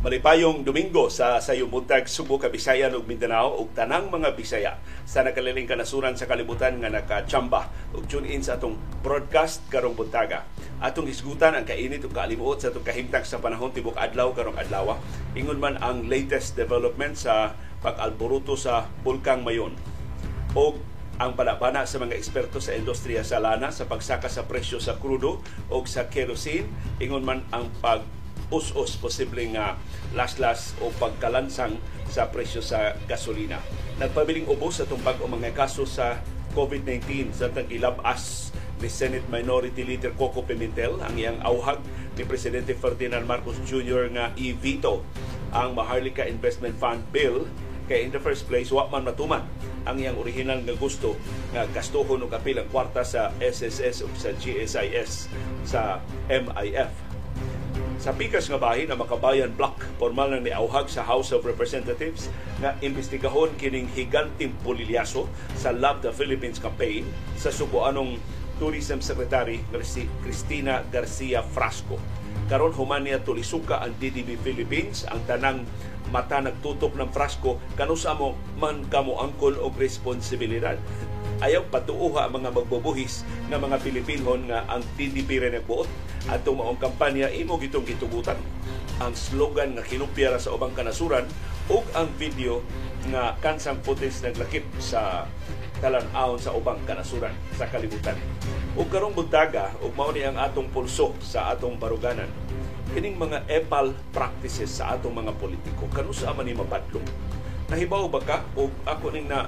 Malipayong 0.00 0.64
Domingo 0.64 1.12
sa 1.12 1.44
sayong 1.44 1.68
buntag 1.68 2.08
Subo, 2.08 2.40
Kabisayan 2.40 2.96
ug 2.96 3.04
Mindanao 3.04 3.60
ug 3.60 3.68
tanang 3.76 4.08
mga 4.08 4.32
Bisaya 4.32 4.80
sa 5.04 5.20
nakaliling 5.20 5.68
kanasuran 5.68 6.16
sa 6.16 6.24
kalibutan 6.24 6.80
nga 6.80 6.88
nakachamba 6.88 7.68
ug 7.92 8.08
tune 8.08 8.24
in 8.32 8.40
sa 8.40 8.56
atong 8.56 8.80
broadcast 9.04 9.60
karong 9.68 9.92
buntaga. 9.92 10.48
Atong 10.80 11.04
hisgutan 11.04 11.52
ang 11.52 11.68
kainit 11.68 12.00
ug 12.00 12.16
kaalimuot 12.16 12.64
sa 12.64 12.72
atong 12.72 12.80
kahimtang 12.80 13.28
sa 13.28 13.44
panahon 13.44 13.76
tibok 13.76 14.00
adlaw 14.00 14.32
karong 14.32 14.56
adlaw. 14.56 14.96
Ingon 15.36 15.60
man 15.60 15.76
ang 15.84 16.08
latest 16.08 16.56
development 16.56 17.20
sa 17.20 17.52
pag-alboruto 17.84 18.56
sa 18.56 18.88
Bulkang 19.04 19.44
Mayon. 19.44 19.76
O 20.56 20.80
ang 21.20 21.36
palabana 21.36 21.84
sa 21.84 22.00
mga 22.00 22.16
eksperto 22.16 22.56
sa 22.56 22.72
industriya 22.72 23.20
sa 23.20 23.36
lana 23.36 23.68
sa 23.68 23.84
pagsaka 23.84 24.32
sa 24.32 24.48
presyo 24.48 24.80
sa 24.80 24.96
krudo 24.96 25.44
o 25.68 25.84
sa 25.84 26.08
kerosene 26.08 26.64
ingon 26.96 27.20
man 27.20 27.44
ang 27.52 27.68
pag 27.84 28.00
us-us 28.50 28.98
posibleng 28.98 29.54
uh, 29.56 29.78
laslas 30.14 30.74
o 30.82 30.90
pagkalansang 30.98 31.78
sa 32.10 32.26
presyo 32.28 32.60
sa 32.60 32.98
gasolina. 33.06 33.62
Nagpabiling 34.02 34.50
ubos 34.50 34.82
sa 34.82 34.86
tumpag 34.86 35.22
o 35.22 35.30
mga 35.30 35.54
kaso 35.54 35.86
sa 35.86 36.18
COVID-19 36.54 37.30
sa 37.30 37.46
tagilabas 37.50 38.50
ni 38.80 38.88
Senate 38.90 39.26
Minority 39.30 39.86
Leader 39.86 40.16
Coco 40.16 40.42
Pimentel 40.42 40.98
ang 40.98 41.14
iyang 41.14 41.38
auhag 41.44 41.78
ni 42.16 42.26
Presidente 42.26 42.74
Ferdinand 42.74 43.22
Marcos 43.22 43.60
Jr. 43.62 44.10
nga 44.10 44.34
i-veto 44.34 45.04
ang 45.54 45.76
Maharlika 45.76 46.26
Investment 46.26 46.74
Fund 46.80 47.04
Bill 47.12 47.46
kay 47.86 48.06
in 48.06 48.10
the 48.14 48.22
first 48.22 48.46
place 48.46 48.70
wa 48.70 48.86
man 48.86 49.02
matuman 49.02 49.42
ang 49.84 49.98
iyang 49.98 50.16
original 50.16 50.62
nga 50.62 50.74
gusto 50.78 51.18
nga 51.50 51.66
gastuhon 51.70 52.22
og 52.22 52.30
kapilang 52.30 52.68
kwarta 52.70 53.02
sa 53.02 53.34
SSS 53.42 54.06
o 54.06 54.08
sa 54.14 54.30
GSIS 54.38 55.26
sa 55.66 55.98
MIF 56.30 57.09
sa 58.00 58.16
pikas 58.16 58.48
nga 58.48 58.56
bahin 58.56 58.88
ang 58.88 58.98
Makabayan 59.04 59.52
Block 59.52 59.76
formal 60.00 60.32
nang 60.32 60.40
niauhag 60.40 60.88
sa 60.88 61.04
House 61.04 61.36
of 61.36 61.44
Representatives 61.44 62.32
nga 62.64 62.72
imbestigahon 62.80 63.52
kining 63.60 63.90
higanting 63.92 64.56
pulilyaso 64.64 65.28
sa 65.52 65.68
Love 65.68 66.00
the 66.00 66.12
Philippines 66.12 66.56
campaign 66.56 67.04
sa 67.36 67.52
subuanong 67.52 68.16
Tourism 68.56 69.00
Secretary 69.04 69.60
Cristina 70.24 70.84
Garcia 70.88 71.40
Frasco. 71.40 71.96
Karon 72.48 72.76
human 72.76 73.04
niya 73.04 73.24
tulisuka 73.24 73.80
ang 73.80 73.96
DDB 73.96 74.36
Philippines 74.40 75.08
ang 75.08 75.20
tanang 75.24 75.64
mata 76.10 76.42
nagtutok 76.42 76.98
ng 76.98 77.08
Frasco 77.14 77.62
kanusa 77.78 78.12
mo 78.18 78.34
man 78.58 78.82
kamo 78.90 79.22
angkol 79.22 79.54
og 79.62 79.78
responsibilidad 79.78 80.74
ayaw 81.40 81.66
patuuha 81.72 82.28
ang 82.28 82.40
mga 82.40 82.52
magbubuhis 82.52 83.24
nga 83.48 83.56
mga 83.56 83.80
Pilipinon 83.80 84.44
nga 84.48 84.68
ang 84.68 84.84
TDP 84.96 85.40
rin 85.40 85.56
nagbuot 85.56 85.88
at 86.28 86.44
maong 86.44 86.76
kampanya 86.76 87.32
imo 87.32 87.56
gitong 87.56 87.88
gitugutan. 87.88 88.36
Ang 89.00 89.16
slogan 89.16 89.72
nga 89.72 89.84
kinupyara 89.84 90.36
sa 90.36 90.52
ubang 90.52 90.76
kanasuran 90.76 91.24
ug 91.72 91.84
ang 91.96 92.12
video 92.20 92.60
nga 93.08 93.32
kansang 93.40 93.80
putis 93.80 94.20
naglakip 94.20 94.68
sa 94.76 95.24
talan-awon 95.80 96.36
sa 96.36 96.52
ubang 96.52 96.76
kanasuran 96.84 97.32
sa 97.56 97.64
kalibutan. 97.72 98.20
Ug 98.76 98.92
karong 98.92 99.16
buntaga 99.16 99.72
ug 99.80 99.96
mao 99.96 100.12
ni 100.12 100.20
ang 100.20 100.36
atong 100.36 100.68
pulso 100.68 101.16
sa 101.24 101.56
atong 101.56 101.80
baruganan. 101.80 102.28
Kining 102.92 103.16
mga 103.16 103.48
epal 103.48 103.96
practices 104.12 104.68
sa 104.68 104.98
atong 104.98 105.16
mga 105.16 105.32
politiko. 105.40 105.88
Kanusa 105.88 106.36
man 106.36 106.44
ni 106.44 106.52
mabadlong 106.52 107.06
nahibaw 107.70 108.10
ba 108.10 108.20
ka? 108.20 108.36
Ug 108.58 108.74
ako 108.82 109.14
ning 109.14 109.30
na 109.30 109.46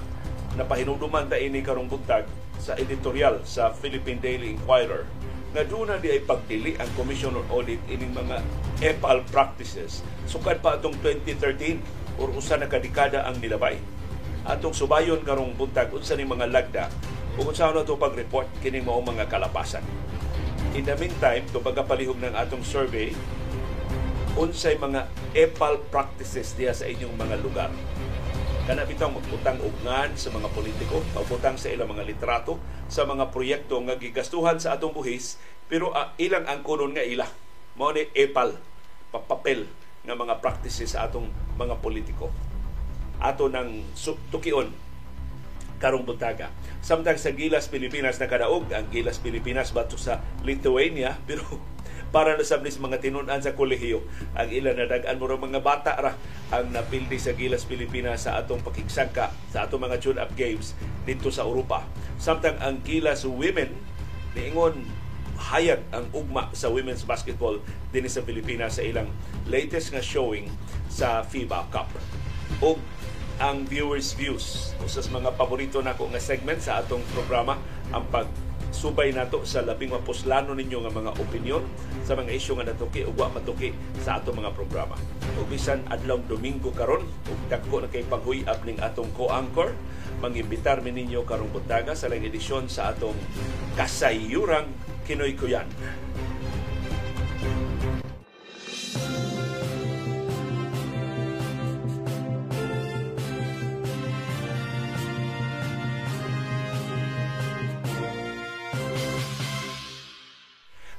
napahinumduman 0.57 1.33
ta 1.33 1.41
ini 1.41 1.65
karong 1.65 1.89
buntag 1.89 2.29
sa 2.61 2.77
editorial 2.77 3.41
sa 3.49 3.73
Philippine 3.73 4.21
Daily 4.21 4.53
Inquirer 4.53 5.09
nga 5.53 5.65
doon 5.69 5.93
na 5.93 6.01
di 6.01 6.09
ay 6.09 6.25
pagdili 6.25 6.77
ang 6.81 6.89
Commission 6.97 7.37
on 7.37 7.45
Audit 7.53 7.81
ining 7.89 8.13
mga 8.13 8.41
EPAL 8.81 9.25
practices 9.29 10.01
sukad 10.25 10.65
pa 10.65 10.81
atong 10.81 10.97
2013 11.05 12.21
or 12.21 12.33
usa 12.33 12.57
na 12.61 12.69
kadekada 12.69 13.25
ang 13.25 13.37
nilabay. 13.41 13.77
Atong 14.43 14.75
subayon 14.75 15.23
karong 15.23 15.55
buntag 15.55 15.93
unsa 15.95 16.19
ni 16.19 16.27
mga 16.27 16.49
lagda 16.51 16.85
ug 17.37 17.53
unsa 17.53 17.69
na 17.73 17.85
to 17.85 17.97
pag-report 17.97 18.49
kini 18.61 18.81
mao 18.81 19.01
mga 19.01 19.29
kalapasan. 19.29 19.85
In 20.73 20.89
the 20.89 20.97
meantime, 20.97 21.45
to 21.53 21.61
palihog 21.61 22.17
ng 22.17 22.33
atong 22.33 22.65
survey, 22.65 23.13
unsay 24.41 24.81
mga 24.81 25.05
EPAL 25.37 25.85
practices 25.93 26.57
diya 26.57 26.73
sa 26.73 26.89
inyong 26.89 27.13
mga 27.13 27.37
lugar 27.45 27.69
kana 28.63 28.87
bitang 28.87 29.11
magputang 29.11 29.59
ugnan 29.59 30.15
sa 30.15 30.31
mga 30.31 30.47
politiko, 30.55 31.03
magputang 31.19 31.59
sa 31.59 31.67
ilang 31.67 31.91
mga 31.91 32.07
litrato, 32.07 32.63
sa 32.87 33.03
mga 33.03 33.35
proyekto 33.35 33.83
nga 33.83 33.99
gigastuhan 33.99 34.63
sa 34.63 34.79
atong 34.79 34.95
buhis, 34.95 35.35
pero 35.67 35.91
uh, 35.91 36.15
ilang 36.15 36.47
ang 36.47 36.63
kunon 36.63 36.95
nga 36.95 37.03
ila. 37.03 37.27
Mao 37.75 37.91
ni 37.91 38.07
epal, 38.15 38.55
papapel 39.11 39.67
nga 40.07 40.15
mga 40.15 40.39
practices 40.39 40.95
sa 40.95 41.11
atong 41.11 41.27
mga 41.59 41.75
politiko. 41.83 42.31
Ato 43.19 43.51
nang 43.51 43.83
tukion 44.31 44.71
karong 45.83 46.07
buntaga. 46.07 46.55
Samtang 46.79 47.19
sa 47.19 47.35
Gilas 47.35 47.67
Pilipinas 47.67 48.23
nakadaog 48.23 48.71
ang 48.71 48.87
Gilas 48.95 49.19
Pilipinas 49.19 49.75
bato 49.75 49.99
sa 49.99 50.23
Lithuania 50.47 51.19
pero 51.29 51.43
para 52.13 52.37
na 52.37 52.45
sa 52.45 52.61
mga 52.61 53.01
tinunan 53.01 53.41
sa 53.41 53.57
kolehiyo 53.57 54.05
ang 54.37 54.53
ilan 54.53 54.77
na 54.77 54.87
dagan 54.87 55.17
mo 55.17 55.33
mga 55.33 55.65
bata 55.65 55.97
ra 55.97 56.13
ang 56.53 56.69
napildi 56.69 57.17
sa 57.17 57.33
Gilas 57.33 57.65
Pilipinas 57.65 58.29
sa 58.29 58.37
atong 58.37 58.61
pakigsangka 58.61 59.33
sa 59.49 59.65
atong 59.65 59.89
mga 59.89 59.97
tune-up 59.99 60.31
games 60.37 60.77
dito 61.09 61.33
sa 61.33 61.49
Europa. 61.49 61.83
Samtang 62.21 62.61
ang 62.61 62.85
Gilas 62.85 63.25
Women 63.25 63.73
niingon 64.37 64.85
hayag 65.51 65.81
ang 65.91 66.07
ugma 66.13 66.53
sa 66.53 66.69
women's 66.69 67.03
basketball 67.03 67.59
din 67.91 68.07
sa 68.07 68.23
Pilipinas 68.23 68.79
sa 68.79 68.85
ilang 68.85 69.09
latest 69.49 69.91
nga 69.91 70.05
showing 70.05 70.53
sa 70.93 71.25
FIBA 71.25 71.73
Cup. 71.73 71.89
O 72.61 72.77
ang 73.41 73.65
viewers 73.67 74.13
views 74.15 74.77
usas 74.85 75.09
mga 75.09 75.35
paborito 75.35 75.81
nako 75.81 76.07
nga 76.13 76.21
segment 76.21 76.61
sa 76.61 76.85
atong 76.85 77.03
programa 77.17 77.59
ang 77.91 78.05
pag 78.13 78.29
subay 78.73 79.13
nato 79.13 79.45
sa 79.45 79.61
labing 79.61 79.93
mapuslano 79.93 80.57
ninyo 80.57 80.83
nga 80.83 80.93
mga 80.97 81.13
opinion 81.21 81.63
sa 82.03 82.17
mga 82.17 82.33
isyu 82.33 82.57
nga 82.57 82.73
natuki 82.73 83.05
ug 83.05 83.15
wa 83.15 83.29
matuki 83.29 83.77
sa 84.01 84.19
ato 84.19 84.33
mga 84.33 84.57
programa. 84.57 84.97
Ug 85.37 85.47
bisan 85.47 85.85
adlaw 85.93 86.19
Domingo 86.25 86.73
karon 86.73 87.05
ug 87.05 87.39
dagko 87.53 87.85
na 87.85 87.93
kay 87.93 88.03
paghuyab 88.09 88.65
ning 88.65 88.81
atong 88.81 89.13
co-anchor 89.13 89.77
mangimbitar 90.25 90.81
mi 90.81 90.91
ninyo 90.91 91.23
karong 91.29 91.53
buntaga 91.53 91.93
sa 91.93 92.09
lang 92.09 92.25
edisyon 92.25 92.67
sa 92.67 92.91
atong 92.91 93.17
kasayurang 93.77 94.73
Kinoy 95.05 95.37
Kuyan. 95.37 95.69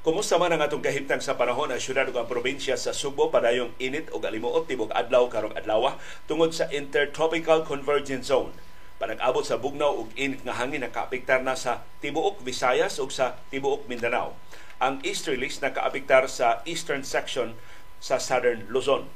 Kumusta 0.04 0.36
man 0.36 0.52
ang 0.52 0.60
atong 0.60 0.84
kahimtang 0.84 1.24
sa 1.24 1.40
panahon 1.40 1.72
sa 1.72 1.80
syudad 1.80 2.04
ug 2.12 2.20
ang 2.20 2.28
probinsya 2.28 2.76
sa 2.76 2.92
Subo 2.92 3.32
padayong 3.32 3.72
init 3.80 4.12
ug 4.12 4.20
alimuot 4.20 4.68
tibok 4.68 4.92
adlaw 4.92 5.32
karong 5.32 5.56
adlaw 5.56 5.96
tungod 6.28 6.52
sa 6.52 6.68
Intertropical 6.76 7.64
Convergence 7.64 8.28
Zone. 8.28 8.52
Panag-abot 9.00 9.48
sa 9.48 9.56
bugnaw 9.56 9.96
ug 9.96 10.12
init 10.20 10.44
nga 10.44 10.60
hangin 10.60 10.84
nakaapektar 10.84 11.40
na 11.40 11.56
sa 11.56 11.88
tibuok 12.04 12.44
Visayas 12.44 13.00
ug 13.00 13.16
sa 13.16 13.40
tibuok 13.48 13.88
Mindanao. 13.88 14.36
Ang 14.84 15.00
easterlies 15.08 15.64
nakaapektar 15.64 16.28
sa 16.28 16.60
eastern 16.68 17.08
section 17.08 17.56
sa 18.04 18.20
southern 18.20 18.68
Luzon 18.68 19.08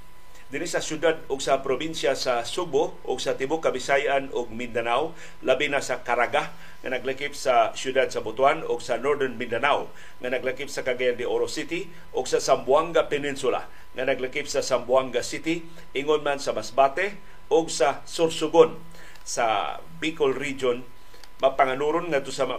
dinhi 0.47 0.63
sa 0.63 0.79
syudad 0.79 1.19
ug 1.27 1.43
sa 1.43 1.59
probinsya 1.59 2.15
sa 2.15 2.47
Subo 2.47 2.95
ug 3.03 3.19
sa 3.19 3.35
tibuok 3.35 3.67
Kabisayan 3.67 4.31
ug 4.31 4.47
Mindanao 4.47 5.11
labi 5.43 5.67
na 5.67 5.83
sa 5.83 5.99
Caraga 6.07 6.55
nga 6.79 6.87
naglakip 6.87 7.35
sa 7.35 7.75
syudad 7.75 8.07
sa 8.07 8.23
Butuan 8.23 8.63
ug 8.63 8.79
sa 8.79 8.95
Northern 8.95 9.35
Mindanao 9.35 9.91
nga 10.23 10.31
naglakip 10.31 10.71
sa 10.71 10.87
Cagayan 10.87 11.19
de 11.19 11.27
Oro 11.27 11.51
City 11.51 11.91
ug 12.15 12.23
sa 12.31 12.39
Zamboanga 12.39 13.11
Peninsula 13.11 13.67
nga 13.91 14.07
naglakip 14.07 14.47
sa 14.47 14.63
Zamboanga 14.63 15.19
City 15.19 15.67
ingon 15.91 16.23
man 16.23 16.39
sa 16.39 16.55
Masbate 16.55 17.19
ug 17.51 17.67
sa 17.67 17.99
Sursugon 18.07 18.79
sa 19.27 19.77
Bicol 19.99 20.31
Region 20.31 20.79
mapanganuron 21.37 22.09
nga 22.09 22.21
sa 22.33 22.49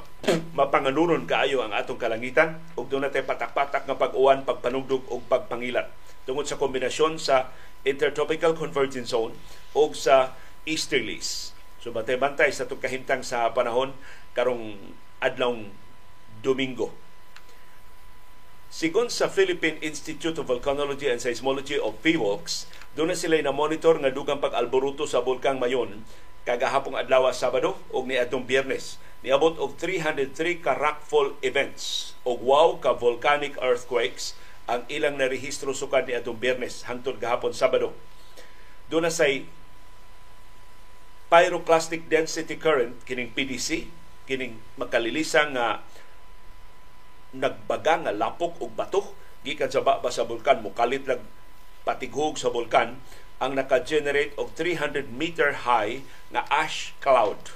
mapanganuron 0.54 1.26
kaayo 1.26 1.66
ang 1.66 1.74
atong 1.74 1.98
kalangitan 1.98 2.62
ug 2.78 2.86
doon 2.86 3.10
natin 3.10 3.26
patak-patak 3.26 3.90
nga 3.90 3.98
pag-uwan, 3.98 4.46
pagpanugdog 4.46 5.02
ug 5.10 5.22
pagpangilat 5.26 5.90
tungod 6.22 6.46
sa 6.46 6.60
kombinasyon 6.60 7.18
sa 7.18 7.50
Intertropical 7.82 8.54
Convergence 8.54 9.10
Zone 9.10 9.34
o 9.74 9.90
sa 9.94 10.34
easterlies. 10.62 11.50
So 11.82 11.90
bantay-bantay 11.90 12.54
sa 12.54 12.66
itong 12.66 12.82
kahintang 12.82 13.26
sa 13.26 13.50
panahon 13.50 13.94
karong 14.34 14.94
adlong 15.18 15.74
Domingo. 16.38 16.94
Sigon 18.68 19.08
sa 19.08 19.32
Philippine 19.32 19.80
Institute 19.80 20.36
of 20.38 20.46
Volcanology 20.46 21.08
and 21.08 21.18
Seismology 21.18 21.80
of 21.80 21.98
PHIVOLCS, 22.04 22.68
doon 22.94 23.10
na 23.10 23.16
sila 23.16 23.40
na 23.40 23.50
monitor 23.50 23.96
nga 23.96 24.12
dugang 24.12 24.44
pag-alboruto 24.44 25.08
sa 25.08 25.24
Bulkang 25.24 25.56
Mayon 25.56 26.04
kagahapong 26.48 26.96
adlaw 26.96 27.28
Sabado 27.36 27.76
o 27.92 28.00
ni 28.08 28.16
adtong 28.16 28.48
Biyernes. 28.48 28.96
Niabot 29.20 29.60
og 29.60 29.76
303 29.76 30.64
ka 30.64 30.72
rockfall 30.72 31.36
events 31.44 32.16
o 32.24 32.40
wow 32.40 32.80
ka 32.80 32.96
volcanic 32.96 33.60
earthquakes 33.60 34.32
ang 34.64 34.88
ilang 34.88 35.20
narehistro 35.20 35.76
sukad 35.76 36.08
ni 36.08 36.16
atong 36.16 36.40
Biyernes 36.40 36.88
hangtod 36.88 37.20
gahapon 37.20 37.52
Sabado. 37.52 37.92
Doon 38.88 39.04
na 39.04 39.12
say 39.12 39.44
pyroclastic 41.28 42.08
density 42.08 42.56
current 42.56 43.04
kining 43.04 43.28
PDC 43.36 43.84
kining 44.24 44.56
makalilisang 44.80 45.52
nga 45.52 45.84
nagbaga 47.36 48.08
nga 48.08 48.12
lapok 48.16 48.56
og 48.64 48.72
bato 48.72 49.04
gikan 49.44 49.68
sa 49.68 49.84
baba 49.84 50.08
sa 50.08 50.24
bulkan 50.24 50.64
mukalit 50.64 51.04
lang 51.04 51.20
patighog 51.84 52.40
sa 52.40 52.48
bulkan 52.48 52.96
ang 53.38 53.54
naka-generate 53.54 54.34
og 54.34 54.50
300 54.54 55.06
meter 55.14 55.64
high 55.66 56.02
na 56.34 56.42
ash 56.50 56.94
cloud. 56.98 57.54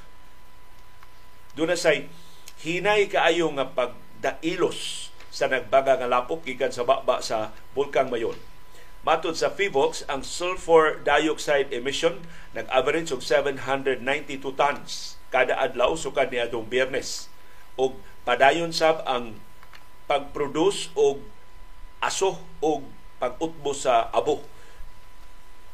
Doon 1.58 1.74
na 1.74 1.78
say 1.78 2.06
hinay 2.62 3.10
kaayo 3.10 3.50
nga 3.58 3.66
pagdailos 3.74 5.10
sa 5.32 5.50
nagbaga 5.50 5.98
nga 5.98 6.08
lapok 6.08 6.46
gikan 6.46 6.70
sa 6.70 6.86
baba 6.86 7.18
sa 7.18 7.50
bulkang 7.74 8.08
Mayon. 8.08 8.38
Matod 9.02 9.34
sa 9.34 9.50
FIVOX, 9.50 10.06
ang 10.06 10.22
sulfur 10.22 11.02
dioxide 11.02 11.74
emission 11.74 12.22
nag-average 12.54 13.10
og 13.10 13.18
792 13.18 14.38
tons 14.54 15.18
kada 15.34 15.58
adlaw 15.58 15.98
sukad 15.98 16.30
ni 16.30 16.38
adtong 16.38 16.70
Biyernes. 16.70 17.26
Og 17.74 17.98
padayon 18.22 18.70
sab 18.70 19.02
ang 19.08 19.40
pag-produce 20.06 20.94
og 20.94 21.24
aso 21.98 22.38
og 22.62 22.86
pag-utbo 23.18 23.74
sa 23.74 24.06
abo 24.14 24.51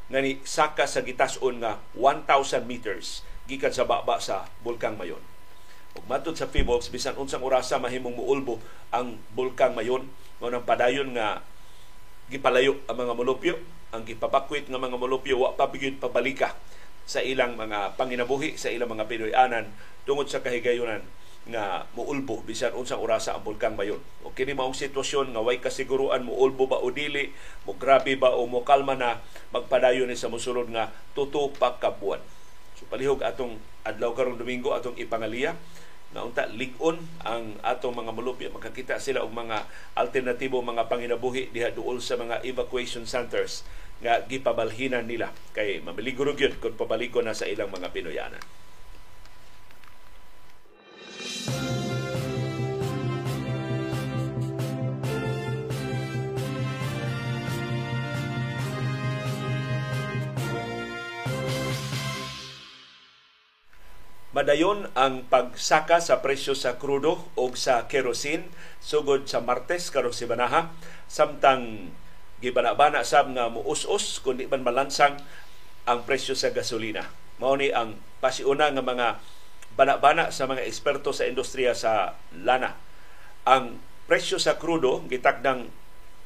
nga 0.09 0.19
ni 0.25 0.41
saka 0.45 0.89
sa 0.89 1.05
gitason 1.05 1.61
nga 1.61 1.81
1,000 1.93 2.65
meters 2.65 3.23
gikan 3.49 3.73
sa 3.73 3.85
baba 3.85 4.21
sa 4.21 4.49
bulkang 4.65 4.97
Mayon. 4.97 5.21
Ug 5.97 6.05
matud 6.09 6.37
sa 6.37 6.49
Fibox 6.49 6.93
bisan 6.93 7.17
unsang 7.17 7.45
orasa 7.45 7.81
mahimong 7.81 8.17
muulbo 8.17 8.61
ang 8.93 9.21
bulkang 9.33 9.73
Mayon. 9.77 10.09
Mao 10.41 10.49
nang 10.53 10.65
padayon 10.65 11.13
nga 11.17 11.45
gipalayo 12.29 12.81
ang 12.89 12.97
mga 13.01 13.15
molupyo, 13.17 13.55
ang 13.93 14.05
gipabakwit 14.05 14.69
nga 14.69 14.77
mga 14.77 15.01
molupyo 15.01 15.41
wa 15.41 15.57
pa 15.57 15.69
pabalika 15.73 16.53
sa 17.09 17.25
ilang 17.25 17.57
mga 17.57 17.97
panginabuhi 17.97 18.61
sa 18.61 18.69
ilang 18.69 18.93
mga 18.93 19.09
Pinoyanan 19.09 19.73
tungod 20.05 20.29
sa 20.29 20.45
kahigayunan 20.45 21.01
nga 21.49 21.89
muulbo 21.97 22.45
bisan 22.45 22.77
unsang 22.77 23.01
orasa 23.01 23.33
ang 23.33 23.41
bulkang 23.41 23.73
Mayon. 23.73 24.01
O 24.21 24.33
kini 24.37 24.53
maong 24.53 24.77
sitwasyon 24.77 25.33
nga 25.33 25.41
way 25.41 25.59
kasiguruan 25.65 26.29
muulbo 26.29 26.69
ba 26.69 26.77
o 26.77 26.93
dili, 26.93 27.33
mo 27.65 27.73
grabe 27.73 28.15
ba 28.21 28.37
o 28.37 28.45
mo 28.45 28.63
kalma 28.69 28.93
na 28.93 29.25
magpadayon 29.53 30.13
ni 30.13 30.17
sa 30.17 30.29
mosunod 30.29 30.69
nga 30.69 30.93
tuto 31.17 31.49
pa 31.57 31.81
kabuan. 31.81 32.21
So 32.77 32.85
palihog 32.87 33.25
atong 33.25 33.57
adlaw 33.83 34.13
karong 34.13 34.37
Domingo 34.37 34.77
atong 34.77 35.01
ipangaliya 35.01 35.57
na 36.13 36.25
unta 36.25 36.49
ligon 36.49 37.01
ang 37.21 37.57
atong 37.61 37.93
mga 37.93 38.13
mulupyo 38.17 38.49
makakita 38.49 38.97
sila 38.97 39.21
og 39.21 39.33
mga 39.33 39.69
alternatibo 39.93 40.65
mga 40.65 40.89
panginabuhi 40.89 41.53
diha 41.53 41.69
duol 41.69 42.01
sa 42.01 42.17
mga 42.17 42.41
evacuation 42.49 43.05
centers 43.05 43.61
nga 44.01 44.25
gipabalhinan 44.25 45.05
nila 45.05 45.35
kay 45.53 45.85
mamiliguro 45.85 46.33
gyud 46.33 46.63
kung 46.63 46.79
pabaliko 46.79 47.21
na 47.21 47.37
sa 47.37 47.45
ilang 47.45 47.69
mga 47.69 47.93
Pinoyanan. 47.93 48.41
Madayon 64.39 64.87
ang 64.95 65.27
pagsaka 65.27 65.99
sa 65.99 66.23
presyo 66.23 66.55
sa 66.55 66.79
krudo 66.79 67.27
o 67.35 67.51
sa 67.59 67.91
kerosene 67.91 68.47
sugod 68.79 69.27
sa 69.27 69.43
Martes 69.43 69.91
karong 69.91 70.15
Sibanaha 70.15 70.71
samtang 71.11 71.91
gibanabana 72.39 73.03
sab 73.03 73.35
nga 73.35 73.51
muus-us 73.51 74.23
kundi 74.23 74.47
man 74.47 74.63
malansang 74.63 75.19
ang 75.91 76.07
presyo 76.07 76.39
sa 76.39 76.55
gasolina. 76.55 77.11
Mao 77.43 77.59
ni 77.59 77.75
ang 77.75 77.99
pasiuna 78.23 78.71
nga 78.71 78.79
mga 78.79 79.19
banabana 79.79 80.35
sa 80.35 80.51
mga 80.51 80.67
eksperto 80.67 81.15
sa 81.15 81.31
industriya 81.31 81.79
sa 81.79 82.19
lana. 82.35 82.75
Ang 83.47 83.79
presyo 84.11 84.43
sa 84.43 84.59
krudo 84.59 85.07
gitakdang 85.07 85.71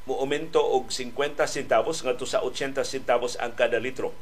muumento 0.09 0.65
og 0.65 0.89
50 0.89 1.45
centavos 1.45 2.01
ngadto 2.01 2.25
sa 2.25 2.41
80 2.41 2.81
centavos 2.83 3.37
ang 3.37 3.53
kada 3.53 3.77
litro 3.77 4.17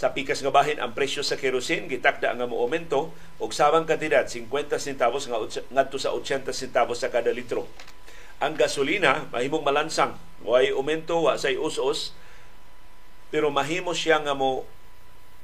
sa 0.00 0.16
pikas 0.16 0.40
nga 0.40 0.48
bahin 0.48 0.80
ang 0.80 0.96
presyo 0.96 1.20
sa 1.20 1.36
kerosene 1.36 1.84
gitakda 1.84 2.32
nga 2.32 2.48
moaumento 2.48 3.12
og 3.36 3.52
sabang 3.52 3.84
kantidad 3.84 4.24
50 4.24 4.80
centavos 4.80 5.28
nga 5.28 5.36
ngadto 5.44 6.00
sa 6.00 6.16
80 6.16 6.48
centavos 6.56 7.04
sa 7.04 7.12
kada 7.12 7.28
litro. 7.36 7.68
Ang 8.40 8.56
gasolina 8.56 9.28
mahimong 9.28 9.60
malansang, 9.60 10.16
way 10.40 10.72
aumento 10.72 11.28
wa 11.28 11.36
say 11.36 11.52
us-us 11.52 12.16
pero 13.28 13.52
mahimo 13.52 13.92
siya 13.92 14.24
nga 14.24 14.32
mo 14.32 14.64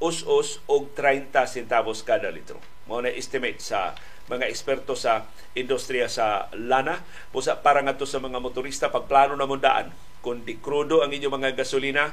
us-us 0.02 0.60
og 0.68 0.92
30 0.92 1.32
centavos 1.48 2.04
kada 2.04 2.28
litro. 2.28 2.60
Mao 2.86 3.00
na 3.00 3.10
estimate 3.10 3.58
sa 3.62 3.96
mga 4.26 4.50
eksperto 4.50 4.98
sa 4.98 5.26
industriya 5.54 6.10
sa 6.10 6.50
lana 6.52 7.00
busa 7.30 7.62
para 7.62 7.80
ngadto 7.80 8.04
sa 8.04 8.18
mga 8.18 8.42
motorista 8.42 8.90
pagplano 8.90 9.38
na 9.38 9.46
mundaan 9.46 9.94
kung 10.20 10.42
di 10.42 10.58
krudo 10.58 11.06
ang 11.06 11.14
inyong 11.14 11.38
mga 11.38 11.50
gasolina 11.54 12.10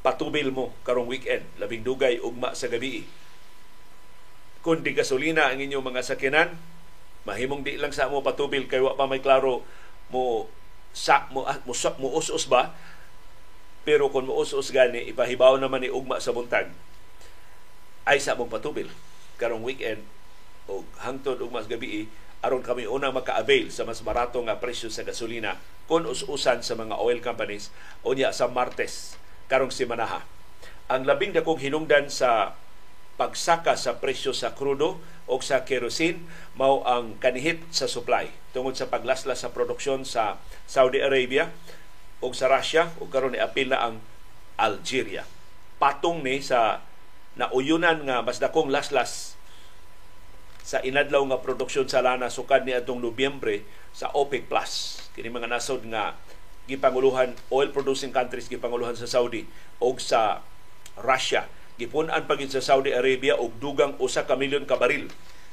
patubil 0.00 0.48
mo 0.48 0.72
karong 0.80 1.04
weekend, 1.04 1.44
labing 1.60 1.84
dugay 1.84 2.16
ugma 2.24 2.56
sa 2.56 2.72
gabi. 2.72 3.04
Kung 4.64 4.80
di 4.80 4.96
gasolina 4.96 5.52
ang 5.52 5.60
inyong 5.60 5.84
mga 5.84 6.00
sakyanan, 6.00 6.56
mahimong 7.28 7.60
di 7.60 7.76
lang 7.76 7.92
sa 7.92 8.08
mo 8.08 8.24
patubil 8.24 8.64
kay 8.64 8.80
wa 8.80 8.96
pa 8.96 9.04
may 9.04 9.20
klaro 9.20 9.60
mo 10.08 10.48
sa 10.96 11.28
mo 11.30 11.44
ah, 11.46 11.60
mo, 11.68 11.76
mo 11.76 12.08
us-us 12.16 12.48
ba 12.48 12.72
pero 13.84 14.08
kung 14.08 14.26
mo 14.26 14.40
us-us 14.40 14.72
gani 14.72 15.06
ipahibaw 15.12 15.56
naman 15.60 15.84
ni 15.84 15.92
ugma 15.92 16.18
sa 16.18 16.32
buntag 16.34 16.72
ay 18.08 18.22
sa 18.22 18.36
mong 18.36 18.52
patubil 18.52 18.88
karong 19.40 19.64
weekend 19.64 20.04
o 20.68 20.84
hangtod 21.00 21.40
ugma 21.40 21.64
sa 21.64 21.72
gabi 21.72 22.06
aron 22.40 22.64
kami 22.64 22.88
una 22.88 23.12
maka-avail 23.12 23.68
sa 23.68 23.84
mas 23.84 24.00
barato 24.00 24.40
nga 24.40 24.56
presyo 24.56 24.88
sa 24.88 25.04
gasolina 25.04 25.60
kung 25.84 26.08
us-usan 26.08 26.64
sa 26.64 26.78
mga 26.78 26.96
oil 26.96 27.20
companies 27.20 27.68
unya 28.00 28.32
sa 28.32 28.48
Martes 28.48 29.18
karong 29.50 29.74
simanaha. 29.74 30.24
Ang 30.88 31.04
labing 31.04 31.36
dakong 31.36 31.60
hinungdan 31.60 32.08
sa 32.08 32.56
pagsaka 33.20 33.76
sa 33.76 34.00
presyo 34.00 34.32
sa 34.32 34.56
krudo 34.56 34.96
o 35.28 35.36
sa 35.44 35.68
kerosene 35.68 36.24
mao 36.56 36.80
ang 36.88 37.20
kanihit 37.20 37.60
sa 37.68 37.84
supply 37.84 38.32
tungod 38.56 38.74
sa 38.74 38.88
paglaslas 38.88 39.44
sa 39.44 39.52
produksyon 39.52 40.08
sa 40.08 40.40
Saudi 40.64 41.04
Arabia 41.04 41.52
o 42.24 42.32
sa 42.32 42.48
Russia 42.48 42.96
o 42.96 43.06
karon 43.12 43.36
ni 43.36 43.40
apil 43.42 43.68
na 43.68 43.84
ang 43.84 44.00
Algeria. 44.56 45.28
Patong 45.76 46.24
ni 46.24 46.40
sa 46.40 46.80
nauyunan 47.38 48.02
nga 48.06 48.22
mas 48.24 48.42
dakong 48.42 48.72
laslas 48.72 49.36
sa 50.66 50.78
inadlaw 50.82 51.26
nga 51.30 51.42
produksyon 51.42 51.90
sa 51.90 52.02
lana 52.02 52.30
sukad 52.30 52.62
ni 52.62 52.74
atong 52.74 53.02
Nobyembre 53.02 53.66
sa 53.90 54.10
OPEC 54.14 54.46
Plus. 54.46 55.02
Kini 55.18 55.30
mga 55.30 55.50
nasod 55.50 55.82
nga 55.90 56.14
gipanguluhan 56.70 57.34
oil 57.50 57.74
producing 57.74 58.14
countries 58.14 58.46
gipanguluhan 58.46 58.94
sa 58.94 59.10
Saudi 59.10 59.42
o 59.82 59.90
sa 59.98 60.46
Russia 60.94 61.50
gipunan 61.80 62.28
pagin 62.28 62.52
sa 62.52 62.62
Saudi 62.62 62.92
Arabia 62.94 63.34
og 63.34 63.56
dugang 63.58 63.96
usa 63.98 64.28
ka 64.28 64.36
milyon 64.36 64.68
ka 64.68 64.76
baril 64.76 65.08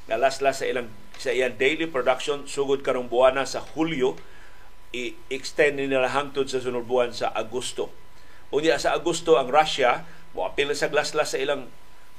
nga 0.05 0.19
laslas 0.19 0.62
sa 0.62 0.67
ilang 0.67 0.91
sa 1.17 1.34
iyang 1.34 1.57
daily 1.57 1.89
production 1.89 2.46
sugod 2.46 2.86
karong 2.86 3.10
buwana 3.10 3.48
sa 3.48 3.63
Hulyo 3.63 4.19
i-extend 4.91 5.79
nila 5.79 6.12
hangtod 6.12 6.48
sa 6.48 6.63
sunod 6.63 6.88
buwan 6.88 7.12
sa 7.12 7.31
Agosto. 7.34 7.91
Unya 8.53 8.79
sa 8.79 8.96
Agosto 8.96 9.36
ang 9.36 9.51
Russia 9.51 10.07
mo 10.38 10.46
apil 10.46 10.70
sa 10.77 10.94
laslas 10.94 11.34
sa 11.34 11.41
ilang 11.41 11.65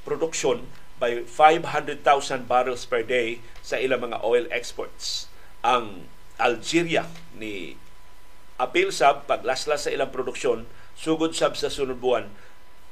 produksyon 0.03 0.67
by 0.99 1.23
500,000 1.23 2.03
barrels 2.51 2.83
per 2.83 3.07
day 3.07 3.39
sa 3.63 3.79
ilang 3.79 4.11
mga 4.11 4.19
oil 4.27 4.51
exports. 4.51 5.31
Ang 5.63 6.11
Algeria 6.43 7.07
ni 7.39 7.79
apil 8.59 8.91
sab 8.91 9.31
paglaslas 9.31 9.87
sa 9.87 9.95
ilang 9.95 10.11
produksyon 10.11 10.67
sugod 10.99 11.39
sab 11.39 11.55
sa 11.55 11.71
sunod 11.71 12.03
buwan 12.03 12.27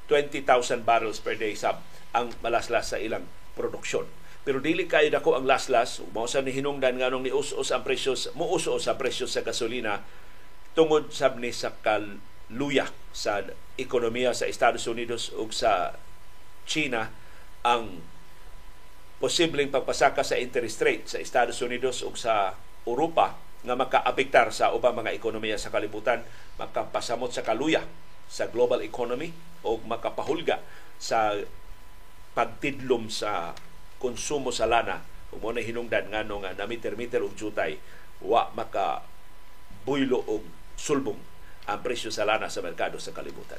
20,000 0.07 0.87
barrels 0.87 1.19
per 1.19 1.35
day 1.35 1.59
sab 1.59 1.83
ang 2.15 2.31
malaslas 2.39 2.95
sa 2.95 2.99
ilang 3.03 3.27
produksyon. 3.59 4.07
Pero 4.47 4.63
dili 4.63 4.87
kay 4.87 5.11
dako 5.11 5.35
ang 5.35 5.43
laslas, 5.43 5.99
mao 6.15 6.31
sa 6.31 6.39
ni 6.39 6.55
hinungdan 6.55 7.03
nganong 7.03 7.27
ni 7.27 7.35
us-us 7.35 7.75
ang 7.75 7.83
presyo 7.83 8.15
mo 8.39 8.47
us-us 8.55 8.87
ang 8.87 8.95
presyo 8.95 9.27
sa 9.27 9.43
gasolina 9.43 10.07
tungod 10.79 11.11
sab 11.11 11.43
ni 11.43 11.51
sa 11.51 11.75
kaluya 12.47 12.87
sa 13.11 13.43
ekonomiya 13.75 14.31
sa 14.31 14.47
Estados 14.47 14.87
Unidos 14.87 15.35
ug 15.35 15.51
sa 15.51 15.99
China 16.67 17.11
ang 17.67 17.99
posibleng 19.19 19.73
pagpasaka 19.73 20.23
sa 20.23 20.39
interest 20.39 20.79
rate 20.85 21.05
sa 21.11 21.19
Estados 21.19 21.59
Unidos 21.65 22.07
ug 22.07 22.15
sa 22.15 22.55
Europa 22.87 23.35
nga 23.67 23.75
makaapektar 23.75 24.55
sa 24.55 24.71
ubang 24.71 24.95
mga 24.95 25.11
ekonomiya 25.11 25.59
sa 25.59 25.75
kalibutan, 25.75 26.23
makapasamot 26.55 27.35
sa 27.35 27.43
kaluya 27.43 27.83
sa 28.31 28.47
global 28.47 28.79
economy 28.87 29.35
o 29.67 29.83
makapahulga 29.83 30.63
sa 31.03 31.35
pagtidlom 32.39 33.11
sa 33.11 33.59
konsumo 33.99 34.55
sa 34.55 34.71
lana. 34.71 35.03
Ug 35.35 35.43
mo 35.43 35.51
na 35.51 35.67
hinungdan 35.67 36.15
nga 36.15 36.23
nga 36.23 36.55
namiter-miter 36.55 37.27
og 37.27 37.35
jutay 37.35 37.75
wa 38.23 38.55
maka 38.55 39.03
buylo 39.83 40.23
og 40.31 40.47
sulbong 40.79 41.36
ang 41.67 41.83
presyo 41.83 42.15
sa 42.15 42.23
lana 42.23 42.47
sa 42.47 42.63
merkado 42.63 43.03
sa 43.03 43.11
kalibutan. 43.11 43.59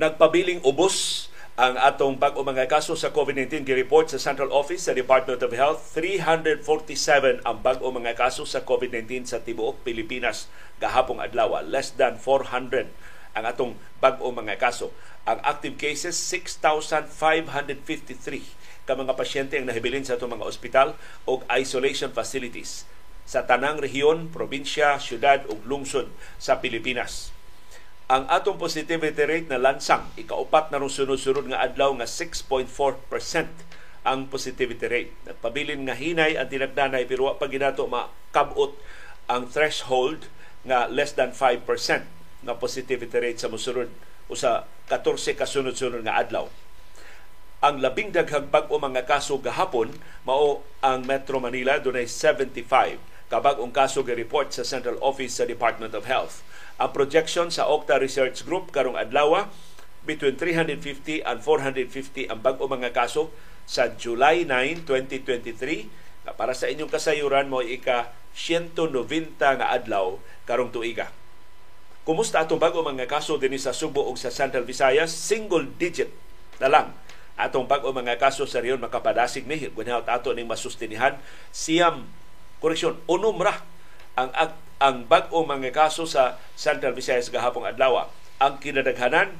Nagpabiling 0.00 0.64
ubos 0.64 1.28
ang 1.60 1.76
atong 1.76 2.16
bag-o 2.16 2.40
mga 2.40 2.72
kaso 2.72 2.96
sa 2.96 3.12
COVID-19 3.12 3.68
gi-report 3.68 4.08
sa 4.08 4.16
Central 4.16 4.48
Office 4.48 4.88
sa 4.88 4.96
Department 4.96 5.44
of 5.44 5.52
Health 5.52 5.92
347 5.92 7.44
ang 7.44 7.60
bag-o 7.60 7.92
mga 7.92 8.16
kaso 8.16 8.48
sa 8.48 8.64
COVID-19 8.64 9.28
sa 9.28 9.44
tibuok 9.44 9.84
Pilipinas. 9.84 10.48
Gahapong 10.80 11.20
adlaw 11.20 11.60
less 11.60 11.92
than 11.92 12.16
400 12.16 12.88
ang 13.36 13.44
atong 13.44 13.76
bag-o 14.00 14.32
mga 14.32 14.56
kaso. 14.56 14.88
Ang 15.28 15.36
active 15.44 15.76
cases 15.76 16.16
6553 16.16 17.12
ka 18.88 18.96
mga 18.96 19.12
pasyente 19.12 19.60
ang 19.60 19.68
nahibilin 19.68 20.08
sa 20.08 20.16
atong 20.16 20.32
mga 20.40 20.48
ospital 20.48 20.96
o 21.28 21.44
isolation 21.52 22.08
facilities 22.08 22.88
sa 23.28 23.44
tanang 23.44 23.84
rehiyon, 23.84 24.32
probinsya, 24.32 24.96
syudad 24.96 25.44
ug 25.44 25.60
lungsod 25.68 26.08
sa 26.40 26.56
Pilipinas 26.64 27.36
ang 28.10 28.26
atong 28.26 28.58
positivity 28.58 29.22
rate 29.22 29.46
na 29.46 29.62
lansang 29.62 30.02
ikaupat 30.18 30.74
na 30.74 30.82
rong 30.82 30.90
sunod-sunod 30.90 31.46
nga 31.46 31.62
adlaw 31.62 31.94
nga 31.94 32.10
6.4% 32.10 32.66
ang 34.02 34.26
positivity 34.26 34.86
rate. 34.90 35.14
Nagpabilin 35.30 35.86
nga 35.86 35.94
hinay 35.94 36.34
ang 36.34 36.50
tinagdanay 36.50 37.06
pero 37.06 37.30
wa 37.30 37.38
pa 37.38 37.46
ginato 37.46 37.86
makabot 37.86 38.74
ang 39.30 39.46
threshold 39.46 40.26
nga 40.66 40.90
less 40.90 41.14
than 41.14 41.30
5% 41.30 41.62
nga 42.42 42.54
positivity 42.58 43.14
rate 43.14 43.38
sa 43.38 43.46
musunod 43.46 43.86
o 44.26 44.34
sa 44.34 44.66
14 44.90 45.38
kasunod-sunod 45.38 46.02
nga 46.02 46.18
adlaw. 46.18 46.50
Ang 47.62 47.78
labing 47.78 48.10
daghang 48.10 48.50
bag-o 48.50 48.74
mga 48.82 49.06
kaso 49.06 49.38
gahapon 49.38 49.94
mao 50.26 50.66
ang 50.82 51.06
Metro 51.06 51.38
Manila 51.38 51.78
dunay 51.78 52.10
75 52.10 52.98
kabag-ong 53.30 53.70
kaso 53.70 54.02
gi-report 54.02 54.50
sa 54.50 54.66
Central 54.66 54.98
Office 54.98 55.38
sa 55.38 55.46
Department 55.46 55.94
of 55.94 56.10
Health 56.10 56.42
ang 56.80 56.90
projection 56.96 57.52
sa 57.52 57.68
Octa 57.68 58.00
Research 58.00 58.40
Group 58.48 58.72
karong 58.72 58.96
adlaw 58.96 59.44
between 60.08 60.40
350 60.40 61.20
and 61.28 61.44
450 61.44 62.32
ang 62.32 62.40
bag-o 62.40 62.64
mga 62.64 62.96
kaso 62.96 63.28
sa 63.68 63.92
July 63.92 64.48
9, 64.48 64.88
2023. 64.88 66.32
Para 66.40 66.56
sa 66.56 66.72
inyong 66.72 66.88
kasayuran 66.88 67.52
mo 67.52 67.60
ika 67.60 68.16
190 68.32 69.36
nga 69.36 69.68
adlaw 69.76 70.16
karong 70.48 70.72
tuiga. 70.72 71.12
Kumusta 72.00 72.40
atong 72.40 72.56
bag-o 72.56 72.80
mga 72.80 73.04
kaso 73.04 73.36
dinhi 73.36 73.60
sa 73.60 73.76
Subo 73.76 74.08
ug 74.08 74.16
sa 74.16 74.32
Central 74.32 74.64
Visayas? 74.64 75.12
Single 75.12 75.68
digit 75.76 76.08
na 76.56 76.72
lang 76.72 76.96
atong 77.36 77.68
bag-o 77.68 77.92
mga 77.92 78.16
kaso 78.16 78.48
sa 78.48 78.60
riyon 78.64 78.80
makapadasig 78.80 79.44
ni 79.44 79.68
kunhaot 79.68 80.08
ato 80.08 80.32
ning 80.36 80.44
masustinihan 80.44 81.16
siyam 81.48 82.04
koreksyon 82.60 83.00
unom 83.08 83.40
ra 83.40 83.64
ang 84.12 84.28
ang 84.80 85.04
bag-ong 85.04 85.44
mga 85.44 85.76
kaso 85.76 86.08
sa 86.08 86.40
Central 86.56 86.96
Visayas 86.96 87.28
gahapong 87.28 87.68
adlaw. 87.68 88.08
Ang 88.40 88.56
kinadaghanan 88.56 89.36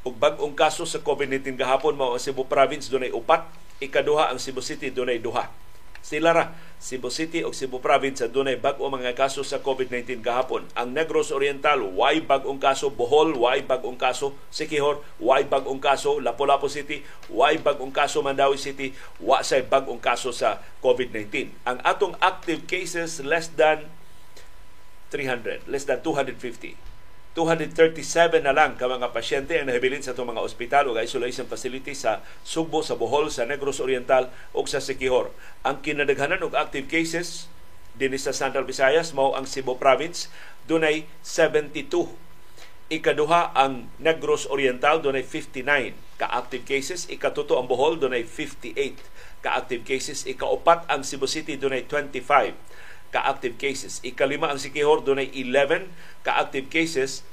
ug 0.00 0.16
bag-ong 0.16 0.56
kaso 0.56 0.88
sa 0.88 1.04
COVID-19 1.04 1.60
gahapon 1.60 1.92
mao 1.92 2.16
ang 2.16 2.22
Cebu 2.22 2.48
Province 2.48 2.88
dunay 2.88 3.12
upat, 3.12 3.44
ikaduha 3.84 4.32
ang 4.32 4.40
Cebu 4.40 4.64
City 4.64 4.88
dunay 4.88 5.20
duha. 5.20 5.52
Sila 6.00 6.32
ra 6.32 6.56
Cebu 6.80 7.12
City 7.12 7.44
ug 7.44 7.52
Cebu 7.52 7.84
Province 7.84 8.24
dunay 8.32 8.56
bag-o 8.56 8.88
mga 8.88 9.12
kaso 9.12 9.44
sa 9.44 9.60
COVID-19 9.60 10.24
gahapon. 10.24 10.64
Ang 10.72 10.96
Negros 10.96 11.28
Oriental 11.28 11.84
way 11.84 12.24
bag-ong 12.24 12.56
kaso, 12.56 12.88
Bohol 12.88 13.36
way 13.36 13.60
bag-ong 13.60 14.00
kaso, 14.00 14.32
Siquijor 14.48 15.04
way 15.20 15.44
bag-ong 15.44 15.84
kaso, 15.84 16.16
Lapu-Lapu 16.24 16.72
City 16.72 17.04
way 17.28 17.60
bag-ong 17.60 17.92
kaso, 17.92 18.24
Mandawi 18.24 18.56
City 18.56 18.96
wa 19.20 19.44
say 19.44 19.60
bag-ong 19.60 20.00
kaso 20.00 20.32
sa 20.32 20.64
COVID-19. 20.80 21.52
Ang 21.68 21.84
atong 21.84 22.16
active 22.24 22.64
cases 22.64 23.20
less 23.20 23.52
than 23.52 23.99
300, 25.10 25.66
less 25.66 25.84
than 25.84 26.00
250. 26.02 26.78
237 27.34 28.42
na 28.42 28.50
lang 28.50 28.74
ka 28.74 28.90
mga 28.90 29.14
pasyente 29.14 29.54
ang 29.54 29.70
nahibilin 29.70 30.02
sa 30.02 30.18
itong 30.18 30.34
mga 30.34 30.42
ospital 30.42 30.90
o 30.90 30.98
isolation 30.98 31.46
facility 31.46 31.94
sa 31.94 32.26
Sugbo, 32.42 32.82
sa 32.82 32.98
Bohol, 32.98 33.30
sa 33.30 33.46
Negros 33.46 33.78
Oriental 33.78 34.34
o 34.50 34.66
sa 34.66 34.82
Siquijor. 34.82 35.30
Ang 35.62 35.78
kinadaghanan 35.78 36.42
og 36.42 36.58
active 36.58 36.90
cases 36.90 37.46
din 37.94 38.16
sa 38.18 38.34
Central 38.34 38.66
Visayas 38.66 39.14
mao 39.14 39.36
ang 39.38 39.46
Cebu 39.46 39.78
Province 39.78 40.32
dunay 40.66 41.06
72 41.22 41.84
ikaduha 42.90 43.54
ang 43.54 43.86
Negros 44.02 44.50
Oriental 44.50 44.98
dunay 44.98 45.22
59 45.22 45.94
ka-active 46.18 46.64
cases 46.66 47.06
ikatuto 47.12 47.60
ang 47.60 47.70
Bohol 47.70 48.00
dunay 48.00 48.26
58 48.26 48.74
ka-active 49.44 49.82
cases 49.86 50.24
ikaupat 50.26 50.88
ang 50.90 51.04
Cebu 51.04 51.28
City 51.30 51.60
dunay 51.60 51.86
25 51.86 52.56
ka-active 53.10 53.58
cases. 53.58 53.98
Ikalima 54.06 54.50
ang 54.50 54.58
Sikihor, 54.58 55.02
dunay 55.02 55.30
11 55.34 55.90
ka-active 56.22 56.70
cases. 56.70 57.26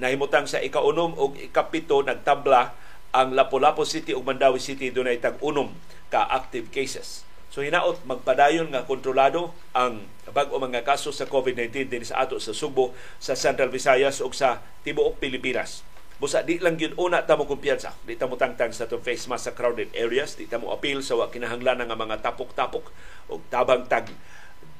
Nahimutang 0.00 0.50
sa 0.50 0.58
ikaunom 0.58 1.14
o 1.14 1.30
ikapito 1.38 2.02
nagtabla 2.02 2.74
ang 3.14 3.30
Lapu-Lapu 3.30 3.86
City 3.86 4.10
ug 4.10 4.26
Mandawi 4.26 4.58
City 4.58 4.90
dunay 4.90 5.22
tag-unom 5.22 5.70
ka-active 6.10 6.66
cases. 6.74 7.22
So 7.54 7.62
hinaot 7.62 8.02
magpadayon 8.02 8.74
nga 8.74 8.82
kontrolado 8.82 9.54
ang 9.70 10.02
bag-o 10.34 10.58
mga 10.58 10.82
kaso 10.82 11.14
sa 11.14 11.30
COVID-19 11.30 11.86
din 11.86 12.02
sa 12.02 12.26
ato 12.26 12.42
sa 12.42 12.50
Subo, 12.50 12.90
sa 13.22 13.38
Central 13.38 13.70
Visayas 13.70 14.18
ug 14.18 14.34
sa 14.34 14.58
tibuok 14.82 15.22
Pilipinas. 15.22 15.86
Busa 16.18 16.42
di 16.42 16.58
lang 16.58 16.74
gyud 16.74 16.98
una 16.98 17.22
ta 17.22 17.38
mo 17.38 17.46
kumpiyansa. 17.46 17.94
Di 18.02 18.18
ta 18.18 18.26
mo 18.26 18.34
tangtang 18.34 18.74
sa 18.74 18.90
to 18.90 18.98
face 18.98 19.30
mask 19.30 19.50
sa 19.50 19.52
crowded 19.54 19.94
areas, 19.94 20.34
di 20.34 20.50
ta 20.50 20.58
mo 20.58 20.74
appeal 20.74 20.98
sa 21.02 21.14
wa 21.14 21.30
kinahanglan 21.30 21.86
nga 21.86 21.94
mga 21.94 22.26
tapok-tapok 22.26 22.90
ug 23.30 23.40
tabang 23.46 23.86
tag 23.86 24.10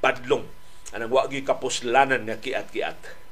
badlong 0.05 0.45
anang 0.93 1.09
wa 1.09 1.25
gyud 1.25 1.49
kapuslanan 1.49 2.29
nga 2.29 2.37
kiat-kiat. 2.37 3.25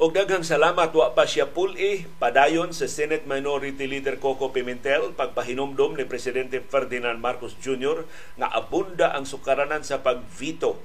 Og 0.00 0.16
daghang 0.16 0.40
salamat 0.40 0.88
wa 0.96 1.12
pa 1.12 1.28
siya 1.28 1.52
puli 1.52 2.08
padayon 2.16 2.72
sa 2.72 2.88
Senate 2.88 3.28
Minority 3.28 3.84
Leader 3.84 4.16
Coco 4.16 4.48
Pimentel 4.48 5.12
pagpahinumdom 5.12 6.00
ni 6.00 6.08
presidente 6.08 6.64
Ferdinand 6.64 7.20
Marcos 7.20 7.52
Jr. 7.60 8.08
nga 8.40 8.48
abunda 8.48 9.12
ang 9.12 9.28
sukaranan 9.28 9.84
sa 9.84 10.00
pagvito 10.00 10.80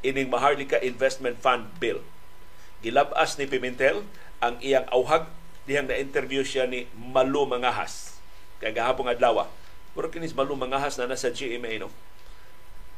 ining 0.00 0.32
Maharlika 0.32 0.80
Investment 0.80 1.36
Fund 1.36 1.68
Bill. 1.76 2.00
Gilabas 2.80 3.36
ni 3.36 3.44
Pimentel 3.44 4.08
ang 4.40 4.56
iyang 4.64 4.88
awhag 4.88 5.28
dihang 5.68 5.92
na-interview 5.92 6.40
siya 6.40 6.64
ni 6.64 6.88
Malu 6.96 7.44
Mangahas. 7.44 8.16
Kaya 8.56 8.72
gahapong 8.72 9.12
adlaw. 9.12 9.44
Murag 9.92 10.16
kinis 10.16 10.32
Malu 10.32 10.56
Mangahas 10.56 10.96
na 10.96 11.04
nasa 11.04 11.28
GMA 11.28 11.76
no. 11.76 11.92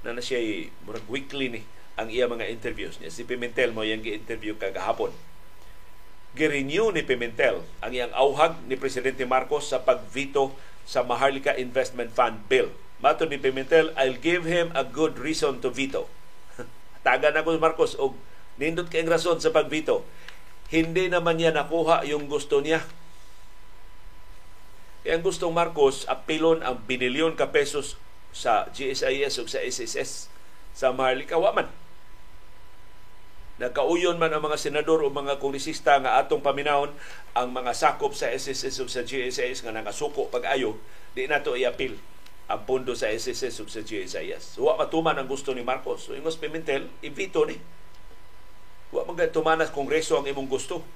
Na 0.06 0.14
na 0.14 0.22
siya 0.22 0.38
murag 0.86 1.06
weekly 1.10 1.50
ni 1.50 1.66
ang 1.98 2.14
iya 2.14 2.30
mga 2.30 2.46
interviews 2.46 3.02
niya. 3.02 3.10
Si 3.10 3.26
Pimentel 3.26 3.74
mo 3.74 3.82
yung 3.82 4.06
gi-interview 4.06 4.54
kagahapon 4.54 5.10
girenew 6.38 6.94
ni 6.94 7.02
Pimentel 7.02 7.66
ang 7.82 7.90
iyang 7.90 8.14
auhag 8.14 8.54
ni 8.70 8.78
Presidente 8.78 9.26
Marcos 9.26 9.66
sa 9.66 9.82
pagvito 9.82 10.54
sa 10.86 11.02
Maharlika 11.02 11.58
Investment 11.58 12.14
Fund 12.14 12.46
Bill. 12.46 12.70
Mato 13.02 13.26
ni 13.26 13.42
Pimentel, 13.42 13.90
I'll 13.98 14.14
give 14.14 14.46
him 14.46 14.70
a 14.78 14.86
good 14.86 15.18
reason 15.18 15.58
to 15.66 15.74
veto. 15.74 16.06
Tagan 17.06 17.34
ako 17.34 17.58
Marcos 17.58 17.98
og 17.98 18.14
nindot 18.54 18.86
kay 18.86 19.02
rason 19.02 19.42
sa 19.42 19.50
pagvito. 19.50 20.06
Hindi 20.70 21.10
naman 21.10 21.42
niya 21.42 21.50
nakuha 21.50 22.06
yung 22.06 22.30
gusto 22.30 22.62
niya. 22.62 22.86
Kaya 25.02 25.18
ang 25.18 25.24
gustong 25.26 25.54
Marcos, 25.54 26.06
apilon 26.06 26.62
ang 26.62 26.78
binilyon 26.86 27.34
ka 27.34 27.50
pesos 27.50 27.98
sa 28.30 28.70
GSIS 28.70 29.40
o 29.40 29.48
sa 29.50 29.58
SSS 29.58 30.30
sa 30.76 30.94
Maharlika. 30.94 31.34
Waman 31.34 31.87
Nagkauyon 33.58 34.22
man 34.22 34.30
ang 34.30 34.46
mga 34.46 34.54
senador 34.54 35.02
o 35.02 35.10
mga 35.10 35.42
kongresista 35.42 35.98
nga 35.98 36.22
atong 36.22 36.38
paminahon 36.38 36.94
ang 37.34 37.50
mga 37.50 37.74
sakop 37.74 38.14
sa 38.14 38.30
SSS 38.30 38.78
o 38.78 38.86
sa 38.86 39.02
GSIS 39.02 39.66
nga 39.66 39.74
nangasuko 39.74 40.30
pag-ayo, 40.30 40.78
di 41.18 41.26
na 41.26 41.42
to 41.42 41.58
i-appeal 41.58 41.98
ang 42.46 42.62
pondo 42.62 42.94
sa 42.94 43.10
SSS 43.10 43.58
o 43.60 43.66
sa 43.66 43.82
GSIS. 43.82 44.62
Wa 44.62 44.78
matuman 44.78 45.18
ang 45.18 45.26
gusto 45.26 45.50
ni 45.52 45.66
Marcos. 45.66 46.06
So, 46.06 46.14
ingos 46.14 46.38
Pimentel, 46.38 46.86
ibito 47.02 47.42
ni. 47.50 47.58
Wa 48.94 49.02
magatuman 49.02 49.58
sa 49.58 49.74
kongreso 49.74 50.22
ang 50.22 50.30
imong 50.30 50.46
gusto. 50.46 50.86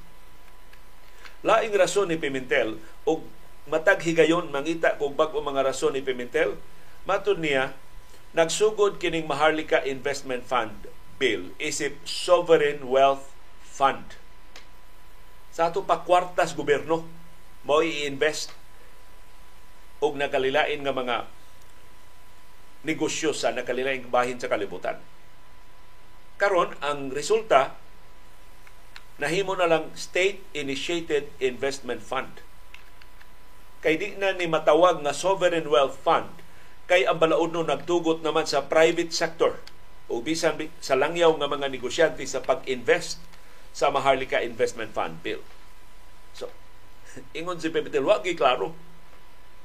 Laing 1.42 1.74
rason 1.74 2.06
ni 2.06 2.16
Pimentel 2.16 2.78
o 3.02 3.26
matag 3.66 4.06
higayon 4.06 4.54
mangita 4.54 4.94
kung 5.02 5.18
bag 5.18 5.34
mga 5.34 5.66
rason 5.66 5.98
ni 5.98 6.00
Pimentel, 6.00 6.54
matud 7.10 7.42
niya, 7.42 7.74
nagsugod 8.38 9.02
kining 9.02 9.26
Maharlika 9.26 9.82
Investment 9.82 10.46
Fund 10.46 11.01
bill 11.22 11.54
isip 11.62 12.02
sovereign 12.02 12.90
wealth 12.90 13.30
Fund. 13.62 14.18
Sa 15.54 15.70
ato 15.70 15.86
pa 15.86 16.02
kwartas 16.02 16.52
gobyerno 16.52 17.06
mo 17.62 17.78
i-invest 17.80 18.50
og 20.02 20.18
nakalilain 20.18 20.82
nga 20.82 20.92
mga 20.92 21.16
negosyo 22.84 23.30
sa 23.30 23.54
nakalilaing 23.54 24.10
bahin 24.10 24.36
sa 24.36 24.50
kalibutan. 24.50 24.98
Karon 26.36 26.74
ang 26.82 27.14
resulta 27.14 27.78
nahimo 29.22 29.54
na 29.54 29.70
lang 29.70 29.94
state 29.94 30.42
initiated 30.52 31.30
investment 31.38 32.02
fund. 32.02 32.42
Kay 33.80 33.94
di 33.94 34.08
na 34.18 34.34
ni 34.34 34.50
matawag 34.50 35.00
nga 35.00 35.14
sovereign 35.14 35.70
wealth 35.70 35.96
fund 36.02 36.28
kay 36.90 37.06
ang 37.06 37.22
balaod 37.22 37.54
no 37.54 37.62
nagtugot 37.62 38.20
naman 38.20 38.44
sa 38.44 38.66
private 38.66 39.14
sector 39.14 39.62
o 40.12 40.20
bisan 40.20 40.60
sa 40.84 40.92
langyaw 40.92 41.32
nga 41.40 41.48
mga 41.48 41.72
negosyante 41.72 42.20
sa 42.28 42.44
pag-invest 42.44 43.16
sa 43.72 43.88
Maharlika 43.88 44.44
Investment 44.44 44.92
Fund 44.92 45.24
Bill. 45.24 45.40
So, 46.36 46.52
ingon 47.38 47.56
si 47.56 47.72
Pepe 47.72 47.88
wa 47.96 48.20
klaro 48.20 48.76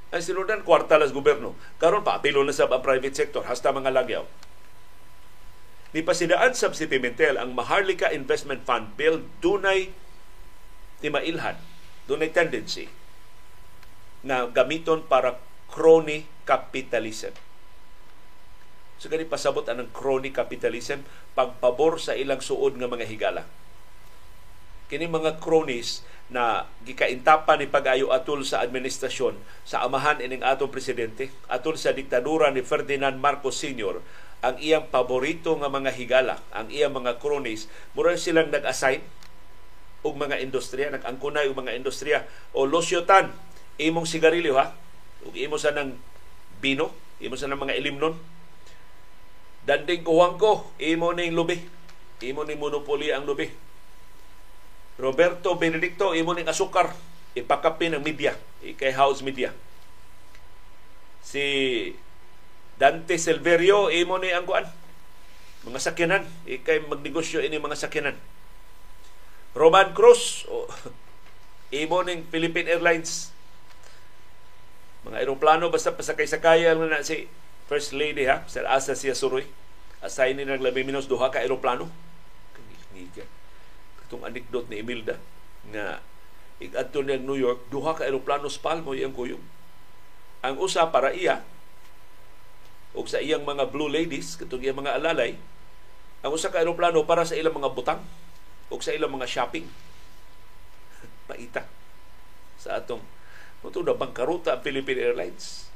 ang 0.08 0.24
sinundan 0.24 0.64
kwarta 0.64 0.96
las 0.96 1.12
gobyerno. 1.12 1.52
Karon 1.76 2.00
pa 2.00 2.16
apilo 2.16 2.40
na 2.40 2.56
sa 2.56 2.64
private 2.64 3.12
sector 3.12 3.44
hasta 3.44 3.76
mga 3.76 3.92
lagyaw. 3.92 4.24
Ni 5.92 6.00
pasidaan 6.00 6.56
sab 6.56 6.72
si 6.72 6.88
Pimentel 6.88 7.36
ang 7.36 7.52
Maharlika 7.52 8.12
Investment 8.12 8.64
Fund 8.64 8.96
Bill 8.96 9.24
dunay 9.44 9.92
ni 11.04 11.08
mailhan, 11.12 11.56
dunay 12.08 12.32
tendency 12.32 12.88
na 14.24 14.48
gamiton 14.48 15.04
para 15.04 15.40
crony 15.68 16.24
capitalism. 16.48 17.36
So 18.98 19.06
gani 19.06 19.24
pasabot 19.24 19.62
ang 19.70 19.86
crony 19.94 20.34
capitalism 20.34 21.06
pagpabor 21.38 22.02
sa 22.02 22.18
ilang 22.18 22.42
suod 22.42 22.74
nga 22.76 22.90
mga 22.90 23.06
higala. 23.06 23.42
Kini 24.90 25.06
mga 25.06 25.38
cronies 25.38 26.02
na 26.28 26.68
gikaintapan 26.84 27.62
ni 27.62 27.66
pag-ayo 27.70 28.12
atul 28.12 28.44
sa 28.44 28.60
administrasyon 28.60 29.38
sa 29.64 29.80
amahan 29.86 30.20
ining 30.20 30.44
atong 30.44 30.68
presidente 30.68 31.32
atul 31.48 31.80
sa 31.80 31.96
diktadura 31.96 32.52
ni 32.52 32.60
Ferdinand 32.60 33.16
Marcos 33.16 33.56
Sr. 33.56 34.00
ang 34.44 34.54
iyang 34.60 34.86
paborito 34.92 35.56
nga 35.58 35.72
mga 35.72 35.90
higala, 35.96 36.38
ang 36.54 36.68
iyang 36.68 36.94
mga 36.94 37.18
cronies, 37.18 37.66
mura 37.96 38.14
silang 38.14 38.52
nag-assign 38.52 39.02
og 40.06 40.14
mga 40.14 40.38
industriya, 40.44 40.94
nag-angkunay 40.94 41.50
og 41.50 41.58
mga 41.58 41.74
industriya 41.74 42.22
o 42.54 42.68
losyotan 42.68 43.34
imong 43.78 44.06
sigarilyo 44.06 44.58
ha, 44.58 44.74
ug 45.26 45.34
imo 45.34 45.58
sa 45.58 45.74
ng 45.74 45.94
bino, 46.62 46.94
imo 47.18 47.34
sa 47.34 47.50
ng 47.50 47.58
mga 47.58 47.78
ilimnon. 47.78 48.14
Danding 49.68 50.00
kuwang 50.00 50.40
ko, 50.40 50.72
imo 50.80 51.12
ning 51.12 51.36
lubi. 51.36 51.60
Imo 52.24 52.48
ning 52.48 52.56
monopoli 52.56 53.12
ang 53.12 53.28
lubi 53.28 53.68
Roberto 54.98 55.54
Benedicto, 55.54 56.10
imo 56.10 56.34
ning 56.34 56.50
asukar, 56.50 56.90
ipakapin 57.38 57.94
ang 57.94 58.02
media, 58.02 58.34
ikay 58.66 58.90
house 58.90 59.22
media. 59.22 59.54
Si 61.22 61.38
Dante 62.74 63.14
Silverio, 63.14 63.94
imo 63.94 64.18
ni 64.18 64.34
ang 64.34 64.42
kuan, 64.42 64.66
mga 65.62 65.78
sakyanan, 65.78 66.26
ikay 66.50 66.82
magnegosyo 66.90 67.38
ini 67.46 67.62
mga 67.62 67.78
sakyanan. 67.78 68.18
Roman 69.54 69.94
Cruz, 69.94 70.50
oh, 70.50 70.66
imo 71.70 72.02
ning 72.02 72.26
Philippine 72.26 72.66
Airlines, 72.66 73.30
mga 75.06 75.22
aeroplano 75.22 75.70
basta 75.70 75.94
pasakay-sakay 75.94 76.74
na 76.74 77.06
si 77.06 77.30
First 77.70 77.94
Lady 77.94 78.26
ha, 78.26 78.42
sa 78.50 78.66
asa 78.66 78.98
siya 78.98 79.14
suroy. 79.14 79.46
Assign 79.98 80.38
ni 80.38 80.46
nang 80.46 80.62
labi 80.62 80.86
minus 80.86 81.10
duha 81.10 81.30
ka 81.30 81.42
aeroplano. 81.42 81.90
Itong 84.08 84.24
anekdot 84.24 84.72
ni 84.72 84.80
Imelda 84.80 85.20
nga 85.68 86.00
igadto 86.58 87.04
niya 87.04 87.20
New 87.20 87.38
York 87.38 87.70
duha 87.70 87.94
ka 87.94 88.08
eroplano 88.08 88.50
palmo 88.58 88.96
iyang 88.96 89.14
kuyog 89.14 89.42
ang 90.42 90.56
usa 90.58 90.90
para 90.90 91.14
iya 91.14 91.42
o 92.96 93.04
sa 93.06 93.22
iyang 93.22 93.46
mga 93.46 93.70
blue 93.70 93.90
ladies 93.90 94.34
katong 94.34 94.64
iyang 94.64 94.80
mga 94.80 94.98
alalay 94.98 95.38
ang 96.24 96.32
usa 96.34 96.50
ka 96.50 96.58
eroplano 96.58 97.06
para 97.06 97.22
sa 97.22 97.38
ilang 97.38 97.54
mga 97.54 97.70
butang 97.70 98.02
o 98.72 98.80
sa 98.82 98.90
ilang 98.90 99.14
mga 99.14 99.28
shopping 99.30 99.68
paita 101.30 101.62
sa 102.58 102.82
atong 102.82 103.02
Ito 103.58 103.82
na 103.82 103.98
bangkaruta 103.98 104.54
ang 104.54 104.62
Philippine 104.62 105.02
Airlines. 105.02 105.66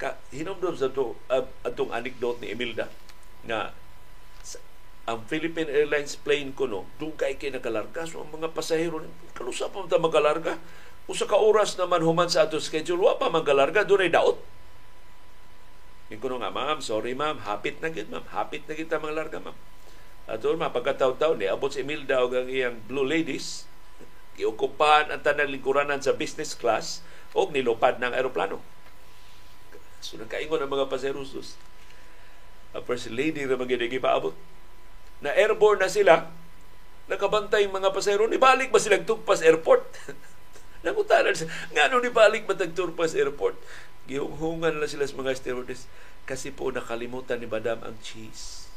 Ka, 0.00 0.16
hinumdum 0.32 0.72
sa 0.72 0.88
to, 0.88 1.12
uh, 1.28 1.44
atong 1.60 1.92
anekdote 1.92 2.40
ni 2.40 2.56
Imelda 2.56 2.88
nga 3.46 3.72
ang 5.08 5.26
Philippine 5.26 5.66
Airlines 5.66 6.14
plane 6.14 6.54
ko 6.54 6.70
no, 6.70 6.86
dugay 7.02 7.34
kay 7.34 7.50
nakalarga. 7.50 8.06
So 8.06 8.22
ang 8.22 8.30
mga 8.30 8.54
pasahero, 8.54 9.02
kalusa 9.34 9.66
pa 9.72 9.82
ta 9.90 9.98
magalarga. 9.98 10.60
Usa 11.10 11.26
ka 11.26 11.34
oras 11.34 11.74
naman 11.74 12.06
human 12.06 12.30
sa 12.30 12.46
ato 12.46 12.62
schedule, 12.62 13.02
wa 13.02 13.18
pa 13.18 13.26
magalarga, 13.26 13.82
doon 13.82 14.06
ay 14.06 14.12
daot. 14.14 14.38
Yung 16.10 16.22
kuno 16.22 16.38
nga, 16.38 16.54
ma'am, 16.54 16.78
sorry 16.78 17.18
ma'am, 17.18 17.42
hapit 17.42 17.82
na 17.82 17.90
gid 17.90 18.06
ma'am, 18.06 18.22
hapit 18.30 18.62
na 18.70 18.78
kita 18.78 19.02
mga 19.02 19.42
ma'am. 19.42 19.58
At 20.30 20.38
doon, 20.38 20.62
mapagkataw-taw 20.62 21.34
ni, 21.34 21.50
abot 21.50 21.74
si 21.74 21.82
Emilda 21.82 22.22
o 22.22 22.30
ang 22.30 22.46
iyang 22.46 22.78
Blue 22.86 23.02
Ladies, 23.02 23.66
giukupahan 24.38 25.10
ang 25.10 25.22
tanang 25.26 25.50
lingkuranan 25.50 25.98
sa 25.98 26.14
business 26.14 26.54
class 26.54 27.02
o 27.34 27.50
nilupad 27.50 27.98
ng 27.98 28.14
aeroplano. 28.14 28.62
So 29.98 30.14
nagkaingon 30.18 30.62
ang 30.62 30.70
mga 30.70 30.86
paseros. 30.86 31.34
A 32.70 32.80
first 32.82 33.10
lady 33.10 33.42
na 33.46 33.58
magiging 33.58 33.98
paabot 33.98 34.34
na 35.20 35.36
airborne 35.36 35.84
na 35.84 35.92
sila, 35.92 36.32
nakabantay 37.06 37.68
mga 37.68 37.92
pasero, 37.92 38.24
ibalik 38.32 38.72
ba 38.72 38.80
silang 38.80 39.04
tugpas 39.04 39.44
airport? 39.44 39.84
Nangutanan 40.84 41.36
siya, 41.36 41.48
nga 41.76 41.92
nung 41.92 42.04
ibalik 42.04 42.48
ba 42.48 42.56
tagturpas 42.56 43.12
airport? 43.12 43.56
Gihunghungan 44.08 44.80
na 44.80 44.88
sila 44.88 45.04
sa 45.04 45.20
mga 45.20 45.36
stewardess 45.36 45.84
kasi 46.24 46.48
po 46.48 46.72
nakalimutan 46.72 47.36
ni 47.36 47.44
Madam 47.44 47.84
ang 47.84 48.00
cheese. 48.00 48.72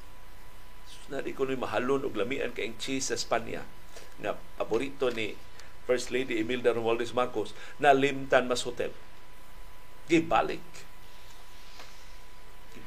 So, 0.84 1.00
nadi 1.08 1.32
ko 1.32 1.48
ni 1.48 1.56
mahalon 1.56 2.04
og 2.04 2.20
lamian 2.20 2.52
kay 2.52 2.76
cheese 2.76 3.08
sa 3.08 3.16
Spanya 3.16 3.64
na 4.20 4.36
paborito 4.60 5.08
ni 5.16 5.40
First 5.88 6.12
Lady 6.12 6.44
Imelda 6.44 6.76
Romualdez 6.76 7.16
Marcos 7.16 7.56
na 7.80 7.96
limtan 7.96 8.52
mas 8.52 8.68
hotel. 8.68 8.92
Gibalik 10.12 10.64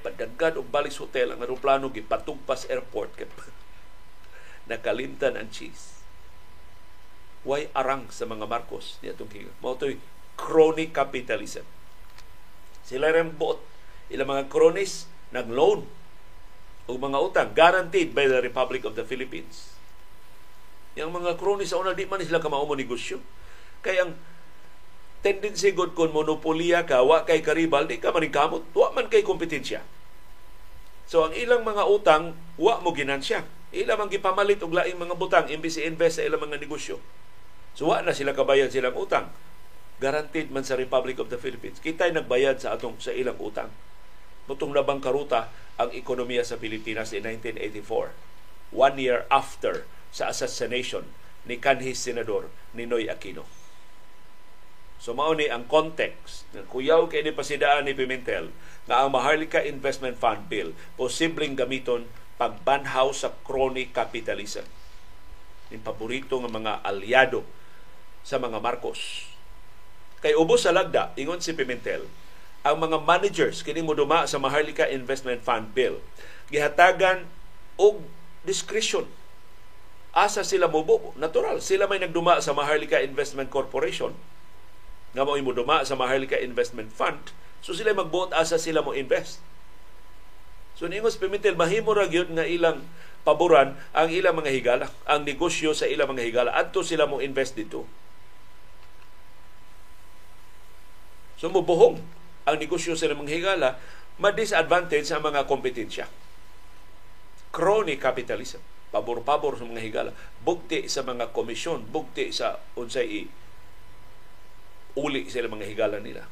padagad 0.02 0.58
og 0.60 0.68
balik 0.68 0.92
sa 0.92 1.04
hotel 1.04 1.32
ang 1.32 1.40
aeroplano 1.40 1.92
gipatugpas 1.92 2.68
airport 2.68 3.14
kay 3.16 3.28
nakalimtan 4.70 5.38
ang 5.38 5.48
cheese. 5.48 5.96
Why 7.46 7.70
arang 7.78 8.10
sa 8.10 8.26
mga 8.26 8.50
Marcos 8.50 8.98
niya 8.98 9.14
itong 9.14 9.30
hinga. 9.30 9.54
Mao 9.62 9.78
to'y 9.78 10.02
crony 10.34 10.90
capitalism. 10.90 11.62
Sila 12.82 13.14
rin 13.14 13.34
buot. 13.34 13.62
Ilang 14.10 14.30
mga 14.30 14.44
cronies 14.50 15.06
nag-loan 15.30 15.86
o 16.86 16.94
mga 16.94 17.18
utang 17.18 17.50
guaranteed 17.54 18.14
by 18.14 18.30
the 18.30 18.38
Republic 18.38 18.86
of 18.86 18.94
the 18.94 19.02
Philippines. 19.02 19.74
Yang 20.94 21.10
mga 21.14 21.32
cronies 21.38 21.70
sa 21.74 21.82
una 21.82 21.94
di 21.94 22.06
man 22.06 22.22
sila 22.22 22.42
kamao 22.42 22.66
negosyo. 22.74 23.18
Kaya 23.82 24.06
ang 24.06 24.14
tendency 25.26 25.74
god 25.74 25.98
kon 25.98 26.14
monopoliya 26.14 26.86
ka, 26.86 27.02
wa 27.02 27.26
kay 27.26 27.42
karibal, 27.42 27.90
di 27.90 27.98
ka 27.98 28.14
maningkamot, 28.14 28.62
wa 28.78 28.94
man 28.94 29.10
kay 29.10 29.26
kompetensya. 29.26 29.82
So 31.10 31.26
ang 31.26 31.34
ilang 31.34 31.66
mga 31.66 31.82
utang, 31.90 32.38
wa 32.54 32.78
mo 32.78 32.94
ginansya. 32.94 33.42
Ilang 33.74 34.06
ang 34.06 34.10
gipamalit 34.10 34.62
og 34.62 34.70
laing 34.70 34.94
mga 34.94 35.18
butang 35.18 35.50
imbis 35.50 35.82
invest 35.82 36.22
sa 36.22 36.26
ilang 36.26 36.46
mga 36.46 36.62
negosyo. 36.62 37.02
So 37.74 37.90
wa 37.90 38.06
na 38.06 38.14
sila 38.14 38.38
kabayad 38.38 38.70
silang 38.70 38.94
utang. 38.94 39.34
Guaranteed 39.98 40.54
man 40.54 40.62
sa 40.62 40.78
Republic 40.78 41.18
of 41.18 41.26
the 41.26 41.40
Philippines. 41.40 41.82
Kita'y 41.82 42.14
nagbayad 42.14 42.62
sa 42.62 42.78
atong 42.78 43.02
sa 43.02 43.10
ilang 43.10 43.38
utang. 43.42 43.74
Mutong 44.46 44.70
na 44.70 44.86
karuta 45.02 45.50
ang 45.74 45.90
ekonomiya 45.90 46.46
sa 46.46 46.54
Pilipinas 46.54 47.10
in 47.10 47.26
1984. 47.26 48.14
One 48.70 48.96
year 49.02 49.26
after 49.26 49.90
sa 50.14 50.30
assassination 50.30 51.10
ni 51.42 51.58
kanhis 51.58 51.98
senador 51.98 52.46
Ninoy 52.78 53.10
Aquino. 53.10 53.55
So 55.06 55.14
mao 55.14 55.38
ni 55.38 55.46
ang 55.46 55.70
context 55.70 56.50
na 56.50 56.66
kuyaw 56.66 57.06
kay 57.06 57.22
ni 57.22 57.30
pasidaan 57.30 57.86
ni 57.86 57.94
Pimentel 57.94 58.50
nga 58.90 59.06
ang 59.06 59.14
Maharlika 59.14 59.62
Investment 59.62 60.18
Fund 60.18 60.50
Bill 60.50 60.74
posibleng 60.98 61.54
gamiton 61.54 62.10
pagbanhaw 62.42 63.14
sa 63.14 63.30
crony 63.46 63.86
capitalism. 63.94 64.66
Yung 65.70 65.86
paborito 65.86 66.42
ng 66.42 66.50
mga 66.50 66.82
aliado 66.82 67.46
sa 68.26 68.42
mga 68.42 68.58
Marcos. 68.58 69.30
Kay 70.26 70.34
ubos 70.34 70.66
sa 70.66 70.74
lagda, 70.74 71.14
ingon 71.14 71.38
si 71.38 71.54
Pimentel, 71.54 72.10
ang 72.66 72.82
mga 72.82 72.98
managers 72.98 73.62
kini 73.62 73.86
mo 73.86 73.94
duma 73.94 74.26
sa 74.26 74.42
Maharlika 74.42 74.90
Investment 74.90 75.38
Fund 75.46 75.70
Bill 75.70 76.02
gihatagan 76.50 77.30
og 77.78 78.02
discretion 78.42 79.06
asa 80.10 80.42
sila 80.42 80.66
mo 80.66 80.82
natural 81.14 81.62
sila 81.62 81.86
may 81.86 82.02
nagduma 82.02 82.42
sa 82.42 82.50
Maharlika 82.58 82.98
Investment 83.06 83.54
Corporation 83.54 84.10
nga 85.16 85.24
mo 85.24 85.40
imo 85.40 85.56
duma 85.56 85.80
sa 85.88 85.96
Maharlika 85.96 86.36
Investment 86.36 86.92
Fund 86.92 87.32
so 87.64 87.72
sila 87.72 87.96
magbuot 87.96 88.36
asa 88.36 88.60
sila 88.60 88.84
mo 88.84 88.92
invest 88.92 89.40
so 90.76 90.84
ningos 90.84 91.16
Pimentel 91.16 91.56
mahimo 91.56 91.96
ra 91.96 92.04
gyud 92.04 92.28
nga 92.36 92.44
ilang 92.44 92.84
paboran 93.26 93.74
ang 93.90 94.06
ilang 94.06 94.38
mga 94.38 94.54
higala, 94.54 94.86
ang 95.02 95.26
negosyo 95.26 95.74
sa 95.74 95.90
ilang 95.90 96.14
mga 96.14 96.22
higala. 96.30 96.54
Adto 96.54 96.86
sila 96.86 97.10
mo 97.10 97.18
invest 97.18 97.58
dito. 97.58 97.82
So 101.34 101.50
mubuhong 101.50 101.98
ang 102.46 102.56
negosyo 102.62 102.94
sa 102.94 103.10
ilang 103.10 103.26
mga 103.26 103.34
higala, 103.34 103.68
ma-disadvantage 104.22 105.10
sa 105.10 105.18
mga 105.18 105.42
kompetensya. 105.50 106.06
Crony 107.50 107.98
capitalism. 107.98 108.62
Pabor-pabor 108.94 109.58
sa 109.58 109.66
mga 109.66 109.82
higala. 109.82 110.10
Bugti 110.46 110.86
sa 110.86 111.02
mga 111.02 111.34
komisyon. 111.34 111.82
Bugti 111.90 112.30
sa 112.30 112.62
unsay 112.78 113.26
uli 114.96 115.28
sa 115.28 115.44
mga 115.44 115.68
higala 115.68 116.00
nila. 116.00 116.24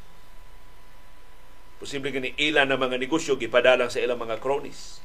Posible 1.76 2.10
gani 2.10 2.32
ilan 2.40 2.72
na 2.72 2.80
mga 2.80 2.96
negosyo 2.96 3.36
gipadalang 3.36 3.92
sa 3.92 4.00
ilang 4.00 4.16
mga 4.16 4.40
cronies. 4.40 5.04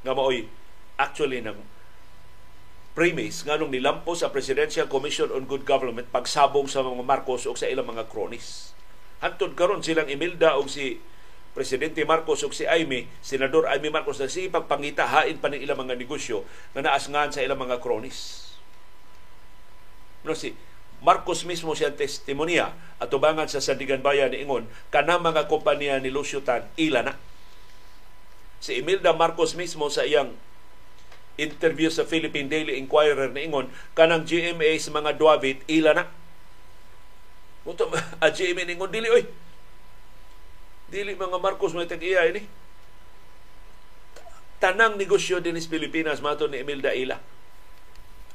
Nga 0.00 0.16
maoy 0.16 0.48
actually 0.96 1.44
ng 1.44 1.60
premise 2.96 3.44
nganong 3.44 3.68
nilampo 3.68 4.16
sa 4.16 4.32
Presidential 4.32 4.88
Commission 4.88 5.28
on 5.28 5.44
Good 5.44 5.68
Government 5.68 6.08
pagsabong 6.08 6.64
sa 6.64 6.80
mga 6.80 7.04
Marcos 7.04 7.44
o 7.44 7.52
sa 7.52 7.68
ilang 7.68 7.84
mga 7.84 8.08
cronies. 8.08 8.72
Hantod 9.20 9.52
karon 9.52 9.84
silang 9.84 10.08
Imelda 10.08 10.56
o 10.56 10.64
si 10.64 10.96
Presidente 11.52 12.00
Marcos 12.08 12.40
o 12.44 12.52
si 12.52 12.64
Aimee, 12.64 13.08
Senador 13.20 13.68
Aimee 13.68 13.92
Marcos 13.92 14.16
na 14.16 14.32
si 14.32 14.48
pagpangita 14.48 15.08
hain 15.08 15.36
pa 15.36 15.52
ng 15.52 15.60
ilang 15.60 15.84
mga 15.84 15.96
negosyo 16.00 16.48
na 16.72 16.84
naasngan 16.84 17.32
sa 17.32 17.44
ilang 17.44 17.60
mga 17.60 17.80
cronies. 17.84 18.48
No, 20.24 20.32
si 20.32 20.56
Marcos 21.04 21.44
mismo 21.44 21.76
siya 21.76 21.92
testimonya. 21.92 22.72
At 22.96 23.12
tubangan 23.12 23.44
sa 23.44 23.60
Sandigan 23.60 24.00
Bayan 24.00 24.32
ni 24.32 24.40
Ingon 24.40 24.64
kana 24.88 25.20
mga 25.20 25.52
kompanya 25.52 26.00
ni 26.00 26.08
Lucio 26.08 26.40
Tan 26.40 26.64
ila 26.80 27.04
na. 27.04 27.14
Si 28.60 28.80
Imelda 28.80 29.12
Marcos 29.12 29.52
mismo 29.52 29.92
sa 29.92 30.08
iyang 30.08 30.32
interview 31.36 31.92
sa 31.92 32.08
Philippine 32.08 32.48
Daily 32.48 32.80
Inquirer 32.80 33.28
na 33.28 33.44
ingon 33.44 33.68
kanang 33.92 34.24
GMA 34.24 34.72
sa 34.80 34.96
mga 34.96 35.20
Duavit 35.20 35.60
ila 35.68 35.92
na. 35.92 36.04
Muto 37.68 37.92
a 38.24 38.32
GMA 38.32 38.64
ningon 38.64 38.88
dili 38.88 39.12
oy. 39.12 39.28
Dili 40.88 41.12
mga 41.12 41.36
Marcos 41.36 41.76
mo 41.76 41.84
tag 41.84 42.00
iya 42.00 42.24
ini 42.24 42.48
tanang 44.56 44.96
negosyo 44.96 45.40
din 45.44 45.56
sa 45.60 45.68
Pilipinas 45.68 46.24
mato 46.24 46.48
ni 46.48 46.64
Imelda 46.64 46.96
Ila 46.96 47.20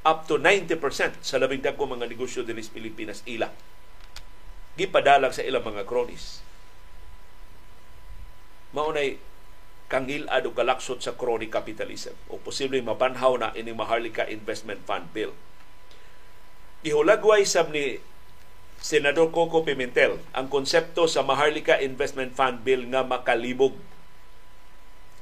up 0.02 0.26
to 0.26 0.42
90% 0.42 1.22
sa 1.22 1.38
labing 1.38 1.62
dagko 1.62 1.86
mga 1.86 2.10
negosyo 2.10 2.42
din 2.42 2.58
sa 2.58 2.74
Pilipinas 2.74 3.22
ila. 3.30 3.50
Gipadalag 4.76 5.36
sa 5.36 5.46
ilang 5.46 5.66
mga 5.66 5.86
cronies 5.86 6.42
maunay 8.72 9.20
kangil 9.92 10.24
ado 10.32 10.56
galaksot 10.56 11.04
sa 11.04 11.16
crony 11.20 11.52
capitalism. 11.52 12.16
O 12.32 12.40
posible 12.40 12.80
mabanhaw 12.80 13.36
na 13.36 13.52
ining 13.60 13.76
Maharlika 13.76 14.28
Investment 14.32 14.80
Fund 14.88 15.12
Bill. 15.12 15.36
Ihulagway 16.88 17.44
sab 17.44 17.70
ni 17.70 18.00
Senador 18.82 19.30
Coco 19.30 19.62
Pimentel 19.62 20.18
ang 20.34 20.50
konsepto 20.50 21.06
sa 21.06 21.22
Maharlika 21.22 21.78
Investment 21.84 22.34
Fund 22.34 22.66
Bill 22.66 22.88
nga 22.90 23.06
makalibog 23.06 23.78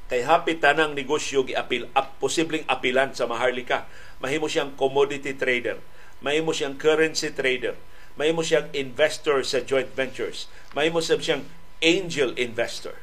kay 0.09 0.25
hapit 0.25 0.57
tanang 0.59 0.97
negosyo 0.97 1.45
giapil 1.45 1.85
ap, 1.93 2.17
posibleng 2.17 2.65
apilan 2.65 3.13
sa 3.13 3.29
Maharlika. 3.29 3.85
Mahimo 4.19 4.51
siyang 4.51 4.75
commodity 4.75 5.37
trader, 5.37 5.79
mahimo 6.19 6.51
siyang 6.51 6.75
currency 6.75 7.31
trader, 7.31 7.77
mahimo 8.19 8.43
siyang 8.43 8.67
investor 8.75 9.45
sa 9.47 9.63
joint 9.63 9.87
ventures, 9.95 10.51
mahimo 10.75 10.99
siyang 10.99 11.47
angel 11.79 12.35
investor 12.35 12.99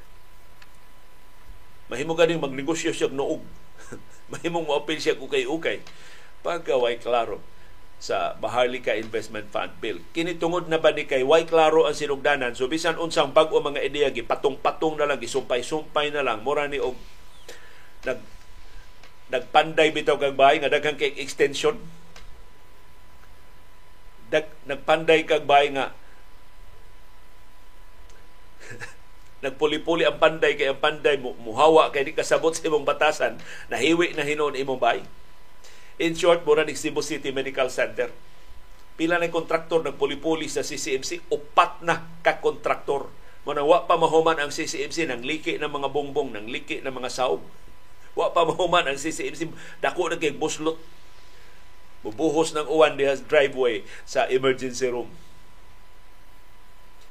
mahimo 1.86 2.18
ganing 2.18 2.42
magnegosyo 2.42 2.90
siya 2.90 3.10
noog. 3.10 3.42
mahimong 4.32 4.66
mo-appeal 4.66 4.98
siya 4.98 5.14
ukay-ukay. 5.18 5.82
Pagkaway 6.42 6.98
klaro 6.98 7.42
sa 7.96 8.36
Maharlika 8.44 8.92
Investment 8.92 9.48
Fund 9.48 9.72
Bill. 9.80 10.04
Kini 10.12 10.36
tungod 10.36 10.68
na 10.68 10.76
ba 10.76 10.92
ni 10.92 11.08
kay 11.08 11.24
way 11.24 11.48
klaro 11.48 11.88
ang 11.88 11.96
sinugdanan? 11.96 12.52
So 12.52 12.68
bisan 12.68 13.00
unsang 13.00 13.32
bag-o 13.32 13.56
mga 13.56 13.80
ideya 13.80 14.12
gipatong-patong 14.12 15.00
na 15.00 15.08
lang 15.08 15.18
gisumpay-sumpay 15.20 16.12
na 16.12 16.20
lang. 16.20 16.44
Mura 16.44 16.68
ni 16.68 16.76
og 16.76 16.96
nag 18.04 18.20
nagpanday 19.26 19.90
bitaw 19.90 20.20
kag 20.20 20.38
bahay 20.38 20.60
nga 20.60 20.70
daghang 20.70 21.00
kay 21.00 21.16
extension. 21.18 21.80
Dag 24.28 24.52
nagpanday 24.68 25.24
kag 25.24 25.48
bahay 25.48 25.72
nga 25.72 25.96
nagpuli-puli 29.44 30.04
ang 30.04 30.20
panday 30.20 30.52
kay 30.52 30.68
ang 30.68 30.78
panday 30.84 31.16
muhawa 31.16 31.88
kay 31.96 32.04
di 32.04 32.12
kasabot 32.12 32.52
sa 32.52 32.60
imong 32.68 32.84
batasan. 32.84 33.40
Nahiwi 33.72 34.12
na 34.12 34.22
hinon 34.22 34.52
imong 34.52 34.78
bay 34.78 35.00
in 35.96 36.12
short 36.16 36.44
mura 36.44 36.64
ni 36.64 36.76
Cebu 36.76 37.00
City 37.00 37.32
Medical 37.32 37.72
Center. 37.72 38.12
Pila 38.96 39.20
na 39.20 39.28
kontraktor 39.28 39.84
nagpuli-puli 39.84 40.48
sa 40.48 40.64
CCMC 40.64 41.28
upat 41.28 41.84
na 41.84 42.04
ka 42.24 42.40
kontraktor. 42.40 43.12
Mo 43.46 43.52
wa 43.52 43.86
pa 43.86 43.94
mahuman 43.94 44.40
ang 44.40 44.50
CCMC 44.50 45.06
nang 45.06 45.22
liki 45.22 45.60
ng 45.60 45.70
mga 45.70 45.92
bongbong 45.92 46.34
nang 46.34 46.48
liki 46.50 46.82
ng 46.82 46.90
mga 46.90 47.12
saog 47.12 47.44
wa 48.16 48.32
pa 48.32 48.48
mahuman 48.48 48.88
ang 48.88 48.96
CCMC 48.96 49.52
dako 49.84 50.08
na 50.08 50.16
kay 50.16 50.32
buslot. 50.32 50.80
Bubuhos 52.00 52.56
ng 52.56 52.66
uwan 52.66 52.96
diha 52.96 53.14
driveway 53.20 53.84
sa 54.08 54.24
emergency 54.32 54.88
room. 54.88 55.12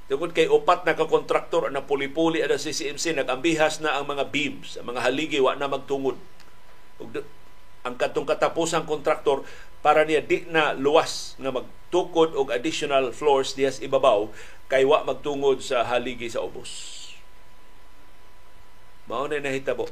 Tungkol 0.06 0.38
kay 0.38 0.46
upat 0.46 0.86
na 0.86 0.94
ka-kontraktor 0.94 1.70
na 1.74 1.82
puli-puli 1.82 2.42
ada 2.42 2.62
si 2.62 2.70
CMC 2.70 3.18
nagambihas 3.18 3.82
na 3.82 3.98
ang 3.98 4.06
mga 4.06 4.30
beams, 4.30 4.78
ang 4.78 4.94
mga 4.94 5.02
haligi 5.02 5.42
wa 5.42 5.58
na 5.58 5.66
magtungod. 5.66 6.18
Ang 7.86 8.02
katong 8.02 8.26
katapusang 8.26 8.90
kontraktor 8.90 9.46
para 9.86 10.02
niya 10.02 10.26
di 10.26 10.42
na 10.50 10.74
luwas 10.74 11.38
nga 11.38 11.54
magtukod 11.54 12.34
og 12.34 12.50
additional 12.50 13.14
floors 13.14 13.54
diya 13.54 13.70
sa 13.70 13.86
ibabaw 13.86 14.34
kay 14.66 14.82
wa 14.82 15.06
magtungod 15.06 15.62
sa 15.62 15.86
haligi 15.86 16.34
sa 16.34 16.42
ubos. 16.42 17.06
Mao 19.06 19.30
na 19.30 19.38
nahitabo 19.38 19.86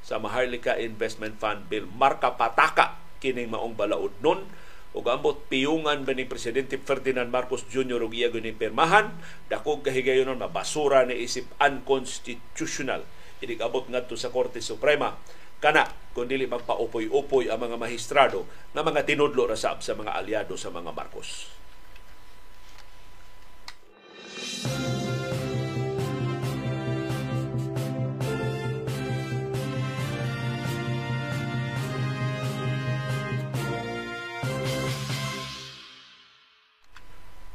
sa 0.00 0.16
Maharlika 0.16 0.80
Investment 0.80 1.36
Fund 1.36 1.68
Bill 1.68 1.84
marka 1.84 2.32
pataka 2.32 2.96
kining 3.20 3.52
maong 3.52 3.76
balaod 3.76 4.16
nun 4.24 4.48
ug 4.96 5.04
ambot 5.12 5.44
piyungan 5.52 6.08
ba 6.08 6.16
ni 6.16 6.24
presidente 6.24 6.80
Ferdinand 6.80 7.28
Marcos 7.28 7.68
Jr. 7.68 8.00
ug 8.00 8.16
iya 8.16 8.32
ni 8.32 8.56
pirmahan 8.56 9.12
dako 9.52 9.84
kahigayonon 9.84 10.40
mabasura 10.40 11.04
ni 11.04 11.20
isip 11.20 11.44
unconstitutional 11.60 13.04
idi 13.44 13.60
abot 13.60 13.84
ngadto 13.92 14.16
sa 14.16 14.32
Korte 14.32 14.64
Suprema 14.64 15.12
kana 15.60 15.88
kun 16.16 16.24
dili 16.24 16.48
magpaupoy-upoy 16.48 17.52
ang 17.52 17.60
mga 17.60 17.76
mahistrado 17.76 18.48
na 18.72 18.80
mga 18.80 19.04
tinudlo 19.04 19.44
ra 19.44 19.56
sa 19.56 19.76
mga 19.76 20.16
aliado 20.16 20.56
sa 20.56 20.72
mga 20.72 20.88
Marcos. 20.96 21.52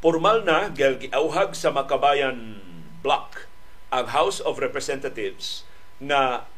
Formal 0.02 0.42
na 0.42 0.74
giauhag 0.74 1.54
sa 1.54 1.70
Makabayan 1.70 2.58
Block 3.06 3.46
ang 3.94 4.10
House 4.10 4.42
of 4.42 4.58
Representatives 4.58 5.62
na 6.02 6.50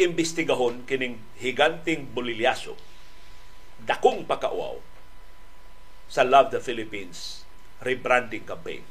imbestigahon 0.00 0.82
kining 0.88 1.22
higanting 1.38 2.10
bolilyaso 2.10 2.74
dakong 3.84 4.26
pakauaw 4.26 4.80
sa 6.10 6.26
Love 6.26 6.54
the 6.54 6.60
Philippines 6.60 7.42
rebranding 7.84 8.46
campaign. 8.46 8.82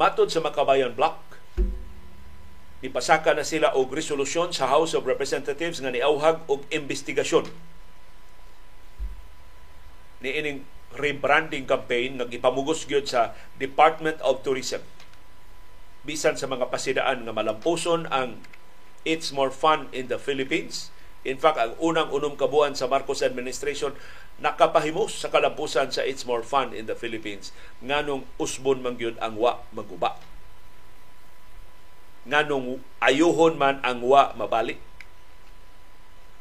Matod 0.00 0.32
sa 0.32 0.40
Makabayan 0.40 0.96
Block, 0.96 1.18
nipasaka 2.80 3.36
na 3.36 3.44
sila 3.44 3.76
og 3.76 3.92
resolusyon 3.92 4.56
sa 4.56 4.72
House 4.72 4.96
of 4.96 5.04
Representatives 5.04 5.82
nga 5.84 5.92
niauhag 5.92 6.40
og 6.48 6.64
investigasyon 6.72 7.52
ni 10.20 10.36
ining 10.36 10.64
rebranding 10.96 11.64
campaign 11.64 12.20
nagipamugos 12.20 12.84
gyud 12.84 13.08
sa 13.08 13.36
Department 13.56 14.20
of 14.20 14.44
Tourism 14.44 14.84
bisan 16.04 16.36
sa 16.36 16.48
mga 16.48 16.72
pasidaan 16.72 17.24
nga 17.24 17.32
malampuson 17.36 18.08
ang 18.08 18.40
It's 19.04 19.32
More 19.32 19.52
Fun 19.52 19.88
in 19.90 20.08
the 20.08 20.20
Philippines. 20.20 20.92
In 21.24 21.36
fact, 21.36 21.60
ang 21.60 21.76
unang 21.76 22.08
unom 22.08 22.36
kabuan 22.36 22.72
sa 22.72 22.88
Marcos 22.88 23.20
administration 23.20 23.92
nakapahimos 24.40 25.20
sa 25.20 25.28
kalampusan 25.28 25.92
sa 25.92 26.00
It's 26.00 26.24
More 26.24 26.44
Fun 26.44 26.72
in 26.72 26.88
the 26.88 26.96
Philippines 26.96 27.52
nganong 27.84 28.24
usbon 28.40 28.80
man 28.80 28.96
gyud 28.96 29.20
ang 29.20 29.36
wa 29.36 29.60
maguba. 29.72 30.16
Nganong 32.24 32.80
ayuhon 33.00 33.56
man 33.60 33.80
ang 33.84 34.04
wa 34.04 34.32
mabalik. 34.36 34.80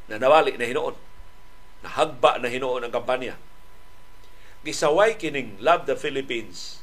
Na 0.08 0.20
nawali 0.20 0.56
na 0.56 0.68
hinoon. 0.68 0.96
Nahagba 1.84 2.40
na 2.40 2.52
hinoon 2.52 2.88
ang 2.88 2.92
kampanya 2.92 3.40
gisaway 4.64 5.16
kining 5.16 5.56
Love 5.64 5.88
the 5.88 5.96
Philippines 5.96 6.79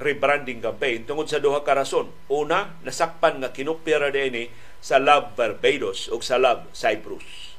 rebranding 0.00 0.64
campaign 0.64 1.04
tungod 1.04 1.28
sa 1.28 1.38
duha 1.38 1.60
ka 1.60 1.76
rason. 1.76 2.08
Una, 2.32 2.74
nasakpan 2.82 3.38
nga 3.44 3.52
kinupira 3.52 4.08
ni 4.08 4.48
sa 4.80 4.96
Love 4.96 5.36
Barbados 5.36 6.08
o 6.08 6.18
sa 6.24 6.40
Love 6.40 6.72
Cyprus. 6.72 7.54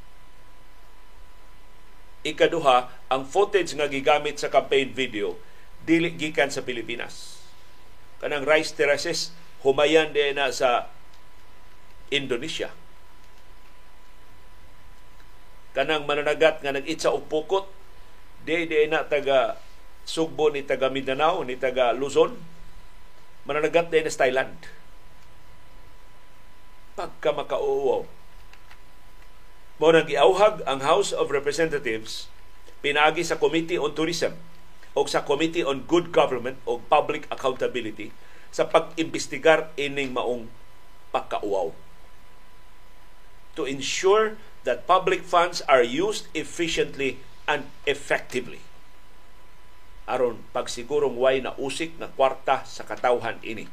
Ikaduha, 2.25 3.09
ang 3.09 3.23
footage 3.29 3.77
nga 3.77 3.89
gigamit 3.89 4.41
sa 4.41 4.49
campaign 4.49 4.93
video 4.93 5.37
dili 5.85 6.13
gikan 6.13 6.49
sa 6.49 6.65
Pilipinas. 6.65 7.41
Kanang 8.21 8.45
rice 8.45 8.73
terraces 8.73 9.33
humayan 9.65 10.13
din 10.13 10.37
na 10.37 10.53
sa 10.53 10.89
Indonesia. 12.13 12.69
Kanang 15.73 16.05
mananagat 16.05 16.61
nga 16.61 16.73
nag-itsa 16.73 17.13
og 17.13 17.25
pukot 17.25 17.69
di 18.41 18.65
na 18.89 19.05
taga 19.05 19.57
Sugbo 20.05 20.49
ni 20.49 20.65
taga 20.65 20.89
Mindanao 20.89 21.45
ni 21.45 21.55
taga 21.55 21.93
Luzon 21.93 22.35
mananagat 23.45 23.89
din 23.89 24.05
sa 24.05 24.25
Thailand 24.25 24.53
pagka 26.93 27.31
makauuaw. 27.33 28.03
Mo 29.81 29.87
nang 29.89 30.05
giauhag 30.05 30.61
ang 30.69 30.85
House 30.85 31.09
of 31.09 31.33
Representatives 31.33 32.29
pinaagi 32.85 33.25
sa 33.25 33.41
Committee 33.41 33.81
on 33.81 33.97
Tourism 33.97 34.37
o 34.93 35.07
sa 35.09 35.25
Committee 35.25 35.65
on 35.65 35.87
Good 35.89 36.13
Government 36.13 36.59
o 36.67 36.77
Public 36.77 37.25
Accountability 37.33 38.13
sa 38.51 38.67
pag-imbestigar 38.67 39.71
ining 39.79 40.11
maong 40.11 40.51
pagkauaw. 41.15 41.71
To 43.55 43.63
ensure 43.63 44.35
that 44.67 44.85
public 44.85 45.25
funds 45.25 45.63
are 45.65 45.81
used 45.81 46.27
efficiently 46.37 47.23
and 47.49 47.65
effectively. 47.87 48.61
Aron 50.09 50.41
pagsigurong 50.55 51.17
way 51.17 51.41
na 51.41 51.53
usik 51.61 51.95
na 52.01 52.09
kwarta 52.09 52.65
sa 52.65 52.81
katawhan 52.85 53.37
ini 53.45 53.69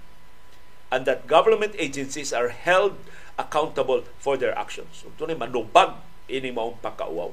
and 0.88 1.04
that 1.04 1.28
government 1.28 1.76
agencies 1.76 2.32
are 2.32 2.48
held 2.48 2.96
accountable 3.36 4.04
for 4.18 4.40
their 4.40 4.56
actions. 4.56 5.04
Ito 5.04 5.28
na 5.28 5.36
manubag 5.36 6.00
ini 6.26 6.48
maong 6.52 6.80
pagkauaw. 6.80 7.30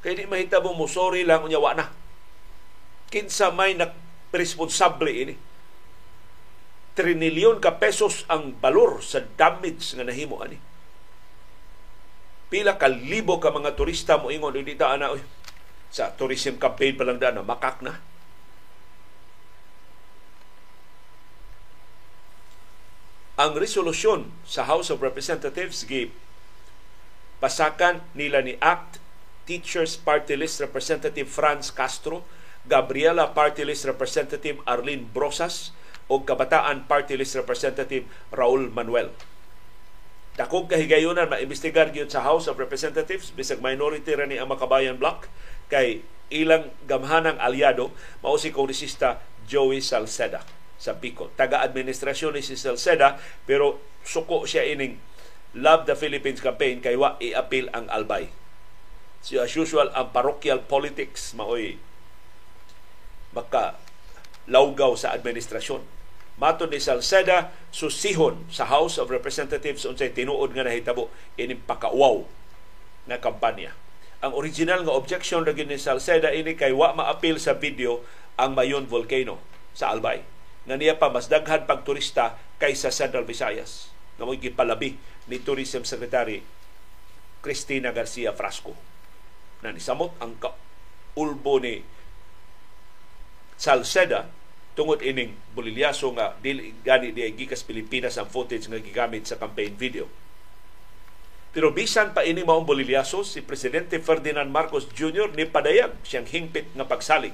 Kaya 0.00 0.22
di 0.22 0.26
mahita 0.30 0.62
mo 0.62 0.72
musori 0.74 1.26
lang 1.26 1.42
unya 1.42 1.58
wa 1.58 1.74
na. 1.74 1.90
Kinsa 3.10 3.50
may 3.50 3.74
na 3.74 3.90
responsable 4.30 5.10
ini. 5.10 5.34
Trinilyon 6.96 7.60
ka 7.60 7.76
pesos 7.76 8.24
ang 8.30 8.56
balor 8.56 9.04
sa 9.04 9.20
damage 9.20 9.92
nga 9.92 10.06
nahimo 10.06 10.40
ani. 10.40 10.56
Pila 12.46 12.78
ka 12.78 12.86
libo 12.86 13.42
ka 13.42 13.50
mga 13.50 13.74
turista 13.74 14.16
mo 14.16 14.30
ingon 14.30 14.54
dito 14.62 14.86
ana 14.86 15.12
sa 15.92 16.12
tourism 16.14 16.58
campaign 16.60 16.98
pa 16.98 17.04
lang 17.06 17.18
na 17.20 17.44
makak 17.44 17.80
na 17.80 17.98
ang 23.36 23.52
resolusyon 23.52 24.32
sa 24.48 24.64
House 24.64 24.88
of 24.88 25.04
Representatives 25.04 25.84
gi 25.84 26.08
pasakan 27.36 28.00
nila 28.16 28.40
ni 28.40 28.56
ACT 28.64 29.04
Teachers 29.46 29.94
Party 29.94 30.34
List 30.34 30.58
Representative 30.58 31.30
Franz 31.30 31.70
Castro, 31.70 32.26
Gabriela 32.66 33.30
Party 33.30 33.62
List 33.62 33.86
Representative 33.86 34.58
Arlene 34.66 35.06
Brosas 35.06 35.70
o 36.10 36.26
Kabataan 36.26 36.90
Party 36.90 37.14
List 37.14 37.38
Representative 37.38 38.10
Raul 38.34 38.74
Manuel. 38.74 39.14
Dakog 40.34 40.66
kahigayunan 40.66 41.30
maimbestigar 41.30 41.94
gyud 41.94 42.10
sa 42.10 42.26
House 42.26 42.50
of 42.50 42.58
Representatives 42.58 43.30
bisag 43.32 43.62
minority 43.62 44.12
ra 44.18 44.26
ang 44.26 44.50
Makabayan 44.50 44.98
Bloc 44.98 45.30
kay 45.66 46.02
ilang 46.30 46.74
gamhanang 46.90 47.38
aliado 47.38 47.94
mao 48.22 48.34
si 48.38 48.50
kongresista 48.50 49.22
Joey 49.46 49.78
Salceda 49.78 50.42
sa 50.76 50.98
Pico. 50.98 51.30
Taga-administrasyon 51.38 52.34
ni 52.36 52.42
si 52.42 52.58
Salceda 52.58 53.16
pero 53.46 53.78
suko 54.02 54.44
siya 54.44 54.66
ining 54.66 54.98
Love 55.56 55.88
the 55.88 55.96
Philippines 55.96 56.44
campaign 56.44 56.84
kay 56.84 57.00
wa 57.00 57.16
i-appeal 57.16 57.72
ang 57.72 57.88
Albay. 57.88 58.28
So 59.24 59.40
as 59.40 59.56
usual, 59.56 59.88
ang 59.96 60.12
parochial 60.12 60.60
politics 60.60 61.32
maoy 61.32 61.80
maka 63.32 63.80
lawgaw 64.44 64.92
sa 64.96 65.16
administrasyon. 65.16 65.80
Mato 66.36 66.68
ni 66.68 66.76
Salceda 66.76 67.56
susihon 67.72 68.44
sa 68.52 68.68
House 68.68 69.00
of 69.00 69.08
Representatives 69.08 69.88
unsay 69.88 70.12
tinuod 70.12 70.52
nga 70.52 70.68
nahitabo 70.68 71.08
ining 71.40 71.64
pakauwaw 71.64 72.28
na 73.08 73.16
kampanya. 73.16 73.72
Ang 74.26 74.34
original 74.34 74.82
nga 74.82 74.98
objection 74.98 75.46
ra 75.46 75.54
ni 75.54 75.78
Salceda 75.78 76.34
ini 76.34 76.58
kay 76.58 76.74
wa 76.74 76.90
ma-appeal 76.90 77.38
sa 77.38 77.54
video 77.54 78.02
ang 78.34 78.58
Mayon 78.58 78.90
volcano 78.90 79.38
sa 79.70 79.94
Albay. 79.94 80.18
Nga 80.66 80.74
niya 80.74 80.98
pa 80.98 81.14
mas 81.14 81.30
daghan 81.30 81.62
pag 81.62 81.86
turista 81.86 82.34
kaysa 82.58 82.90
Central 82.90 83.22
Visayas. 83.22 83.94
Nga 84.18 84.26
mo 84.26 84.34
gipalabi 84.34 84.98
ni 85.30 85.38
Tourism 85.38 85.86
Secretary 85.86 86.42
Cristina 87.38 87.94
Garcia 87.94 88.34
Frasco. 88.34 88.74
Na 89.62 89.70
nisamot 89.70 90.18
ang 90.18 90.34
ulbo 91.14 91.62
ni 91.62 91.86
Salceda 93.54 94.26
tungod 94.74 95.06
ining 95.06 95.38
bulilyaso 95.54 96.10
nga 96.18 96.34
dili 96.42 96.74
gani 96.82 97.14
di 97.14 97.22
gikas 97.30 97.62
Pilipinas 97.62 98.18
ang 98.18 98.26
footage 98.26 98.66
nga 98.66 98.82
gigamit 98.82 99.22
sa 99.30 99.38
campaign 99.38 99.78
video. 99.78 100.25
Pero 101.56 101.72
bisan 101.72 102.12
pa 102.12 102.20
ini 102.20 102.44
maong 102.44 102.68
bulilyaso 102.68 103.24
si 103.24 103.40
Presidente 103.40 103.96
Ferdinand 103.96 104.52
Marcos 104.52 104.92
Jr. 104.92 105.32
ni 105.32 105.48
padayag 105.48 105.96
siyang 106.04 106.28
hingpit 106.28 106.68
nga 106.76 106.84
pagsalig 106.84 107.32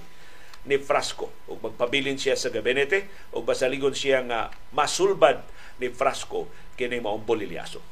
ni 0.62 0.78
Frasco 0.78 1.34
ug 1.50 1.58
magpabilin 1.58 2.14
siya 2.14 2.38
sa 2.38 2.54
gabinete 2.54 3.10
ug 3.34 3.42
basaligon 3.42 3.90
siya 3.90 4.22
nga 4.22 4.54
masulbad 4.70 5.42
ni 5.82 5.90
Frasco 5.90 6.46
kini 6.78 7.02
maong 7.02 7.26
bolilyaso. 7.26 7.82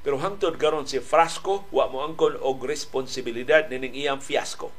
Pero 0.00 0.16
hangtod 0.16 0.56
karon 0.56 0.88
si 0.88 0.96
Frasco 1.04 1.68
wa 1.68 1.84
mo 1.92 2.00
angkon 2.00 2.40
og 2.40 2.64
responsibilidad 2.64 3.68
nining 3.68 3.92
iyang 4.00 4.24
fiasco. 4.24 4.72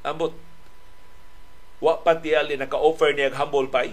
Ambot 0.00 0.32
wa 1.84 2.00
pa 2.00 2.16
tiyali 2.16 2.56
naka-offer 2.56 3.12
niya 3.12 3.36
humble 3.36 3.68
pie. 3.68 3.92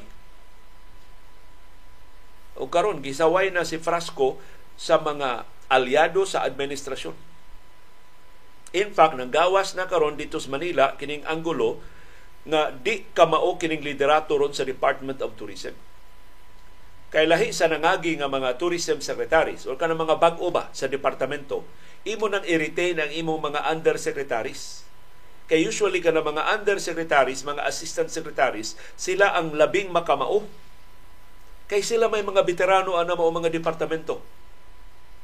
O 2.59 2.69
karon 2.69 3.01
gisaway 3.01 3.49
na 3.49 3.65
si 3.65 3.81
Frasco 3.81 4.37
sa 4.77 5.01
mga 5.01 5.45
aliado 5.69 6.25
sa 6.27 6.45
administrasyon 6.45 7.33
In 8.73 8.89
fact, 8.89 9.13
nanggawas 9.13 9.77
na 9.77 9.85
karon 9.85 10.17
dito 10.17 10.41
sa 10.41 10.49
Manila 10.49 10.97
kining 10.97 11.21
anggulo 11.29 11.77
nga 12.49 12.73
di 12.73 13.05
kamao 13.13 13.55
kining 13.61 13.85
liderato 13.85 14.33
ron 14.33 14.49
sa 14.49 14.65
Department 14.65 15.21
of 15.21 15.37
Tourism. 15.37 15.77
Kay 17.13 17.29
lahi 17.29 17.53
sa 17.53 17.69
nangagi 17.69 18.17
nga 18.17 18.25
mga 18.25 18.57
tourism 18.57 18.97
secretaries 18.97 19.69
o 19.69 19.77
kanang 19.77 20.01
mga 20.01 20.17
bag-o 20.17 20.49
ba 20.49 20.73
sa 20.73 20.89
departamento, 20.89 21.61
imo 22.01 22.25
nang 22.25 22.41
i-retain 22.41 22.97
ang 22.97 23.13
imong 23.13 23.53
mga 23.53 23.69
undersecretaries. 23.69 24.81
Kay 25.45 25.69
usually 25.69 26.01
ka 26.01 26.09
mga 26.09 26.57
undersecretaries, 26.57 27.45
mga 27.45 27.69
assistant 27.69 28.09
secretaries, 28.09 28.73
sila 28.97 29.37
ang 29.37 29.53
labing 29.53 29.93
makamao. 29.93 30.49
Kay 31.67 31.81
sila 31.81 32.11
may 32.11 32.21
mga 32.21 32.43
veterano 32.43 32.99
ana 32.99 33.15
mo 33.15 33.31
mga 33.31 33.51
departamento 33.51 34.19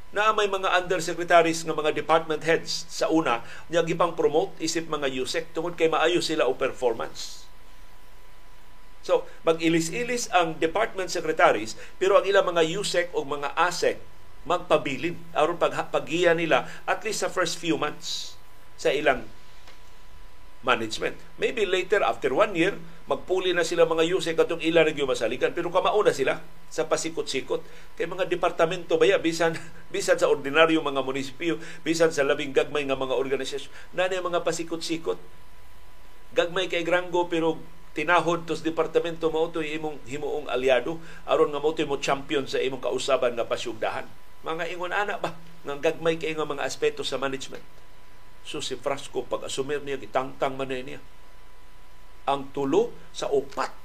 na 0.09 0.33
may 0.33 0.49
mga 0.49 0.73
undersecretaries 0.81 1.69
ng 1.69 1.75
mga 1.77 1.93
department 1.93 2.41
heads 2.41 2.89
sa 2.89 3.13
una 3.13 3.45
niya 3.69 3.85
gipang 3.85 4.17
promote 4.17 4.57
isip 4.57 4.89
mga 4.89 5.05
USEC 5.21 5.53
tungod 5.53 5.77
kay 5.77 5.85
maayo 5.85 6.17
sila 6.17 6.49
o 6.49 6.57
performance. 6.57 7.45
So, 9.05 9.29
mag-ilis-ilis 9.45 10.33
ang 10.33 10.57
department 10.57 11.13
secretaries 11.13 11.77
pero 12.01 12.17
ang 12.17 12.25
ilang 12.25 12.49
mga 12.49 12.65
USEC 12.81 13.13
o 13.13 13.21
mga 13.21 13.53
ASEC 13.53 14.01
magpabilin 14.49 15.19
aron 15.35 15.59
pag 15.61 15.75
nila 16.33 16.65
at 16.89 17.05
least 17.05 17.21
sa 17.21 17.29
first 17.29 17.61
few 17.61 17.77
months 17.77 18.33
sa 18.79 18.89
ilang 18.89 19.27
management. 20.59 21.15
Maybe 21.39 21.63
later, 21.63 22.03
after 22.03 22.35
one 22.35 22.51
year, 22.51 22.75
magpuli 23.07 23.55
na 23.55 23.63
sila 23.63 23.87
mga 23.87 24.03
yuse 24.05 24.35
katong 24.35 24.59
ila 24.59 24.83
nagyo 24.83 25.07
masaligan 25.07 25.55
pero 25.55 25.71
kamauna 25.71 26.11
sila 26.11 26.43
sa 26.67 26.85
pasikot-sikot. 26.85 27.63
Kay 27.95 28.05
mga 28.05 28.27
departamento 28.27 28.99
baya 28.99 29.17
bisan 29.17 29.55
bisan 29.95 30.19
sa 30.19 30.27
ordinaryo 30.27 30.83
mga 30.83 31.01
munisipyo 31.01 31.57
bisan 31.81 32.11
sa 32.11 32.27
labing 32.27 32.51
gagmay 32.51 32.83
nga 32.85 32.99
mga 32.99 33.15
organisasyon. 33.15 33.71
Na 33.95 34.11
mga 34.11 34.43
pasikot-sikot? 34.43 35.17
Gagmay 36.35 36.69
kay 36.69 36.83
Grango 36.83 37.25
pero 37.31 37.57
tinahod 37.97 38.45
tos 38.45 38.61
departamento 38.61 39.33
mao 39.33 39.49
to 39.49 39.63
imong 39.63 39.97
himuong 40.05 40.51
aliado. 40.51 40.99
Aron 41.25 41.55
nga 41.55 41.63
mo 41.63 41.71
mo 41.73 41.97
champion 41.97 42.45
sa 42.45 42.59
imong 42.59 42.83
kausaban 42.83 43.33
nga 43.33 43.47
pasyugdahan. 43.47 44.05
Mga 44.43 44.75
ingon 44.75 44.93
ana 44.93 45.17
ba? 45.17 45.33
Nga 45.65 45.81
gagmay 45.81 46.19
kay 46.19 46.35
nga 46.35 46.45
mga 46.45 46.67
aspeto 46.67 47.01
sa 47.01 47.17
management 47.17 47.63
So 48.43 48.63
si 48.63 48.79
Frasco, 48.79 49.25
pag 49.27 49.45
asumir 49.45 49.83
niya, 49.83 49.99
gitangtang 49.99 50.55
man 50.55 50.71
niya. 50.71 50.99
Ang 52.29 52.53
tulo 52.53 52.93
sa 53.13 53.29
upat 53.29 53.79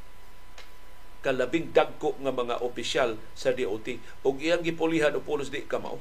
kalabing 1.24 1.72
dagko 1.72 2.20
nga 2.20 2.28
mga 2.28 2.60
opisyal 2.60 3.16
sa 3.32 3.56
DOT 3.56 3.96
ug 4.28 4.36
iyang 4.44 4.60
gipulihan 4.60 5.16
o 5.16 5.24
pulos 5.24 5.48
di 5.48 5.64
kamao. 5.64 5.96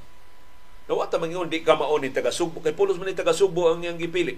Nawa 0.92 1.08
ta 1.08 1.16
mangingon 1.16 1.48
di 1.48 1.64
kamao 1.64 1.96
ni 1.96 2.12
taga 2.12 2.36
Subo 2.36 2.60
kay 2.60 2.76
pulos 2.76 3.00
man 3.00 3.08
ni 3.08 3.16
taga 3.16 3.32
Subo 3.32 3.72
ang 3.72 3.80
iyang 3.80 3.96
gipili. 3.96 4.36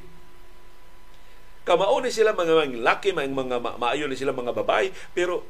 Kamao 1.65 1.97
ni 2.05 2.13
sila 2.13 2.37
mga 2.37 2.77
laki, 2.85 3.17
mga, 3.17 3.33
mga 3.33 3.57
maayo 3.81 4.05
ni 4.05 4.13
sila 4.13 4.29
mga 4.29 4.53
babae, 4.53 4.93
pero 5.17 5.41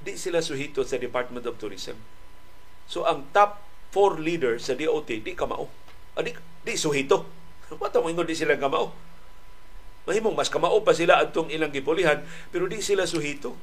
di 0.00 0.16
sila 0.16 0.40
suhito 0.40 0.80
sa 0.80 0.96
Department 0.96 1.44
of 1.44 1.60
Tourism. 1.60 2.00
So 2.88 3.04
ang 3.04 3.28
top 3.36 3.60
four 3.92 4.16
leaders 4.16 4.64
sa 4.64 4.72
DOT 4.72 5.12
di 5.12 5.36
kamao. 5.36 5.68
Ah, 6.16 6.24
di, 6.24 6.32
di 6.64 6.72
suhito. 6.80 7.41
Mata 7.80 8.00
mo 8.00 8.08
di 8.08 8.36
sila 8.36 8.58
kamao. 8.60 8.92
Mahimong 10.02 10.34
mas 10.34 10.50
kamao 10.50 10.82
pa 10.82 10.92
sila 10.92 11.22
atong 11.22 11.48
ilang 11.54 11.70
gipulihan 11.70 12.26
pero 12.50 12.66
di 12.66 12.82
sila 12.82 13.06
suhito. 13.06 13.54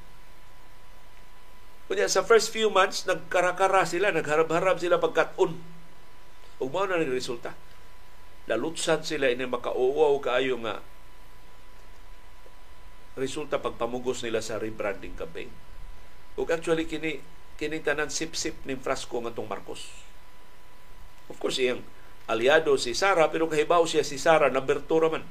Kunya 1.90 2.06
sa 2.06 2.22
first 2.22 2.54
few 2.54 2.70
months 2.70 3.10
nagkarakara 3.10 3.82
sila, 3.82 4.14
nagharap-harap 4.14 4.78
sila 4.78 5.02
pagkat-on. 5.02 5.58
Ug 6.62 6.70
mao 6.70 6.86
na 6.86 7.02
resulta. 7.02 7.58
Lalutsan 8.46 9.02
sila 9.02 9.34
ini 9.34 9.50
makauwaw 9.50 10.14
kaayo 10.22 10.62
nga 10.62 10.86
resulta 13.18 13.60
pagpamugos 13.60 14.22
nila 14.22 14.40
sa 14.40 14.62
rebranding 14.62 15.18
campaign. 15.18 15.50
Ug 16.38 16.48
actually 16.54 16.86
kini 16.86 17.20
kini 17.60 17.84
tanan 17.84 18.08
sip-sip 18.08 18.56
ni 18.64 18.80
Frasco 18.80 19.20
ngatong 19.20 19.50
Marcos. 19.50 19.90
Of 21.28 21.42
course 21.42 21.60
iyang 21.60 21.84
aliado 22.30 22.78
si 22.78 22.94
Sara 22.94 23.26
pero 23.34 23.50
kahibaw 23.50 23.82
siya 23.90 24.06
si 24.06 24.22
Sara 24.22 24.54
number 24.54 24.86
2 24.86 25.04
raman. 25.10 25.26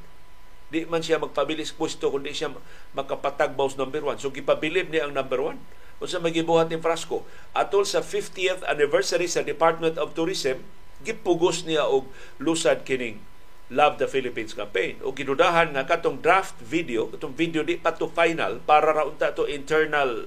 Di 0.69 0.85
man 0.85 1.01
siya 1.01 1.23
magpabilis 1.23 1.73
pwesto 1.73 2.11
kundi 2.11 2.35
siya 2.35 2.53
makapatagbaw 2.93 3.71
sa 3.71 3.81
number 3.81 4.03
1. 4.03 4.21
So 4.21 4.35
gipabilib 4.35 4.91
niya 4.91 5.07
ang 5.07 5.15
number 5.15 5.39
1. 5.39 6.03
Unsa 6.03 6.19
magibuhat 6.19 6.71
ni 6.71 6.79
Frasco 6.79 7.23
atol 7.55 7.87
sa 7.87 8.03
50th 8.03 8.67
anniversary 8.67 9.31
sa 9.31 9.47
Department 9.47 9.99
of 9.99 10.15
Tourism 10.19 10.63
gipugos 11.07 11.63
niya 11.63 11.87
og 11.87 12.11
lusad 12.43 12.83
kining 12.83 13.23
Love 13.69 14.01
the 14.01 14.09
Philippines 14.09 14.57
campaign. 14.57 14.97
O 15.05 15.13
ginudahan 15.13 15.77
nga 15.77 15.85
katong 15.85 16.25
draft 16.25 16.57
video, 16.57 17.13
katong 17.13 17.37
video 17.37 17.61
di 17.61 17.77
pa 17.77 17.93
to 17.93 18.09
final 18.09 18.65
para 18.65 18.97
ra 18.97 19.05
unta 19.05 19.37
to 19.37 19.45
internal 19.45 20.25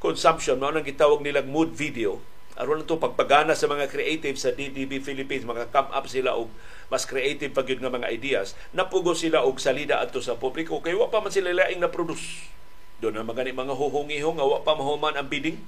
consumption 0.00 0.56
mao 0.56 0.72
nang 0.72 0.80
gitawag 0.80 1.20
nilang 1.20 1.52
mood 1.52 1.76
video 1.76 2.24
aron 2.58 2.82
to 2.82 2.98
pagpagana 2.98 3.54
sa 3.54 3.70
mga 3.70 3.86
creative 3.86 4.34
sa 4.34 4.50
DDB 4.50 4.98
Philippines 4.98 5.46
maka-come 5.46 5.90
up 5.94 6.06
sila 6.10 6.34
og 6.34 6.50
mas 6.90 7.06
creative 7.06 7.54
pag 7.54 7.70
nga 7.70 7.92
mga 7.92 8.10
ideas 8.10 8.58
napugo 8.74 9.14
sila 9.14 9.46
og 9.46 9.62
salida 9.62 10.02
adto 10.02 10.18
sa 10.18 10.34
publiko. 10.34 10.82
Kay 10.82 10.98
wa 10.98 11.06
pa 11.06 11.22
man 11.22 11.30
sila 11.30 11.54
laing 11.54 11.78
na 11.78 11.92
produce 11.92 12.50
do 12.98 13.08
na 13.08 13.22
magani 13.22 13.54
mga 13.54 13.78
huhungihong 13.78 14.36
nga 14.36 14.46
wa 14.46 14.60
pa 14.66 14.74
mahuman 14.74 15.14
ang 15.14 15.30
bidding. 15.30 15.62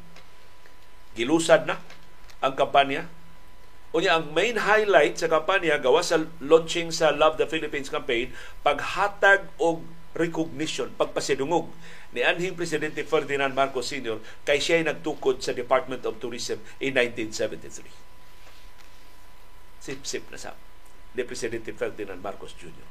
Gilusad 1.14 1.68
na 1.68 1.78
ang 2.42 2.58
kampanya. 2.58 3.06
Unya 3.92 4.16
ang 4.16 4.32
main 4.32 4.56
highlight 4.56 5.20
sa 5.20 5.28
kampanya 5.28 5.76
gawa 5.76 6.00
sa 6.00 6.24
launching 6.40 6.88
sa 6.88 7.12
Love 7.12 7.36
the 7.36 7.44
Philippines 7.44 7.92
campaign 7.92 8.32
paghatag 8.64 9.52
og 9.60 9.84
recognition, 10.16 10.92
pagpasidungog 10.96 11.72
ni 12.12 12.20
anhing 12.20 12.52
Presidente 12.52 13.04
Ferdinand 13.08 13.56
Marcos 13.56 13.88
Sr. 13.88 14.20
kay 14.44 14.60
siya 14.60 14.84
ay 14.84 14.86
nagtukod 14.88 15.40
sa 15.40 15.56
Department 15.56 16.04
of 16.04 16.20
Tourism 16.20 16.60
in 16.78 16.92
1973. 16.96 17.88
Sip-sip 19.82 20.28
na 20.28 20.38
sa 20.38 20.52
ni 21.16 21.24
Presidente 21.24 21.72
Ferdinand 21.72 22.20
Marcos 22.20 22.52
Jr. 22.56 22.88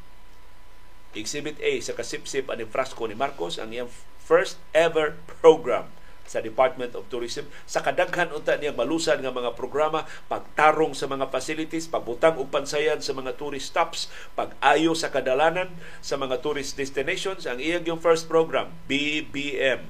Exhibit 1.14 1.62
A 1.62 1.72
sa 1.86 1.94
kasip-sip 1.94 2.50
ani 2.50 2.66
frasco 2.66 3.06
ni 3.06 3.14
Marcos 3.14 3.62
ang 3.62 3.70
iyang 3.70 3.90
first 4.22 4.58
ever 4.74 5.18
program 5.42 5.94
sa 6.26 6.40
Department 6.40 6.96
of 6.96 7.08
Tourism 7.12 7.50
sa 7.68 7.84
kadaghan 7.84 8.32
unta 8.32 8.56
niyang 8.56 8.78
malusan 8.78 9.20
nga 9.20 9.34
mga 9.34 9.58
programa 9.58 10.08
pagtarong 10.32 10.96
sa 10.96 11.10
mga 11.10 11.28
facilities 11.30 11.90
pagbutang 11.90 12.40
og 12.40 12.50
pansayan 12.50 13.04
sa 13.04 13.12
mga 13.12 13.36
tourist 13.36 13.74
stops 13.74 14.08
pag-ayo 14.38 14.96
sa 14.96 15.12
kadalanan 15.12 15.72
sa 16.00 16.16
mga 16.16 16.40
tourist 16.40 16.78
destinations 16.78 17.46
ang 17.50 17.60
iyang 17.60 17.84
yung 17.84 18.02
first 18.02 18.32
program 18.32 18.72
BBM 18.86 19.86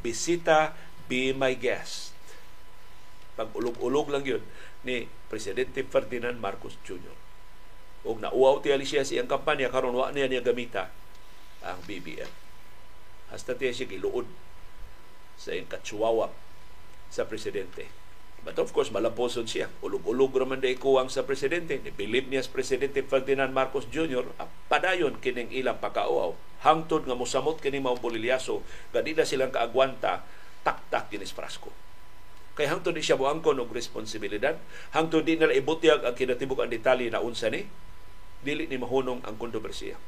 Bisita 0.00 0.76
Be 1.10 1.34
My 1.34 1.58
Guest 1.58 2.18
pag-ulog-ulog 3.38 4.10
lang 4.10 4.26
yun 4.26 4.42
ni 4.82 5.06
Presidente 5.30 5.86
Ferdinand 5.86 6.34
Marcos 6.42 6.74
Jr. 6.82 7.14
Og 8.02 8.18
nauaw 8.18 8.58
ti 8.58 8.74
siya 8.82 9.06
siyang 9.06 9.30
kampanya 9.30 9.70
karon 9.70 9.94
wa 9.94 10.10
niya 10.10 10.26
niya 10.26 10.42
gamita 10.42 10.90
ang 11.62 11.78
BBM. 11.86 12.30
Hasta 13.30 13.54
tiya 13.54 13.70
siya 13.70 13.86
giluod 13.86 14.26
sa 15.38 15.54
katsuwawa 15.54 16.34
sa 17.08 17.24
presidente. 17.24 17.88
But 18.42 18.58
of 18.58 18.70
course, 18.70 18.94
malaposon 18.94 19.46
siya. 19.50 19.66
Ulog-ulog 19.82 20.34
raman 20.34 20.62
day 20.62 20.78
kuwang 20.78 21.10
sa 21.10 21.26
presidente. 21.26 21.78
Nibilib 21.82 22.30
niya 22.30 22.46
sa 22.46 22.54
presidente 22.54 23.02
Ferdinand 23.02 23.50
Marcos 23.50 23.86
Jr. 23.90 24.24
Padayon 24.70 25.18
kining 25.18 25.50
ilang 25.50 25.82
pakauaw. 25.82 26.38
Hangtod 26.62 27.06
nga 27.06 27.18
musamot 27.18 27.58
kini 27.58 27.82
mao 27.82 27.98
bolilyaso. 27.98 28.62
Ganina 28.94 29.26
silang 29.26 29.54
kaagwanta 29.54 30.22
taktak 30.62 31.10
kinis 31.10 31.34
Frasco. 31.34 31.70
Kay 32.58 32.66
hangtod 32.66 32.98
di 32.98 33.02
siya 33.02 33.14
buangkon 33.14 33.62
og 33.62 33.70
responsibilidad. 33.70 34.58
Hangtod 34.90 35.22
di 35.22 35.38
nila 35.38 35.54
ibutyag 35.54 36.02
ang 36.02 36.14
kinatibuk 36.18 36.58
ang 36.58 36.70
detalye 36.70 37.10
na 37.10 37.22
unsa 37.22 37.50
ni. 37.50 37.66
Dili 38.42 38.66
ni 38.66 38.78
mahunong 38.78 39.22
ang 39.26 39.34
kontrobersiya. 39.38 39.98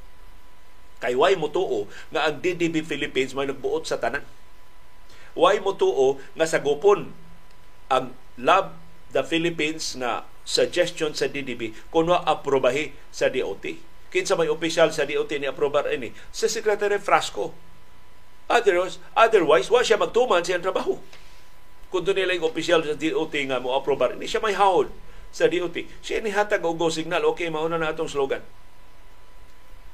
Kay 1.03 1.15
way 1.19 1.35
mo 1.35 1.51
tuo 1.51 1.87
nga 2.15 2.31
ang 2.31 2.43
DDB 2.43 2.83
Philippines 2.83 3.35
may 3.35 3.47
nagbuot 3.47 3.87
sa 3.87 4.03
tanan 4.03 4.23
Why 5.39 5.63
mo 5.63 5.77
tuo 5.79 6.19
nga 6.35 6.47
sagupon 6.49 7.13
ang 7.91 8.15
Love 8.41 8.73
the 9.13 9.21
Philippines 9.21 9.99
na 10.01 10.25
suggestion 10.49 11.13
sa 11.13 11.29
DDB 11.29 11.77
kuno 11.93 12.17
aprobahi 12.17 12.97
sa 13.13 13.29
DOT. 13.29 13.77
Kinsa 14.11 14.35
may 14.35 14.51
opisyal 14.51 14.91
sa 14.91 15.05
DOT 15.05 15.31
ni 15.37 15.47
aprobar 15.47 15.87
ini 15.93 16.11
sa 16.33 16.49
Secretary 16.49 16.97
Frasco. 16.97 17.53
Otherwise, 18.51 18.99
otherwise 19.15 19.69
wa 19.71 19.85
siya 19.85 20.01
magtuman 20.01 20.43
sa 20.43 20.59
trabaho. 20.59 20.99
Kung 21.93 22.03
doon 22.03 22.19
nila 22.23 22.35
yung 22.35 22.51
opisyal 22.51 22.83
sa 22.83 22.97
DOT 22.99 23.35
nga 23.47 23.63
mo 23.63 23.77
aprobar, 23.77 24.19
ini 24.19 24.27
siya 24.27 24.43
may 24.43 24.57
hawod 24.57 24.91
sa 25.31 25.47
DOT. 25.47 25.87
Siya 26.03 26.25
ni 26.25 26.35
hatag 26.35 26.65
og 26.67 26.81
go 26.81 26.91
signal, 26.91 27.23
okay, 27.29 27.47
mauna 27.53 27.79
na 27.79 27.95
atong 27.95 28.11
slogan. 28.11 28.43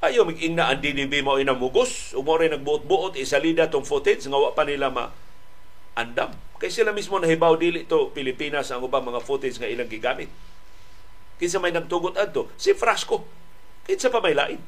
Ayaw 0.01 0.29
mag-ingna 0.29 0.73
ang 0.73 0.81
DDB 0.81 1.25
mo 1.25 1.41
inamugos, 1.41 2.13
umore 2.13 2.49
nagbuot-buot, 2.53 3.17
isalida 3.17 3.69
tong 3.69 3.85
footage, 3.85 4.29
nga 4.29 4.39
wa 4.39 4.53
pa 4.53 4.65
nila 4.65 4.93
ma 4.93 5.13
andam. 5.97 6.31
Kay 6.61 6.69
sila 6.69 6.93
mismo 6.93 7.17
nahibaw 7.17 7.57
dili 7.57 7.89
to 7.89 8.13
Pilipinas 8.13 8.69
ang 8.71 8.85
ubang 8.85 9.05
mga 9.05 9.25
footage 9.25 9.57
nga 9.57 9.69
ilang 9.69 9.89
gigamit. 9.89 10.29
Kinsa 11.37 11.61
may 11.61 11.73
nagtugot 11.73 12.17
adto? 12.17 12.49
Si 12.57 12.73
Frasco. 12.73 13.25
Kinsa 13.85 14.09
pa 14.13 14.21
may 14.21 14.33
lain? 14.33 14.61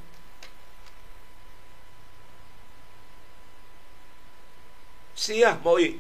Siya 5.19 5.61
mo'y 5.61 5.99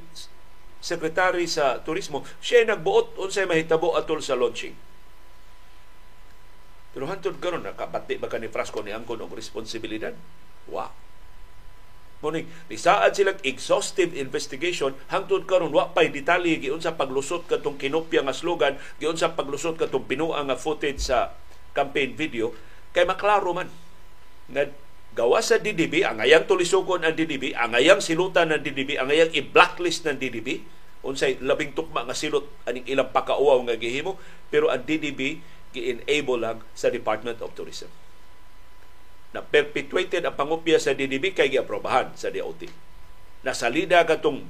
sekretary 0.78 1.50
sa 1.50 1.82
turismo, 1.82 2.22
siya 2.38 2.62
nagbuot 2.62 3.18
unsay 3.18 3.50
mahitabo 3.50 3.98
atol 3.98 4.22
sa 4.22 4.38
launching. 4.38 4.76
Pero 6.94 7.04
hantod 7.10 7.42
karon 7.42 7.66
nakabati 7.66 8.16
ba 8.16 8.30
ka 8.30 8.38
ni 8.38 8.46
Frasco 8.46 8.80
ni 8.80 8.94
angkon 8.94 9.18
og 9.18 9.34
responsibilidad? 9.34 10.14
Wow. 10.70 11.07
Muning 12.18 12.50
nisaad 12.66 13.14
silang 13.14 13.38
exhaustive 13.46 14.10
investigation 14.18 14.90
hangtod 15.06 15.46
karon 15.46 15.70
wa 15.70 15.94
pay 15.94 16.10
detalye 16.10 16.58
giun 16.58 16.82
sa 16.82 16.98
paglusot 16.98 17.46
katong 17.46 17.78
kinopya 17.78 18.26
nga 18.26 18.34
slogan, 18.34 18.74
giun 18.98 19.14
sa 19.14 19.38
paglusot 19.38 19.78
katong 19.78 20.02
binuang 20.02 20.50
nga 20.50 20.58
footage 20.58 20.98
sa 20.98 21.30
campaign 21.78 22.18
video. 22.18 22.50
Kay 22.90 23.06
maklaro 23.06 23.54
man 23.54 23.70
nga 24.50 24.66
gawa 25.14 25.38
sa 25.38 25.62
DDB, 25.62 26.02
ang 26.02 26.18
ayang 26.18 26.42
tulisokon 26.42 27.06
ang 27.06 27.14
DDB, 27.14 27.54
ang 27.54 27.78
ayang 27.78 28.02
silutan 28.02 28.50
ng 28.50 28.66
DDB, 28.66 28.98
ang 28.98 29.14
ayang 29.14 29.30
i-blacklist 29.30 30.02
ng 30.10 30.18
DDB, 30.18 30.62
unsay 31.06 31.38
labing 31.38 31.70
tukma 31.74 32.02
nga 32.02 32.18
silot 32.18 32.50
aning 32.66 32.86
ilang 32.90 33.14
pakauaw 33.14 33.62
nga 33.62 33.78
gihimo, 33.78 34.18
pero 34.50 34.74
ang 34.74 34.82
DDB 34.82 35.38
gi-enable 35.70 36.38
lang 36.42 36.58
sa 36.74 36.90
Department 36.90 37.38
of 37.38 37.54
Tourism 37.54 37.86
na 39.36 39.44
perpetuated 39.44 40.24
ang 40.24 40.34
pangupya 40.36 40.80
sa 40.80 40.96
DDB 40.96 41.36
kay 41.36 41.52
giaprobahan 41.52 42.16
sa 42.16 42.32
DOT. 42.32 42.64
Nasalida 43.44 44.02
katong 44.08 44.48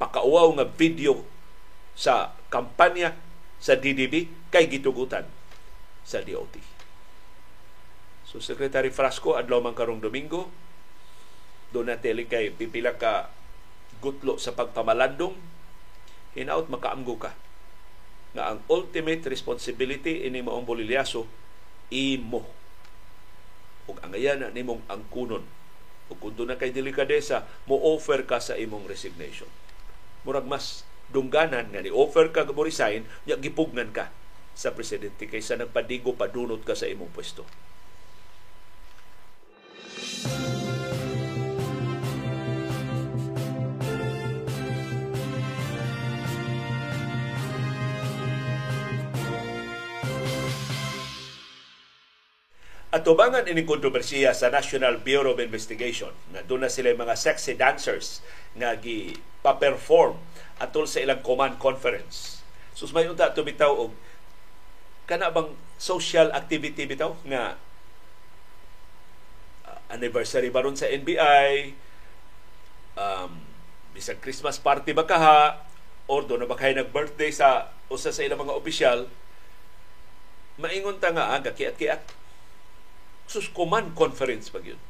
pakauaw 0.00 0.56
nga 0.56 0.66
video 0.66 1.24
sa 1.96 2.32
kampanya 2.48 3.16
sa 3.60 3.76
DDB 3.76 4.28
kay 4.48 4.68
gitugutan 4.68 5.28
sa 6.04 6.24
DOT. 6.24 6.60
So 8.24 8.40
Secretary 8.40 8.88
Frasco 8.88 9.36
adlaw 9.36 9.60
man 9.60 9.76
karong 9.76 10.00
Domingo 10.00 10.48
doon 11.70 11.92
na 11.92 12.00
kay 12.00 12.56
pipila 12.56 12.96
ka 12.96 13.28
gutlo 14.00 14.40
sa 14.40 14.56
pagpamalandong 14.56 15.34
hinaut 16.36 16.68
makaamgo 16.68 17.16
ka 17.20 17.32
nga 18.36 18.52
ang 18.52 18.60
ultimate 18.68 19.24
responsibility 19.28 20.28
ini 20.28 20.44
maong 20.44 20.68
bolilyaso 20.68 21.24
imo 21.88 22.55
ug 23.86 23.96
angayan 24.02 24.42
na 24.42 24.50
nimong 24.50 24.82
angkunon. 24.90 25.42
Ug 26.06 26.18
kun 26.22 26.38
na 26.46 26.58
kay 26.58 26.70
delikadesa 26.70 27.46
mo 27.66 27.78
offer 27.78 28.22
ka 28.26 28.38
sa 28.38 28.54
imong 28.54 28.86
resignation. 28.86 29.50
Murag 30.22 30.46
mas 30.46 30.86
dungganan 31.10 31.70
nga 31.70 31.82
ni 31.82 31.90
offer 31.90 32.30
ka 32.34 32.46
mo 32.50 32.66
resign 32.66 33.06
nya 33.26 33.38
gipugnan 33.38 33.94
ka 33.94 34.10
sa 34.56 34.74
presidente 34.74 35.30
kaysa 35.30 35.54
nagpadigo 35.58 36.14
padunot 36.18 36.62
ka 36.66 36.74
sa 36.74 36.90
imong 36.90 37.10
pwesto. 37.14 37.46
At 40.26 40.65
tubangan 52.94 53.42
ini 53.50 53.66
kontrobersiya 53.66 54.30
sa 54.30 54.46
National 54.46 55.02
Bureau 55.02 55.34
of 55.34 55.42
Investigation 55.42 56.14
na 56.30 56.46
doon 56.46 56.62
na 56.62 56.70
sila 56.70 56.94
mga 56.94 57.18
sexy 57.18 57.58
dancers 57.58 58.22
nga 58.54 58.78
gi 58.78 59.18
pa-perform 59.42 60.14
atol 60.62 60.86
sa 60.86 61.02
ilang 61.02 61.20
command 61.20 61.58
conference. 61.58 62.40
Sus 62.72 62.94
may 62.94 63.10
unta 63.10 63.34
to 63.34 63.42
bitaw 63.42 63.74
og 63.74 63.92
kana 65.10 65.34
bang 65.34 65.50
social 65.76 66.30
activity 66.32 66.86
bitaw 66.86 67.12
nga 67.26 67.58
uh, 69.66 69.80
anniversary 69.92 70.48
baron 70.48 70.78
sa 70.78 70.86
NBI 70.88 71.74
um 72.96 73.44
bisag 73.92 74.20
Christmas 74.22 74.56
party 74.60 74.94
ba 74.96 75.04
kaha 75.04 75.60
or 76.06 76.24
do 76.24 76.38
na 76.38 76.48
ba 76.48 76.56
kay 76.56 76.72
nag-birthday 76.72 77.34
sa 77.34 77.72
usa 77.90 78.14
sa 78.14 78.24
ilang 78.24 78.46
mga 78.46 78.56
opisyal 78.56 79.10
maingon 80.56 80.96
ta 80.96 81.12
nga 81.12 81.36
aga 81.36 81.52
kiat-kiat 81.52 82.25
sus 83.26 83.50
command 83.50 83.94
conference 83.98 84.48
pag 84.48 84.64
yun. 84.64 84.80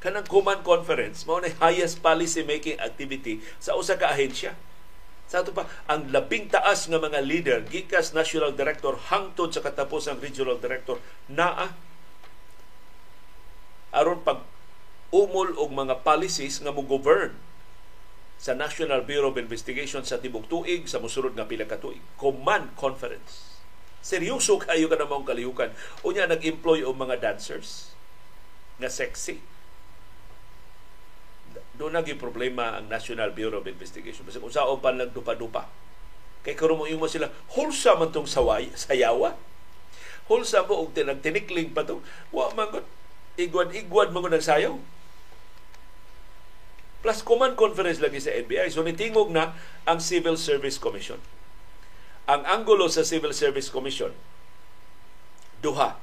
Kanang 0.00 0.24
command 0.24 0.64
conference, 0.64 1.28
mao 1.28 1.44
na 1.44 1.52
highest 1.60 2.00
policy 2.00 2.40
making 2.40 2.80
activity 2.80 3.44
sa 3.60 3.76
usa 3.76 4.00
ka 4.00 4.12
ahensya. 4.12 4.56
Sa 5.28 5.44
ato 5.44 5.52
pa, 5.52 5.68
ang 5.86 6.08
labing 6.08 6.48
taas 6.48 6.88
nga 6.88 6.96
mga 6.96 7.20
leader, 7.20 7.60
gikas 7.68 8.16
national 8.16 8.56
director 8.56 8.96
hangtod 9.12 9.52
sa 9.52 9.60
katapos 9.62 10.08
ang 10.08 10.18
regional 10.18 10.56
director, 10.56 10.98
naa 11.28 11.76
aron 13.92 14.24
pag 14.24 14.42
umol 15.10 15.52
og 15.58 15.70
mga 15.74 16.00
policies 16.06 16.62
nga 16.62 16.72
mo 16.72 16.82
govern 16.86 17.34
sa 18.40 18.56
National 18.56 19.04
Bureau 19.04 19.34
of 19.34 19.36
Investigation 19.36 20.00
sa 20.00 20.16
tibok 20.16 20.48
tuig 20.48 20.88
sa 20.88 21.02
mosunod 21.02 21.36
nga 21.36 21.44
pila 21.44 21.68
ka 21.68 21.76
tuig. 21.76 22.00
Command 22.16 22.72
conference 22.78 23.49
seryoso 24.00 24.56
kayo 24.64 24.88
ka 24.88 24.96
namang 24.96 25.24
kalihukan. 25.24 25.72
Unya, 26.02 26.26
nag-employ 26.26 26.84
o 26.84 26.92
mga 26.96 27.20
dancers 27.20 27.92
nga 28.80 28.88
sexy. 28.88 29.40
Doon 31.76 31.96
naging 31.96 32.20
problema 32.20 32.76
ang 32.76 32.88
National 32.88 33.32
Bureau 33.32 33.60
of 33.60 33.68
Investigation. 33.68 34.24
Kasi 34.24 34.40
kung 34.40 34.52
saan 34.52 34.80
pa 34.80 34.92
nagdupa-dupa. 34.92 35.68
Kay 36.40 36.56
karon 36.56 36.80
mo 36.80 37.08
sila, 37.08 37.28
hulsa 37.52 38.00
man 38.00 38.08
tong 38.12 38.28
saway, 38.28 38.72
sayawa. 38.88 39.36
Hulsa 40.28 40.64
mo 40.64 40.88
og 40.88 40.96
nagtinikling 40.96 41.76
pa 41.76 41.84
to. 41.84 42.00
Wa 42.32 42.52
man 42.56 42.84
igwad-igwad 43.36 44.12
mo 44.12 44.24
nagsayaw. 44.24 44.76
Plus, 47.00 47.24
command 47.24 47.56
conference 47.56 47.96
lagi 47.96 48.20
sa 48.20 48.28
NBI. 48.28 48.68
So, 48.68 48.84
nitingog 48.84 49.32
na 49.32 49.56
ang 49.88 50.04
Civil 50.04 50.36
Service 50.36 50.76
Commission 50.76 51.16
ang 52.30 52.46
anggulo 52.46 52.86
sa 52.86 53.02
Civil 53.02 53.34
Service 53.34 53.66
Commission, 53.66 54.14
duha. 55.58 55.98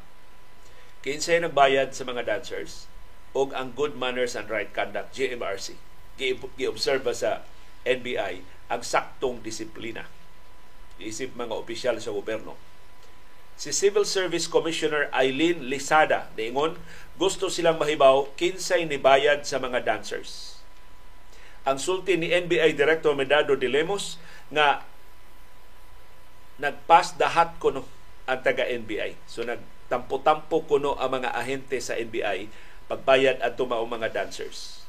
Kinsay 0.99 1.39
nagbayad 1.39 1.95
sa 1.95 2.03
mga 2.03 2.27
dancers 2.27 2.91
o 3.31 3.47
ang 3.55 3.71
Good 3.71 3.95
Manners 3.95 4.35
and 4.35 4.51
Right 4.51 4.67
Conduct, 4.75 5.15
GMRC. 5.15 5.79
Gi-observe 6.19 7.07
sa 7.15 7.47
NBI 7.87 8.43
ang 8.67 8.83
saktong 8.83 9.39
disiplina. 9.39 10.11
Isip 10.99 11.31
mga 11.31 11.55
opisyal 11.55 11.95
sa 12.03 12.11
gobyerno. 12.11 12.59
Si 13.55 13.71
Civil 13.71 14.03
Service 14.03 14.51
Commissioner 14.51 15.07
Eileen 15.15 15.71
Lisada, 15.71 16.27
niingon, 16.35 16.75
gusto 17.15 17.47
silang 17.47 17.79
mahibaw 17.79 18.35
kinsay 18.35 18.83
ni 18.83 18.99
bayad 18.99 19.47
sa 19.47 19.63
mga 19.63 19.87
dancers. 19.87 20.59
Ang 21.63 21.79
sulti 21.79 22.19
ni 22.19 22.35
NBI 22.35 22.75
Director 22.75 23.15
Medado 23.15 23.55
de 23.55 23.71
Lemos 23.71 24.19
nga 24.51 24.83
nagpass 26.57 27.17
dahat 27.17 27.57
kuno 27.61 27.85
ang 28.27 28.39
taga 28.43 28.65
NBI. 28.65 29.15
So 29.29 29.45
nagtampo-tampo 29.45 30.65
kuno 30.65 30.97
ang 30.97 31.21
mga 31.21 31.33
ahente 31.33 31.77
sa 31.79 31.95
NBI 31.95 32.49
pagbayad 32.87 33.43
at 33.43 33.59
tumao 33.59 33.83
mga 33.83 34.15
dancers. 34.15 34.83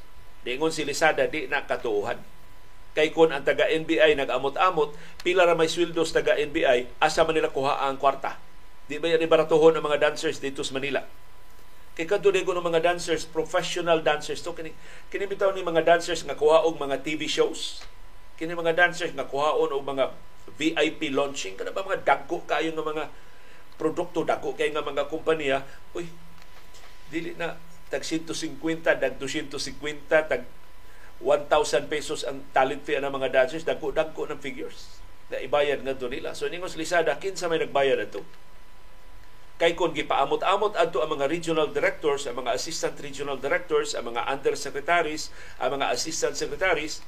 Dingon 0.47 0.71
si 0.71 0.87
Lisada 0.87 1.27
di 1.27 1.51
na 1.51 1.67
katuuhan. 1.67 2.17
Kay 2.95 3.13
kun 3.13 3.29
ang 3.29 3.45
taga 3.45 3.69
NBI 3.69 4.17
nag-amot-amot, 4.17 4.95
pila 5.21 5.45
ra 5.45 5.53
may 5.53 5.69
sweldos 5.69 6.09
taga 6.09 6.39
NBI, 6.39 6.89
asa 6.97 7.21
man 7.21 7.37
nila 7.37 7.53
kuha 7.53 7.85
ang 7.85 7.99
kwarta. 8.01 8.39
Di 8.89 8.97
ba 8.97 9.11
yan 9.11 9.21
ibaratuhon 9.21 9.77
ang 9.77 9.85
mga 9.85 10.09
dancers 10.09 10.41
dito 10.41 10.65
sa 10.65 10.73
Manila? 10.73 11.05
Kay 11.93 12.07
kadto 12.07 12.31
ko 12.31 12.55
ng 12.55 12.63
mga 12.63 12.81
dancers, 12.81 13.27
professional 13.27 13.99
dancers 13.99 14.39
to 14.39 14.55
kini 14.55 14.71
kini 15.11 15.27
bitaw 15.27 15.51
ni 15.51 15.59
mga 15.59 15.83
dancers 15.83 16.23
nga 16.23 16.33
kuha 16.33 16.63
og 16.63 16.79
mga 16.79 17.03
TV 17.03 17.27
shows. 17.27 17.83
Kini 18.39 18.55
mga 18.55 18.71
dancers 18.71 19.11
nga 19.11 19.27
kuhaon 19.27 19.75
og 19.75 19.83
mga 19.83 20.15
VIP 20.55 21.13
launching. 21.13 21.59
Kada 21.59 21.75
ba 21.75 21.85
mga 21.85 22.05
dagko 22.05 22.45
kayo 22.47 22.71
ng 22.73 22.85
mga 22.85 23.05
produkto 23.79 24.27
dagko 24.27 24.55
kay 24.59 24.75
nga 24.75 24.83
mga 24.83 25.07
kompanya 25.07 25.63
uy 25.95 26.03
dili 27.09 27.33
na 27.39 27.55
tag 27.89 28.03
150 28.05 28.59
dag 28.85 29.15
250 29.17 30.05
tag 30.09 30.43
1,000 31.19 31.91
pesos 31.91 32.23
ang 32.23 32.43
talent 32.55 32.79
fee 32.87 32.99
ng 32.99 33.11
mga 33.11 33.29
dancers. 33.31 33.67
Dagko 33.67 33.91
dagko 33.91 34.29
ng 34.31 34.39
figures 34.39 34.99
na 35.29 35.37
ibayad 35.43 35.83
nga 35.83 35.93
nila. 36.07 36.31
So 36.33 36.47
ningos 36.47 36.79
lisada 36.79 37.19
kinsa 37.19 37.51
may 37.51 37.59
nagbayad 37.61 38.07
ato? 38.07 38.23
Kay 39.59 39.75
kung 39.75 39.91
gipaamot-amot 39.91 40.79
adto 40.79 41.03
ang 41.03 41.11
mga 41.19 41.27
regional 41.27 41.67
directors, 41.67 42.23
ang 42.23 42.39
mga 42.39 42.55
assistant 42.55 42.95
regional 43.03 43.35
directors, 43.35 43.91
ang 43.91 44.07
mga 44.07 44.23
undersecretaries, 44.31 45.35
ang 45.59 45.75
mga 45.75 45.91
assistant 45.91 46.39
secretaries, 46.39 47.03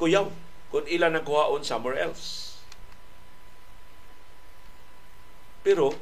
kuyaw 0.00 0.32
kung 0.72 0.88
ilan 0.88 1.20
ang 1.20 1.24
kuhaon 1.28 1.60
somewhere 1.60 2.00
else. 2.00 2.49
Pero 5.60 5.92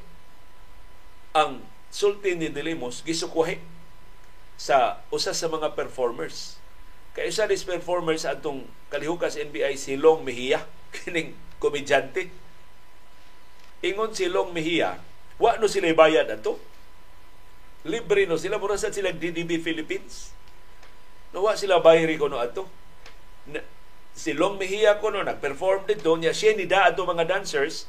ang 1.34 1.62
sulti 1.88 2.36
ni 2.36 2.52
Dilimos 2.52 3.02
gisukuhi 3.02 3.58
sa 4.58 5.02
usa 5.14 5.34
sa 5.34 5.46
mga 5.46 5.74
performers. 5.78 6.58
Kay 7.14 7.30
isa 7.30 7.46
dis 7.46 7.66
performers 7.66 8.26
atong 8.26 8.66
kalihukas 8.90 9.38
NBI 9.38 9.74
si 9.78 9.98
Long 9.98 10.22
Mejia 10.22 10.66
kining 10.94 11.34
komedyante. 11.62 12.30
Ingon 13.82 14.14
si 14.14 14.26
Long 14.26 14.50
Mejia, 14.50 14.98
wa 15.38 15.54
no 15.58 15.70
sila 15.70 15.90
bayad 15.94 16.26
ato. 16.30 16.58
Libre 17.86 18.26
no 18.26 18.34
sila 18.34 18.58
mura 18.58 18.74
sa 18.74 18.90
sila 18.90 19.14
DDB 19.14 19.62
Philippines. 19.62 20.34
No 21.30 21.46
wa 21.46 21.54
sila 21.54 21.78
bayari 21.78 22.18
ko 22.18 22.26
no 22.26 22.42
ato. 22.42 22.66
Na, 23.46 23.62
si 24.18 24.34
Long 24.34 24.58
Mejia 24.58 24.98
ko 24.98 25.14
no 25.14 25.22
nagperform 25.22 25.86
dito 25.86 26.10
niya 26.18 26.34
siya 26.34 26.58
ni 26.58 26.66
da 26.66 26.90
ato 26.90 27.06
mga 27.06 27.30
dancers 27.30 27.86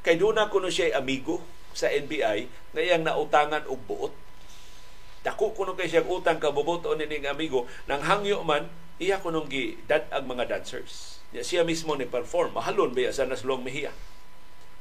Kay 0.00 0.16
doon 0.16 0.40
kuno 0.48 0.72
siya 0.72 0.96
amigo 0.96 1.44
sa 1.76 1.92
NBI 1.92 2.48
nga 2.72 2.80
iyang 2.80 3.04
nautangan 3.04 3.68
og 3.68 3.80
buot. 3.84 4.12
Dako 5.20 5.52
kuno 5.52 5.76
kay 5.76 5.92
siya 5.92 6.08
utang 6.08 6.40
ka 6.40 6.48
bubot 6.48 6.80
o 6.88 6.96
nining 6.96 7.28
amigo 7.28 7.68
nang 7.84 8.00
hangyo 8.00 8.40
man 8.40 8.72
iya 8.96 9.20
kuno 9.20 9.44
gi 9.44 9.76
dad 9.84 10.08
ang 10.08 10.24
mga 10.24 10.48
dancers. 10.48 11.20
Ya, 11.30 11.44
siya 11.44 11.62
mismo 11.62 11.94
ni 11.94 12.08
perform 12.08 12.56
mahalon 12.56 12.96
ba 12.96 13.12
sa 13.12 13.28
naslong 13.28 13.60
Mejia. 13.60 13.92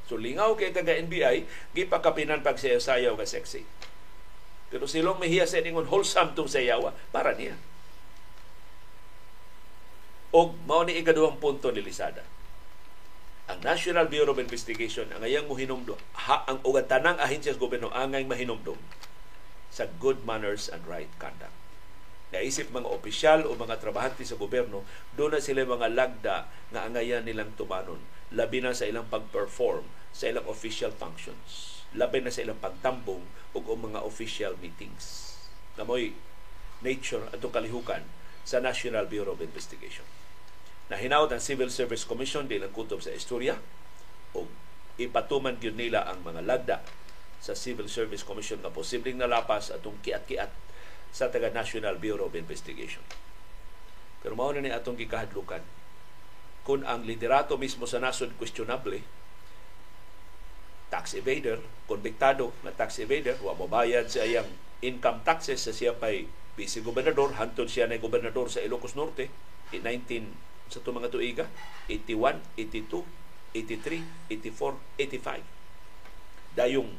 So 0.07 0.15
lingaw 0.15 0.55
kay 0.55 0.71
taga 0.71 0.95
NBI 0.95 1.45
gipakapinan 1.75 2.39
pag 2.39 2.55
siya 2.55 2.79
sayaw 2.79 3.19
ka 3.19 3.27
sexy. 3.27 3.67
Pero 4.71 4.87
si 4.87 5.03
Long 5.03 5.19
Mejia 5.19 5.43
sa 5.43 5.59
ningon 5.59 5.89
wholesome 5.91 6.33
tong 6.33 6.49
sayawa 6.49 6.95
para 7.11 7.35
niya. 7.35 7.59
Og 10.31 10.55
mao 10.63 10.85
ni 10.87 10.95
ikaduhang 10.95 11.41
punto 11.41 11.73
ni 11.73 11.83
Lisada 11.83 12.38
ang 13.49 13.65
National 13.65 14.05
Bureau 14.05 14.37
of 14.37 14.37
Investigation 14.37 15.09
ang 15.09 15.25
ayang 15.25 15.49
ha, 15.49 16.45
ang 16.45 16.61
ugat 16.61 16.85
tanang 16.85 17.17
ahensya 17.17 17.57
sa 17.57 17.61
gobyerno 17.65 17.89
angay 17.89 18.21
mahinomdom 18.21 18.77
sa 19.73 19.89
good 19.97 20.21
manners 20.21 20.69
and 20.69 20.85
right 20.85 21.09
conduct. 21.17 21.53
Naisip 22.29 22.69
mga 22.69 22.85
opisyal 22.85 23.49
o 23.49 23.57
mga 23.57 23.81
trabahante 23.81 24.21
sa 24.21 24.37
gobyerno, 24.37 24.85
doon 25.17 25.33
na 25.33 25.41
sila 25.41 25.65
mga 25.65 25.89
lagda 25.97 26.45
nga 26.69 26.85
angayan 26.85 27.25
nilang 27.25 27.57
tumanon, 27.57 27.97
labi 28.29 28.61
na 28.61 28.77
sa 28.77 28.85
ilang 28.85 29.09
pag-perform 29.09 29.81
sa 30.13 30.29
ilang 30.29 30.45
official 30.45 30.93
functions, 30.93 31.81
labi 31.97 32.21
na 32.21 32.29
sa 32.29 32.45
ilang 32.45 32.61
pagtambong 32.61 33.25
o 33.57 33.57
mga 33.65 34.05
official 34.05 34.53
meetings. 34.61 35.33
Namoy 35.73 36.13
nature 36.85 37.25
at 37.33 37.41
kalihukan 37.41 38.05
sa 38.45 38.61
National 38.61 39.09
Bureau 39.09 39.33
of 39.33 39.41
Investigation 39.41 40.05
na 40.89 40.97
hinawd 40.97 41.29
ang 41.29 41.41
Civil 41.41 41.69
Service 41.69 42.03
Commission 42.03 42.49
di 42.49 42.57
lang 42.57 42.73
sa 42.73 43.13
istorya 43.13 43.55
o 44.33 44.49
ipatuman 44.97 45.61
gyud 45.61 45.77
nila 45.77 46.09
ang 46.09 46.25
mga 46.25 46.41
lagda 46.43 46.77
sa 47.39 47.55
Civil 47.55 47.87
Service 47.87 48.25
Commission 48.25 48.59
nga 48.59 48.73
posibleng 48.73 49.21
nalapas 49.21 49.71
atong 49.71 49.95
kiat-kiat 50.03 50.51
sa 51.13 51.29
taga 51.29 51.53
National 51.53 51.95
Bureau 52.01 52.27
of 52.27 52.35
Investigation. 52.35 53.01
Pero 54.19 54.35
mao 54.35 54.51
na 54.51 54.65
ni 54.65 54.73
atong 54.73 54.99
gikahadlukan 54.99 55.63
kung 56.67 56.83
ang 56.83 57.07
liderato 57.07 57.55
mismo 57.55 57.87
sa 57.87 58.03
nasod 58.03 58.35
questionable 58.35 58.99
tax 60.89 61.13
evader, 61.13 61.61
konbiktado 61.85 62.51
na 62.65 62.73
tax 62.73 62.97
evader, 62.97 63.37
wa 63.45 63.53
mo 63.53 63.69
bayad 63.69 64.09
sa 64.09 64.25
iyang 64.25 64.49
income 64.81 65.21
taxes 65.21 65.61
sa 65.61 65.71
siya 65.71 65.93
pay 65.93 66.25
vice 66.57 66.81
gobernador, 66.81 67.37
hantod 67.37 67.69
siya 67.69 67.85
na 67.85 68.01
gobernador 68.01 68.49
sa 68.49 68.59
Ilocos 68.59 68.97
Norte, 68.97 69.29
19 69.71 70.49
sa 70.69 70.79
itong 70.79 71.01
mga 71.01 71.09
tuiga 71.11 71.45
81, 71.89 72.39
82, 72.55 73.03
83, 73.57 74.05
84, 74.29 74.77
85 74.97 75.59
dayong 76.57 76.89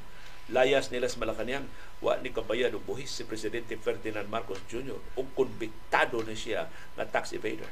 layas 0.51 0.91
nila 0.91 1.07
sa 1.07 1.23
Malacanang 1.23 1.67
wa 2.03 2.19
ni 2.19 2.35
kabayad 2.35 2.75
og 2.75 2.83
buhis 2.89 3.13
si 3.13 3.23
presidente 3.23 3.79
Ferdinand 3.79 4.27
Marcos 4.27 4.59
Jr. 4.67 4.99
ug 5.15 5.27
konbiktado 5.37 6.25
na 6.27 6.35
siya 6.35 6.67
nga 6.99 7.07
tax 7.07 7.37
evader. 7.37 7.71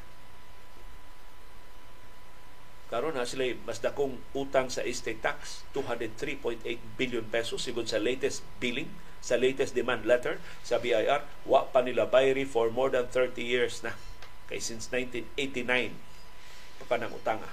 Karon 2.89 3.19
na 3.19 3.29
sila 3.29 3.45
mas 3.69 3.83
dakong 3.85 4.17
utang 4.33 4.73
sa 4.73 4.81
estate 4.87 5.21
tax 5.21 5.65
203.8 5.77 6.65
billion 6.97 7.27
pesos 7.29 7.61
sigon 7.67 7.85
sa 7.85 8.01
latest 8.01 8.41
billing 8.63 8.89
sa 9.19 9.35
latest 9.37 9.75
demand 9.75 10.07
letter 10.07 10.39
sa 10.63 10.79
BIR 10.79 11.27
wa 11.45 11.67
pa 11.69 11.83
nila 11.83 12.07
bayri 12.07 12.47
for 12.47 12.71
more 12.71 12.89
than 12.89 13.05
30 13.11 13.43
years 13.43 13.83
na 13.83 13.93
kay 14.49 14.59
since 14.59 14.89
1989 14.91 15.95
pa 16.89 16.97
nang 16.97 17.13
utanga 17.13 17.53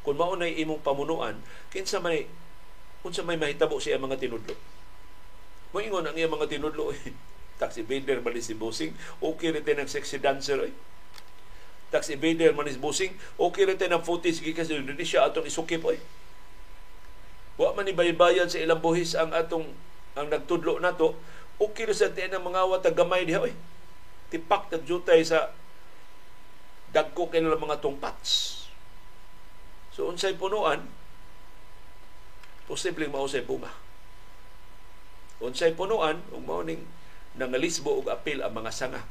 kung 0.00 0.16
mao 0.16 0.32
na 0.36 0.48
imong 0.48 0.80
pamunuan 0.80 1.36
kinsa 1.68 2.00
may 2.00 2.24
unsa 3.04 3.20
may 3.20 3.36
mahitabo 3.36 3.76
siya 3.76 4.00
mga 4.00 4.16
tinudlo 4.16 4.56
Moingon 5.74 6.06
ang 6.06 6.14
iyang 6.14 6.30
mga 6.30 6.46
tinudlo, 6.46 6.94
eh. 6.94 7.10
tax 7.60 7.82
evader 7.82 8.22
man 8.22 8.38
si 8.38 8.54
Busing, 8.54 8.94
okay 9.18 9.50
rin 9.50 9.66
ng 9.66 9.90
sexy 9.90 10.22
dancer. 10.22 10.70
Eh. 10.70 10.74
Tax 11.90 12.14
evader 12.14 12.54
man 12.54 12.70
si 12.70 12.78
Busing, 12.78 13.18
okay 13.34 13.66
rin 13.66 13.74
ng 13.74 14.06
footage 14.06 14.38
gikas 14.38 14.70
sa 14.70 14.78
Indonesia 14.78 15.26
atong 15.26 15.50
isukip. 15.50 15.82
Eh. 15.90 15.98
Wa 17.58 17.74
man 17.74 17.90
ibaybayan 17.90 18.46
sa 18.46 18.62
ilang 18.62 18.78
buhis 18.78 19.18
ang 19.18 19.34
atong 19.34 19.66
ang 20.14 20.30
nagtudlo 20.30 20.78
nato, 20.78 21.18
okay 21.58 21.90
rin 21.90 21.98
sa 21.98 22.14
tiyan 22.14 22.38
ng 22.38 22.46
mga 22.46 22.70
awat 22.70 22.86
gamay 22.94 23.26
diha. 23.26 23.42
Eh. 23.50 23.54
Tipak 24.34 24.74
nagjutay 24.74 25.22
sa 25.22 25.54
dagko 26.90 27.30
kay 27.30 27.38
mga 27.38 27.78
tungpats. 27.78 28.66
So 29.94 30.10
unsay 30.10 30.34
punuan, 30.34 30.90
posibleng 32.66 33.14
mausay 33.14 33.46
bunga 33.46 33.70
unsay 35.44 35.76
punuan 35.76 36.24
ug 36.32 36.40
mao 36.40 36.64
ning 36.64 36.80
nangalisbo 37.36 38.00
og 38.00 38.08
apil 38.08 38.40
ang 38.40 38.56
mga 38.56 38.72
sanga 38.72 39.02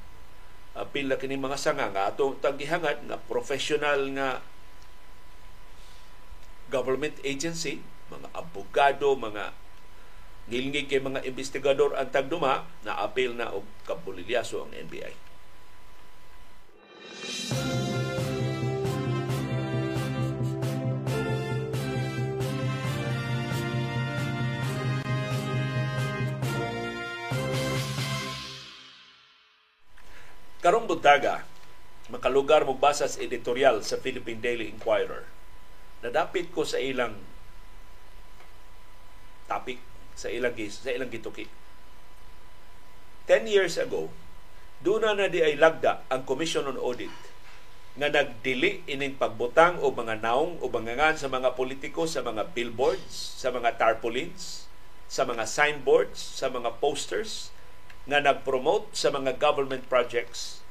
apil 0.74 1.06
na 1.06 1.22
kini 1.22 1.38
mga 1.38 1.60
sanga 1.62 1.94
nga 1.94 2.10
ato 2.10 2.34
tagihangad 2.42 3.06
nga 3.06 3.18
professional 3.30 4.10
nga 4.18 4.42
government 6.74 7.14
agency 7.22 7.78
mga 8.10 8.34
abogado 8.34 9.14
mga 9.14 9.54
ngilngig 10.52 10.92
kay 10.92 11.00
mga 11.00 11.24
investigador 11.24 11.96
ang 11.96 12.12
tagduma 12.12 12.68
na 12.84 13.00
apil 13.00 13.32
na 13.36 13.56
og 13.56 13.64
kabulilyaso 13.88 14.68
ang 14.68 14.72
NBI. 14.76 15.16
Karong 30.64 30.88
buntaga, 30.88 31.44
makalugar 32.08 32.64
mo 32.64 32.72
basa 32.80 33.04
sa 33.04 33.20
editorial 33.20 33.84
sa 33.84 34.00
Philippine 34.00 34.40
Daily 34.40 34.72
Inquirer. 34.72 35.28
Nadapit 36.00 36.56
ko 36.56 36.64
sa 36.64 36.80
ilang 36.80 37.20
topic 39.44 39.93
sa 40.14 40.30
ilang 40.30 40.56
sa 40.70 40.94
ilang 40.94 41.10
gituki. 41.10 41.50
10 43.26 43.48
years 43.48 43.80
ago, 43.80 44.12
doon 44.84 45.16
na 45.16 45.32
di 45.32 45.40
ay 45.40 45.56
lagda 45.56 46.04
ang 46.12 46.28
Commission 46.28 46.68
on 46.68 46.76
Audit 46.76 47.14
nga 47.94 48.10
nagdili 48.10 48.82
ining 48.90 49.16
pagbutang 49.22 49.78
o 49.80 49.94
mga 49.94 50.26
naong 50.26 50.58
o 50.60 50.68
bangangan 50.68 51.14
sa 51.14 51.30
mga 51.30 51.54
politiko 51.54 52.10
sa 52.10 52.26
mga 52.26 52.52
billboards, 52.52 53.38
sa 53.38 53.54
mga 53.54 53.78
tarpaulins, 53.78 54.66
sa 55.06 55.30
mga 55.30 55.46
signboards, 55.46 56.18
sa 56.18 56.50
mga 56.50 56.82
posters, 56.82 57.54
nga 58.10 58.20
nag-promote 58.20 58.92
sa 58.98 59.14
mga 59.14 59.38
government 59.38 59.86
projects 59.88 60.64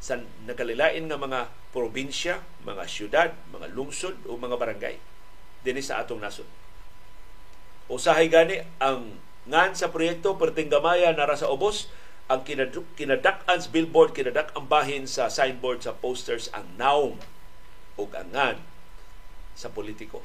sa 0.00 0.16
nagkalilain 0.48 1.04
nga 1.06 1.20
mga 1.20 1.40
probinsya, 1.76 2.40
mga 2.64 2.84
syudad, 2.88 3.30
mga 3.52 3.68
lungsod 3.76 4.16
o 4.24 4.40
mga 4.40 4.56
barangay 4.56 4.96
dinhi 5.60 5.84
sa 5.84 6.00
atong 6.00 6.18
nasod. 6.18 6.48
Usahay 7.90 8.30
gani 8.30 8.62
ang 8.78 9.18
ngan 9.50 9.74
sa 9.74 9.90
proyekto 9.90 10.38
perting 10.38 10.70
gamaya 10.70 11.10
nara 11.10 11.34
sa 11.34 11.50
ubos 11.50 11.90
ang 12.30 12.46
kinadak-an 12.46 13.58
billboard, 13.74 14.14
kinadak 14.14 14.54
ang 14.54 14.70
bahin 14.70 15.10
sa 15.10 15.26
signboard, 15.26 15.82
sa 15.82 15.98
posters, 15.98 16.46
ang 16.54 16.62
naong 16.78 17.18
o 17.98 18.06
ang 18.14 18.30
ngan 18.30 18.62
sa 19.58 19.74
politiko. 19.74 20.22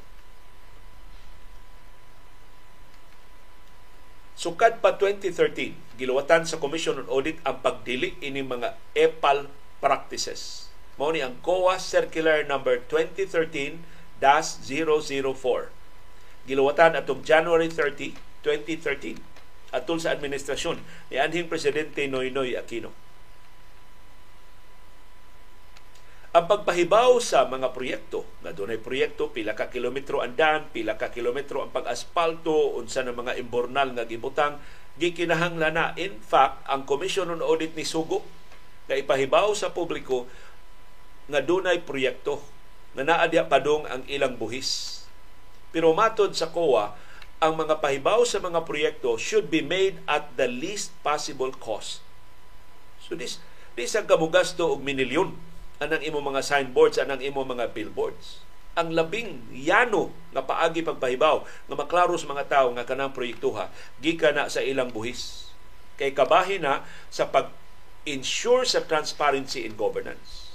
Sukad 4.38 4.78
pa 4.78 4.94
2013, 4.94 5.98
giluwatan 5.98 6.46
sa 6.46 6.62
Commission 6.62 7.02
on 7.02 7.10
Audit 7.10 7.42
ang 7.42 7.58
pagdili 7.58 8.14
ini 8.22 8.46
mga 8.46 8.78
EPAL 8.94 9.50
practices. 9.82 10.70
Mao 10.94 11.10
ni 11.10 11.26
ang 11.26 11.42
COA 11.42 11.82
Circular 11.82 12.46
number 12.46 12.78
2013-004. 12.86 15.74
Giluwatan 16.46 16.94
atong 16.94 17.26
January 17.26 17.68
30, 17.68 18.14
2013 18.46 19.74
atol 19.74 19.98
sa 19.98 20.14
administrasyon 20.14 20.78
ni 21.10 21.18
anhing 21.18 21.50
presidente 21.50 22.06
Noynoy 22.06 22.54
Aquino. 22.54 22.94
Ang 26.36 26.52
pagpahibaw 26.52 27.16
sa 27.16 27.48
mga 27.48 27.72
proyekto, 27.72 28.28
na 28.44 28.52
doon 28.52 28.76
ay 28.76 28.80
proyekto, 28.80 29.32
pila 29.32 29.56
ka 29.56 29.72
kilometro 29.72 30.20
ang 30.20 30.36
daan, 30.36 30.68
pila 30.68 31.00
ka 31.00 31.08
kilometro 31.08 31.64
ang 31.64 31.72
pag-aspalto, 31.72 32.76
unsa 32.76 33.00
na 33.00 33.16
mga 33.16 33.40
imbornal 33.40 33.96
nga 33.96 34.04
gibutang, 34.04 34.60
gikinahanglan 35.00 35.72
na. 35.72 35.96
In 35.96 36.20
fact, 36.20 36.60
ang 36.68 36.84
Commission 36.84 37.32
on 37.32 37.40
Audit 37.40 37.72
ni 37.72 37.88
Sugo, 37.88 38.20
na 38.84 39.00
ipahibaw 39.00 39.48
sa 39.56 39.72
publiko 39.72 40.28
nga 41.26 41.40
dunay 41.40 41.82
proyekto 41.82 42.38
na 42.92 43.02
naadya 43.02 43.48
padong 43.48 43.88
ang 43.88 44.04
ilang 44.04 44.36
buhis. 44.36 44.95
Pero 45.76 45.92
matod 45.92 46.32
sa 46.32 46.48
COA, 46.48 46.96
ang 47.36 47.52
mga 47.60 47.84
pahibaw 47.84 48.24
sa 48.24 48.40
mga 48.40 48.64
proyekto 48.64 49.20
should 49.20 49.52
be 49.52 49.60
made 49.60 50.00
at 50.08 50.24
the 50.40 50.48
least 50.48 50.88
possible 51.04 51.52
cost. 51.52 52.00
So 52.96 53.12
this, 53.12 53.36
this 53.76 53.92
ang 53.92 54.08
kamugasto 54.08 54.72
og 54.72 54.80
minilyon 54.80 55.36
anang 55.76 56.00
imo 56.00 56.24
mga 56.24 56.40
signboards, 56.40 56.96
anang 56.96 57.20
imo 57.20 57.44
mga 57.44 57.76
billboards. 57.76 58.40
Ang 58.72 58.96
labing 58.96 59.52
yano 59.52 60.16
nga 60.32 60.48
paagi 60.48 60.80
pagpahibaw 60.80 61.44
nga 61.44 61.76
maklaro 61.76 62.16
sa 62.16 62.32
mga 62.32 62.48
tao 62.48 62.72
nga 62.72 62.88
kanang 62.88 63.12
proyektuha 63.12 63.68
gikan 64.00 64.32
na 64.32 64.48
sa 64.48 64.64
ilang 64.64 64.88
buhis. 64.88 65.52
Kay 66.00 66.16
kabahin 66.16 66.64
na 66.64 66.88
sa 67.12 67.28
pag 67.28 67.52
ensure 68.08 68.64
sa 68.64 68.80
transparency 68.80 69.68
in 69.68 69.76
governance. 69.76 70.45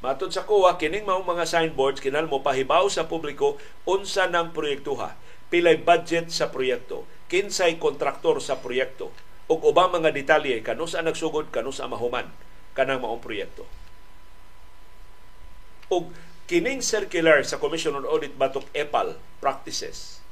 Matod 0.00 0.32
sa 0.32 0.48
kuha, 0.48 0.80
kining 0.80 1.04
mga 1.04 1.28
mga 1.28 1.44
signboards 1.44 2.00
kinal 2.00 2.24
mo 2.24 2.40
pahibaw 2.40 2.88
sa 2.88 3.04
publiko 3.04 3.60
unsa 3.84 4.32
ng 4.32 4.56
proyektuha, 4.56 5.12
pilay 5.52 5.76
budget 5.76 6.32
sa 6.32 6.48
proyekto, 6.48 7.04
kinsay 7.28 7.76
kontraktor 7.76 8.40
sa 8.40 8.56
proyekto, 8.56 9.12
ug 9.44 9.60
ubang 9.60 9.92
mga 9.92 10.16
detalye 10.16 10.64
kanus 10.64 10.96
ang 10.96 11.04
nagsugod 11.04 11.52
kanus 11.52 11.84
ang 11.84 11.92
mahuman 11.92 12.32
kanang 12.72 13.04
maong 13.04 13.20
proyekto. 13.20 13.68
Ug 15.92 16.08
kining 16.48 16.80
circular 16.80 17.44
sa 17.44 17.60
Commission 17.60 17.92
on 17.92 18.08
Audit 18.08 18.40
batok 18.40 18.72
EPAL 18.72 19.20
practices 19.42 20.24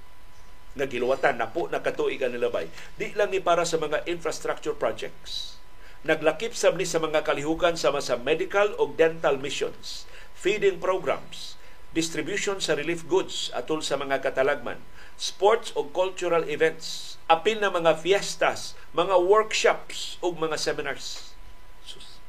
nga 0.79 0.89
giluwatan 0.89 1.37
na 1.37 1.51
po 1.51 1.69
nakatuig 1.69 2.23
ang 2.23 2.33
nilabay. 2.33 2.71
Di 2.97 3.11
lang 3.19 3.35
ni 3.35 3.43
para 3.43 3.67
sa 3.67 3.77
mga 3.77 4.07
infrastructure 4.09 4.73
projects 4.73 5.58
naglakip 6.07 6.55
sab 6.55 6.79
ni 6.79 6.87
sa 6.87 7.03
mga 7.03 7.27
kalihukan 7.27 7.75
sama 7.75 7.99
sa 7.99 8.15
medical 8.19 8.75
o 8.79 8.91
dental 8.95 9.39
missions 9.39 10.07
feeding 10.37 10.79
programs 10.79 11.59
distribution 11.91 12.63
sa 12.63 12.79
relief 12.79 13.03
goods 13.09 13.51
atol 13.57 13.83
sa 13.83 13.99
mga 13.99 14.23
katalagman 14.23 14.79
sports 15.19 15.75
o 15.75 15.91
cultural 15.91 16.47
events 16.47 17.19
apil 17.29 17.61
na 17.61 17.69
mga 17.69 17.93
fiestas, 18.01 18.73
mga 18.97 19.21
workshops 19.21 20.17
o 20.25 20.33
mga 20.33 20.57
seminars. 20.57 21.37
Sus, 21.85 22.23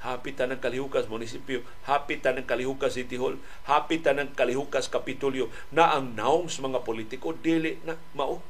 hapit 0.00 0.40
ng 0.40 0.56
Kalihukas 0.56 1.10
Munisipyo, 1.12 1.60
hapit 1.84 2.24
ng 2.24 2.46
Kalihukas 2.48 2.96
City 2.96 3.20
Hall, 3.20 3.36
hapit 3.68 4.06
ng 4.08 4.32
Kalihukas 4.32 4.88
Kapitulyo 4.88 5.52
na 5.68 5.92
ang 5.92 6.16
naong 6.16 6.48
sa 6.48 6.64
mga 6.64 6.86
politiko 6.86 7.36
dili 7.36 7.76
na 7.84 8.00
mao 8.16 8.40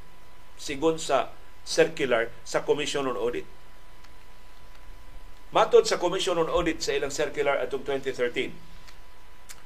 sigon 0.55 0.95
sa 0.97 1.35
circular 1.67 2.31
sa 2.47 2.63
Commission 2.63 3.03
on 3.03 3.19
Audit. 3.19 3.56
Matod 5.47 5.87
sa 5.87 5.95
Commission 5.95 6.35
on 6.35 6.51
Audit 6.51 6.83
sa 6.83 6.91
ilang 6.91 7.07
circular 7.07 7.55
atong 7.55 7.87
2013, 7.87 8.51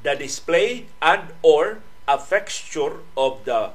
the 0.06 0.14
display 0.14 0.86
and 1.02 1.34
or 1.42 1.82
a 2.06 2.22
fixture 2.22 3.02
of 3.18 3.42
the 3.50 3.74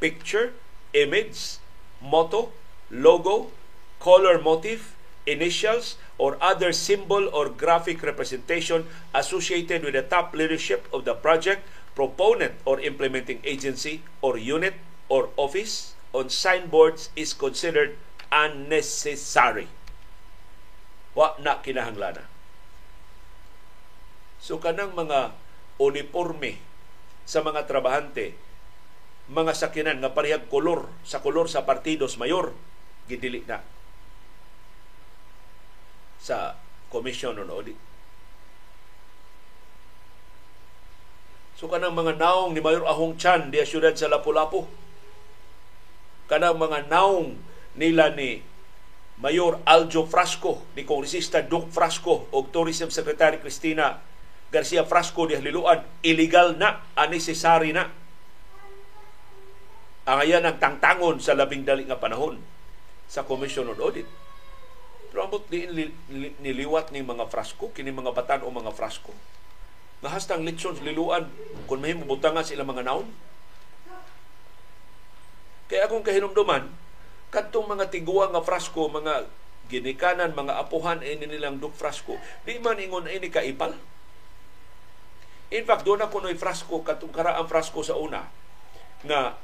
picture, 0.00 0.56
image, 0.96 1.60
motto, 2.00 2.48
logo, 2.88 3.52
color 4.00 4.40
motif, 4.40 4.96
initials, 5.28 6.00
or 6.16 6.40
other 6.40 6.72
symbol 6.72 7.28
or 7.28 7.52
graphic 7.52 8.00
representation 8.00 8.88
associated 9.12 9.84
with 9.84 9.92
the 9.92 10.04
top 10.04 10.32
leadership 10.32 10.88
of 10.96 11.04
the 11.04 11.12
project, 11.12 11.60
proponent 11.92 12.56
or 12.64 12.80
implementing 12.80 13.44
agency 13.44 14.00
or 14.24 14.40
unit 14.40 14.80
or 15.12 15.28
office 15.36 15.92
on 16.16 16.32
signboards 16.32 17.12
is 17.12 17.36
considered 17.36 18.00
unnecessary. 18.32 19.68
Wa 21.14 21.38
na 21.38 21.62
kinahanglan 21.62 22.26
So 24.44 24.60
kanang 24.60 24.92
mga 24.92 25.32
uniforme 25.80 26.60
sa 27.24 27.40
mga 27.40 27.64
trabahante, 27.64 28.36
mga 29.32 29.56
sakinan 29.56 30.04
nga 30.04 30.12
parehag 30.12 30.52
kolor 30.52 30.92
sa 31.00 31.24
kolor 31.24 31.48
sa 31.48 31.64
partidos 31.64 32.20
mayor, 32.20 32.52
gidili 33.08 33.40
na 33.48 33.64
sa 36.20 36.60
Commission 36.92 37.40
on 37.40 37.48
Audit. 37.48 37.76
So 41.56 41.64
kanang 41.70 41.96
mga 41.96 42.20
naong 42.20 42.52
ni 42.52 42.60
Mayor 42.60 42.84
Ahong 42.84 43.16
Chan 43.16 43.48
di 43.48 43.62
syudad 43.64 43.96
sa 43.96 44.12
Lapu-Lapu. 44.12 44.68
Kanang 46.28 46.60
mga 46.60 46.92
naong 46.92 47.40
nila 47.80 48.12
ni 48.12 48.44
Mayor 49.22 49.62
Aljo 49.62 50.06
Frasco, 50.10 50.66
ni 50.74 50.82
Kongresista 50.82 51.42
Duke 51.42 51.70
Frasco 51.70 52.26
o 52.34 52.38
Tourism 52.50 52.90
Secretary 52.90 53.38
Cristina 53.38 54.02
Garcia 54.50 54.86
Frasco 54.86 55.26
di 55.26 55.34
Haliluan, 55.34 55.82
illegal 56.06 56.54
na, 56.54 56.82
unnecessary 56.94 57.74
na. 57.74 57.90
Ang 60.06 60.18
ayan 60.22 60.46
ang 60.46 60.58
tangtangon 60.62 61.18
sa 61.18 61.34
labing 61.34 61.66
dali 61.66 61.86
nga 61.86 61.98
panahon 61.98 62.38
sa 63.10 63.26
Commission 63.26 63.66
on 63.70 63.80
Audit 63.82 64.24
pero 65.14 65.30
ambot 65.30 65.46
di 65.46 65.62
niliwat 66.42 66.90
ni 66.90 66.98
mga 66.98 67.30
frasko, 67.30 67.70
kini 67.70 67.94
mga 67.94 68.10
batan 68.10 68.42
o 68.42 68.50
mga 68.50 68.74
frasko. 68.74 69.14
Nga 70.02 70.10
hastang 70.10 70.42
litsyon 70.42 70.82
liluan, 70.82 71.30
kung 71.70 71.78
mahimo 71.78 72.02
butangan 72.02 72.42
sila 72.42 72.66
mga 72.66 72.82
naon. 72.82 73.06
Kaya 75.70 75.86
akong 75.86 76.02
kahinumduman, 76.02 76.66
kadtong 77.34 77.66
mga 77.66 77.90
tiguang 77.90 78.30
nga 78.30 78.46
frasko, 78.46 78.86
mga 78.86 79.26
ginikanan, 79.66 80.30
mga 80.30 80.54
apuhan 80.62 81.02
ini 81.02 81.26
nilang 81.26 81.58
duk 81.58 81.74
frasko, 81.74 82.14
di 82.46 82.62
man 82.62 82.78
ingon 82.78 83.10
ini 83.10 83.26
kaipal. 83.26 83.74
In 85.50 85.66
fact, 85.66 85.82
doon 85.82 86.06
ako 86.06 86.22
no'y 86.22 86.38
frasko, 86.38 86.86
katong 86.86 87.10
karaang 87.10 87.50
frasko 87.50 87.82
sa 87.82 87.98
una, 87.98 88.30
nga 89.02 89.34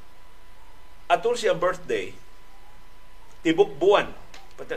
atol 1.10 1.34
siya 1.34 1.58
birthday, 1.58 2.14
tibok 3.42 3.74
buwan, 3.74 4.06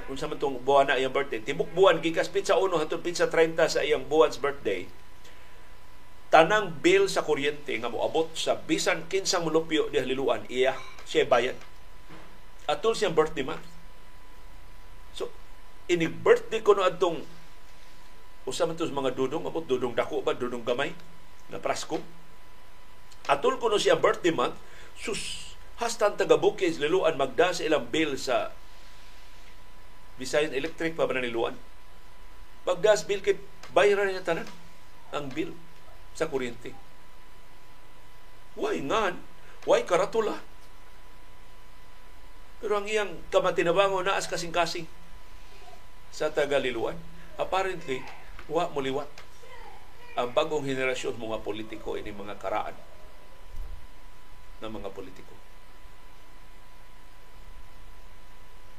unsa 0.09 0.31
man 0.31 0.39
tong 0.39 0.63
buwan 0.63 0.87
na 0.87 0.95
iyang 0.95 1.11
birthday 1.11 1.43
tibok 1.43 1.67
buwan 1.75 1.99
gikas 1.99 2.31
pizza 2.31 2.55
1 2.55 2.71
hangtod 2.71 3.03
pizza 3.03 3.27
30 3.27 3.59
sa 3.67 3.83
iyang 3.83 4.07
buwan's 4.07 4.39
birthday. 4.39 4.87
Tanang 6.31 6.79
bill 6.79 7.11
sa 7.11 7.27
kuryente 7.27 7.75
nga 7.75 7.91
moabot 7.91 8.31
sa 8.31 8.55
bisan 8.57 9.03
kinsang 9.11 9.43
mulupyo 9.43 9.91
di 9.91 9.99
haliluan 9.99 10.47
iya 10.47 10.73
siya 11.03 11.27
bayad 11.27 11.59
atol 12.69 12.95
siyang 12.95 13.15
birthday 13.15 13.43
month 13.43 13.63
so 15.11 15.27
ini 15.91 16.07
birthday 16.07 16.63
ko 16.63 16.77
no 16.77 16.87
adtong 16.87 17.21
usa 18.47 18.67
man 18.67 18.75
mga 18.75 19.15
dudong 19.15 19.43
abot 19.47 19.63
dudong 19.63 19.95
dako 19.95 20.23
ba 20.23 20.35
dudong 20.35 20.63
gamay 20.63 20.91
na 21.51 21.59
prasko 21.59 21.99
atol 23.27 23.55
ko 23.59 23.71
no 23.71 23.79
siya 23.79 23.99
birthday 23.99 24.31
month 24.31 24.55
sus 24.99 25.55
hastan 25.79 26.15
taga 26.15 26.39
bukis 26.39 26.79
liluan 26.79 27.15
magda 27.19 27.51
sa 27.51 27.65
ilang 27.65 27.87
bill 27.87 28.15
sa 28.19 28.51
Visayan 30.13 30.53
Electric 30.53 30.93
pa 30.93 31.09
ba 31.09 31.17
niluan? 31.17 31.57
Pag-gas 32.63 33.03
bill 33.03 33.19
kit 33.25 33.41
bayaran 33.73 34.13
niya 34.13 34.21
tanan 34.21 34.47
ang 35.09 35.27
bill 35.33 35.51
sa 36.13 36.29
kuryente. 36.29 36.71
Why 38.53 38.77
ngan? 38.85 39.17
Why 39.65 39.81
karatula? 39.81 40.37
Pero 42.63 42.79
ang 42.79 42.87
iyang 42.87 43.11
kamatinabango 43.27 43.99
naas 44.07 44.31
kasing-kasing 44.31 44.87
sa 46.15 46.31
Tagaliluan. 46.31 46.95
Apparently, 47.35 47.99
wa 48.47 48.71
muliwat 48.71 49.11
ang 50.15 50.31
bagong 50.31 50.63
henerasyon 50.63 51.19
mga 51.19 51.43
politiko 51.43 51.99
ini 51.99 52.15
mga 52.15 52.39
karaan 52.39 52.77
ng 54.63 54.71
mga 54.71 54.89
politiko. 54.95 55.35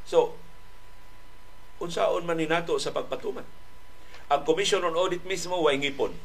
So, 0.09 0.33
unsaon 1.77 2.25
man 2.25 2.41
ninato 2.41 2.81
sa 2.81 2.97
pagpatuman. 2.97 3.45
Ang 4.33 4.43
Commission 4.49 4.81
on 4.81 4.97
Audit 4.97 5.29
mismo 5.29 5.61
way 5.61 5.77
ngipon. 5.77 6.17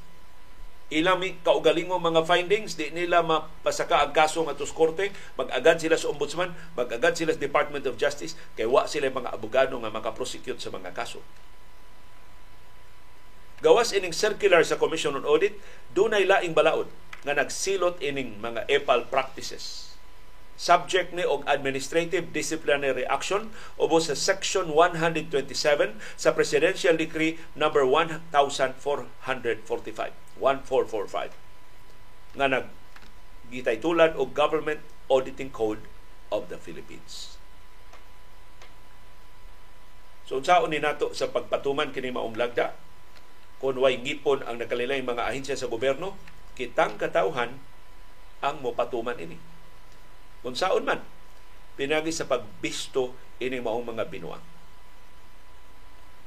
Ilang 0.90 1.22
kaugalingo 1.46 2.02
mga 2.02 2.26
findings, 2.26 2.74
di 2.74 2.90
nila 2.90 3.22
mapasaka 3.22 4.02
ang 4.02 4.14
kaso 4.14 4.42
nga 4.42 4.58
korte, 4.74 5.14
mag-agad 5.38 5.78
sila 5.78 5.94
sa 5.94 6.10
ombudsman, 6.10 6.50
mag-agad 6.74 7.14
sila 7.14 7.30
sa 7.30 7.42
Department 7.42 7.86
of 7.86 7.94
Justice, 7.94 8.34
kay 8.58 8.66
wa 8.66 8.90
sila 8.90 9.14
mga 9.14 9.30
abogado 9.30 9.78
nga 9.78 9.94
makaprosecute 9.94 10.58
sa 10.58 10.74
mga 10.74 10.90
kaso. 10.94 11.22
Gawas 13.60 13.92
ining 13.92 14.16
circular 14.16 14.64
sa 14.64 14.82
Commission 14.82 15.14
on 15.14 15.28
Audit, 15.28 15.54
dunay 15.94 16.26
laing 16.26 16.58
balaod 16.58 16.90
nga 17.22 17.36
nagsilot 17.36 18.00
ining 18.00 18.40
mga 18.40 18.66
EPAL 18.72 19.12
practices 19.12 19.89
subject 20.60 21.16
ni 21.16 21.24
og 21.24 21.47
administrative 21.47 22.36
disciplinary 22.36 23.07
action 23.07 23.55
ubos 23.80 24.12
sa 24.12 24.16
section 24.20 24.76
127 24.76 25.32
sa 26.20 26.36
Presidential 26.36 26.99
Decree 26.99 27.39
number 27.55 27.88
1445 27.88 29.07
1445 29.24 31.32
nga 32.36 32.47
nag 32.51 32.68
gitaytulan 33.47 34.12
og 34.20 34.36
Government 34.36 34.84
Auditing 35.07 35.47
Code 35.49 35.82
of 36.30 36.45
the 36.51 36.60
Philippines. 36.60 37.39
So 40.28 40.38
unsaon 40.38 40.70
ni 40.70 40.78
nato 40.78 41.18
sa 41.18 41.34
pagpatuman 41.34 41.89
kini 41.89 42.14
maong 42.14 42.38
lagda? 42.38 42.78
Kung 43.57 43.82
way 43.82 43.97
ngipon 43.97 44.45
ang 44.45 44.62
nakalilaing 44.62 45.07
mga 45.07 45.26
ahensya 45.26 45.57
sa 45.57 45.72
gobyerno 45.72 46.14
kitang 46.53 47.01
katawhan 47.01 47.57
ang 48.43 48.62
mopatuman 48.62 49.18
ini 49.18 49.39
kung 50.44 50.56
saon 50.56 50.88
man 50.88 51.04
pinagi 51.80 52.12
sa 52.12 52.28
pagbisto 52.28 53.16
ini 53.40 53.64
maong 53.64 53.96
mga 53.96 54.12
binuang. 54.12 54.44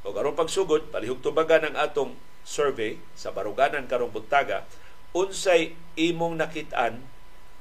O 0.03 0.11
karong 0.11 0.35
pagsugod, 0.35 0.89
palihog 0.91 1.21
tubaga 1.21 1.63
ng 1.63 1.77
atong 1.79 2.17
survey 2.43 2.99
sa 3.15 3.31
baruganan 3.31 3.87
karong 3.87 4.11
buntaga, 4.11 4.67
unsay 5.15 5.77
imong 5.95 6.41
nakitaan, 6.41 7.05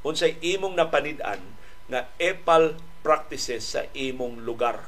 unsay 0.02 0.39
imong 0.41 0.74
napanid-an 0.74 1.43
nga 1.91 2.08
EPAL 2.18 2.80
practices 3.06 3.78
sa 3.78 3.86
imong 3.91 4.41
lugar. 4.41 4.88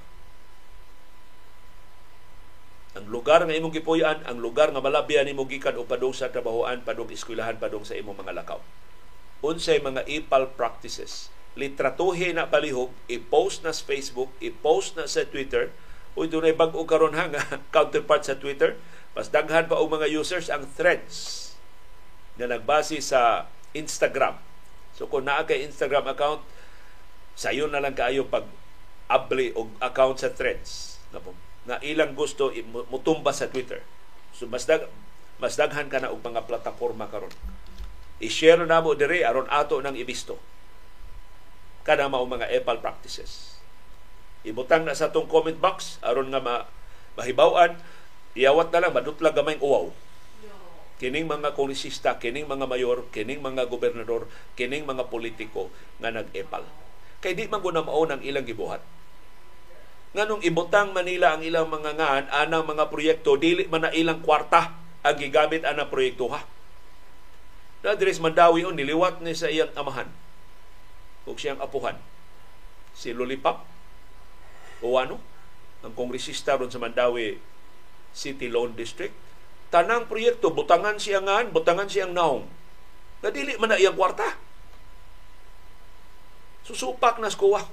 Ang 2.93 3.09
lugar 3.09 3.43
nga 3.43 3.53
imong 3.53 3.73
gipuy-an, 3.73 4.21
ang 4.25 4.37
lugar 4.39 4.71
nga 4.71 4.81
malabyan 4.81 5.25
nimo 5.25 5.49
gikan 5.49 5.77
o 5.77 5.85
padung 5.85 6.13
sa 6.13 6.29
trabahoan, 6.29 6.85
padung 6.85 7.09
eskwelahan, 7.09 7.57
padung 7.59 7.83
sa 7.85 7.97
imong 7.97 8.21
mga 8.21 8.33
lakaw. 8.37 8.61
Unsay 9.43 9.83
mga 9.83 10.07
EPAL 10.07 10.55
practices 10.55 11.33
litratuhi 11.53 12.33
na 12.33 12.49
palihog, 12.49 12.89
i-post 13.05 13.61
na 13.61 13.73
sa 13.73 13.85
Facebook, 13.85 14.33
i-post 14.41 14.97
na 14.97 15.05
sa 15.05 15.25
Twitter, 15.25 15.69
ito 16.13 16.37
na 16.37 16.53
bag-o 16.53 16.85
karon 16.85 17.17
ha 17.17 17.29
nga 17.29 17.41
counterpart 17.75 18.25
sa 18.25 18.37
Twitter, 18.37 18.77
mas 19.13 19.29
daghan 19.29 19.69
pa 19.69 19.77
og 19.77 19.93
mga 19.93 20.09
users 20.09 20.49
ang 20.49 20.65
threads 20.77 21.53
na 22.37 22.49
nagbase 22.49 22.97
sa 23.01 23.45
Instagram. 23.77 24.37
So 24.97 25.05
kung 25.05 25.29
naa 25.29 25.45
kay 25.45 25.61
Instagram 25.65 26.09
account, 26.09 26.41
sayon 27.37 27.73
na 27.73 27.81
lang 27.81 27.97
kaayo 27.97 28.25
pag 28.29 28.45
abli 29.09 29.53
og 29.53 29.69
account 29.81 30.21
sa 30.21 30.33
threads 30.33 31.01
na, 31.13 31.21
na 31.69 31.77
ilang 31.85 32.17
gusto 32.17 32.49
mutumba 32.89 33.33
sa 33.33 33.49
Twitter. 33.49 33.85
So 34.33 34.49
mas 34.49 34.65
dag 34.65 34.89
mas 35.37 35.57
daghan 35.57 35.89
ka 35.89 36.01
na 36.01 36.13
og 36.13 36.21
mga 36.21 36.45
plataporma 36.49 37.09
karon. 37.09 37.33
I-share 38.21 38.65
na 38.65 38.81
mo 38.81 38.97
dire 38.97 39.25
aron 39.25 39.49
ato 39.49 39.77
nang 39.81 39.97
ibisto 39.97 40.41
kada 41.83 42.07
mao 42.07 42.23
mga 42.23 42.47
EPAL 42.49 42.79
practices. 42.79 43.59
Ibutang 44.43 44.87
na 44.87 44.95
sa 44.95 45.11
tong 45.11 45.27
comment 45.27 45.55
box 45.55 45.99
aron 46.03 46.31
nga 46.31 46.43
ma 46.43 46.67
mahibaw-an 47.15 47.79
iyawat 48.35 48.73
na 48.73 48.87
lang 48.87 48.95
madutla 48.95 49.31
gamay 49.31 49.59
uwaw. 49.59 49.91
Kining 50.99 51.27
mga 51.27 51.51
kongresista, 51.59 52.15
kining 52.15 52.47
mga 52.47 52.63
mayor, 52.63 53.03
kining 53.11 53.43
mga 53.43 53.67
gobernador, 53.67 54.31
kining 54.55 54.87
mga 54.87 55.11
politiko 55.11 55.67
nga 55.99 56.15
nag-EPAL. 56.15 56.63
Kay 57.19 57.35
di 57.35 57.51
man 57.51 57.59
guna 57.59 57.83
mao 57.83 58.03
ang 58.07 58.23
ilang 58.23 58.47
gibuhat. 58.47 58.79
Nganong 60.13 60.45
ibutang 60.45 60.93
Manila 60.95 61.35
ang 61.35 61.41
ilang 61.43 61.67
mga 61.67 61.97
ngan 61.97 62.23
anang 62.29 62.63
mga 62.69 62.87
proyekto 62.87 63.35
dili 63.35 63.67
man 63.67 63.89
na 63.89 63.91
ilang 63.91 64.21
kwarta 64.23 64.71
ang 65.03 65.15
gigamit 65.19 65.67
ana 65.67 65.89
proyekto 65.89 66.31
ha. 66.31 66.45
Na 67.83 67.99
Mandawi 67.99 68.63
on 68.63 68.79
niliwat 68.79 69.19
ni 69.19 69.35
sa 69.35 69.51
iyang 69.51 69.73
amahan 69.75 70.22
ug 71.23 71.35
siyang 71.39 71.59
apuhan 71.63 71.95
si 72.93 73.15
Lollipop 73.15 73.63
o 74.83 74.99
ano 74.99 75.17
ang 75.83 75.91
kongresista 75.95 76.55
ron 76.55 76.71
sa 76.71 76.79
Mandawi 76.79 77.35
City 78.15 78.47
Loan 78.47 78.77
District. 78.77 79.11
Tanang 79.73 80.05
proyekto, 80.05 80.53
butangan 80.53 81.01
siyangan, 81.01 81.49
butangan 81.49 81.89
siyang 81.89 82.13
naong. 82.13 82.45
Nadili 83.25 83.57
man 83.57 83.73
na 83.73 83.81
iyang 83.81 83.97
kwarta. 83.97 84.37
Susupak 86.63 87.19
na 87.19 87.27
skuwa. 87.27 87.67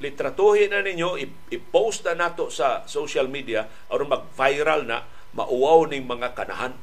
Litratuhin 0.00 0.72
na 0.72 0.80
ninyo, 0.80 1.20
i-post 1.52 2.08
na 2.08 2.16
nato 2.16 2.48
sa 2.48 2.88
social 2.88 3.28
media 3.28 3.68
aron 3.92 4.10
mag-viral 4.10 4.88
na 4.88 5.04
mauwaw 5.36 5.86
ning 5.86 6.08
mga 6.08 6.34
kanahan 6.34 6.74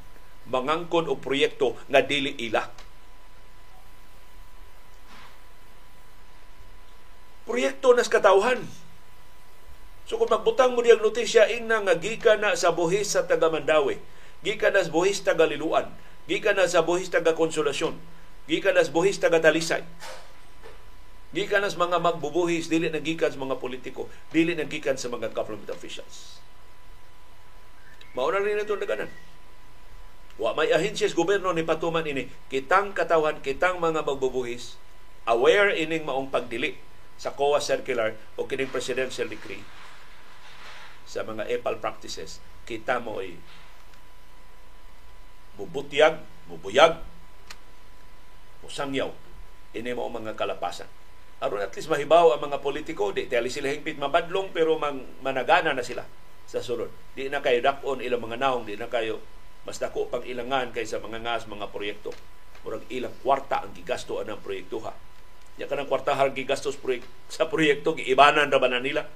mangangkon 0.48 1.12
o 1.12 1.20
proyekto 1.20 1.76
nga 1.92 2.00
dili 2.00 2.32
ila. 2.48 2.64
Proyekto 7.48 7.96
nas 7.96 8.12
katawhan. 8.12 8.68
So 10.04 10.20
kung 10.20 10.32
magbutang 10.32 10.76
mo 10.76 10.84
diyang 10.84 11.00
notisya, 11.00 11.48
ingna 11.52 11.84
nga 11.84 11.96
gika 11.96 12.36
na 12.36 12.60
sa 12.60 12.76
buhis 12.76 13.16
sa 13.16 13.24
taga 13.24 13.48
Mandawi, 13.48 14.00
gika 14.44 14.72
na 14.72 14.84
sa 14.84 14.92
buhis 14.92 15.24
taga 15.24 15.48
Liluan, 15.48 15.88
gika 16.28 16.52
na 16.52 16.68
sa 16.68 16.84
buhis 16.84 17.08
taga 17.08 17.36
Konsolasyon, 17.36 17.96
gika 18.48 18.72
na 18.72 18.84
sa 18.84 18.92
buhis 18.92 19.20
taga 19.20 19.40
Talisay, 19.40 19.84
Gikan 21.36 21.60
sa 21.68 21.76
mga 21.76 22.00
magbubuhis, 22.00 22.72
dili 22.72 22.88
nagikan 22.88 23.28
sa 23.28 23.38
mga 23.38 23.60
politiko, 23.60 24.08
dili 24.32 24.56
nagikan 24.56 24.96
sa 24.96 25.12
mga 25.12 25.36
government 25.36 25.68
officials. 25.68 26.40
Mauna 28.16 28.40
rin 28.40 28.64
ito 28.64 28.74
naganan. 28.80 29.12
Wa 30.40 30.56
may 30.56 30.72
ahensyas 30.72 31.12
gobyerno 31.12 31.52
ni 31.52 31.68
patuman 31.68 32.08
ini. 32.08 32.32
Kitang 32.48 32.96
katawan 32.96 33.44
kitang 33.44 33.84
mga 33.84 34.08
magbubuhis 34.08 34.80
aware 35.28 35.76
ining 35.76 36.08
maong 36.08 36.32
pagdili 36.32 36.80
sa 37.18 37.34
COA 37.34 37.60
circular 37.60 38.14
o 38.38 38.46
kining 38.46 38.70
presidential 38.70 39.26
decree 39.26 39.66
sa 41.08 41.26
mga 41.26 41.50
EPAL 41.50 41.82
practices 41.82 42.40
kita 42.68 43.00
mo 43.00 43.24
ay 43.24 43.34
bubutyag, 45.58 46.22
bubuyag, 46.46 47.02
musangyaw 48.62 49.10
ini 49.78 49.92
mo 49.94 50.10
mga 50.10 50.38
kalapasan. 50.38 50.88
Aron 51.38 51.62
at 51.62 51.74
least 51.78 51.90
mahibaw 51.92 52.34
ang 52.34 52.50
mga 52.50 52.66
politiko, 52.66 53.14
di 53.14 53.30
tali 53.30 53.54
sila 53.54 53.70
hingpit 53.70 54.02
mabadlong 54.02 54.50
pero 54.50 54.74
mang, 54.82 55.22
managana 55.22 55.74
na 55.74 55.86
sila 55.86 56.02
sa 56.50 56.66
sulod. 56.66 56.90
Di 57.14 57.30
na 57.30 57.46
kayo 57.46 57.62
dakon 57.62 58.02
ilang 58.02 58.26
mga 58.26 58.42
naong, 58.42 58.66
di 58.66 58.74
na 58.74 58.90
kayo 58.90 59.22
mas 59.68 59.78
dako 59.78 60.08
pang 60.10 60.24
ilangan 60.24 60.72
kaysa 60.72 60.98
mga 61.04 61.22
ngas 61.22 61.46
mga 61.46 61.70
proyekto. 61.70 62.10
Murag 62.66 62.90
ilang 62.90 63.14
kwarta 63.22 63.62
ang 63.62 63.76
gigasto 63.78 64.18
ang 64.18 64.42
proyekto 64.42 64.82
ha. 64.88 64.96
Ya 65.58 65.66
kanang 65.66 65.90
kwartahan 65.90 66.38
gigastos 66.38 66.78
proyek 66.78 67.02
sa 67.34 67.50
proyekto 67.50 67.98
giibanan 67.98 68.54
ra 68.54 68.62
ba 68.62 68.70
na 68.70 68.78
nila? 68.78 69.10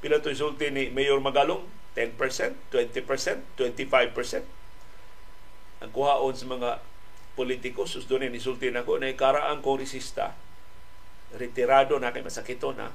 Pila 0.00 0.24
to 0.24 0.32
isulti 0.32 0.72
ni 0.72 0.88
Mayor 0.88 1.20
Magalong? 1.20 1.64
10%, 1.96 2.72
20%, 2.72 3.56
25%. 3.56 4.44
Ang 5.80 5.90
kuhaon 5.92 6.36
sa 6.36 6.44
mga 6.48 6.70
politiko, 7.36 7.84
susdo 7.88 8.16
ni 8.20 8.32
isulti 8.32 8.68
na 8.72 8.84
ko, 8.84 8.96
na 8.96 9.12
ikaraan 9.12 9.64
kongresista, 9.64 10.32
retirado 11.36 11.96
na 12.00 12.12
kay 12.12 12.24
masakito 12.24 12.72
na, 12.72 12.92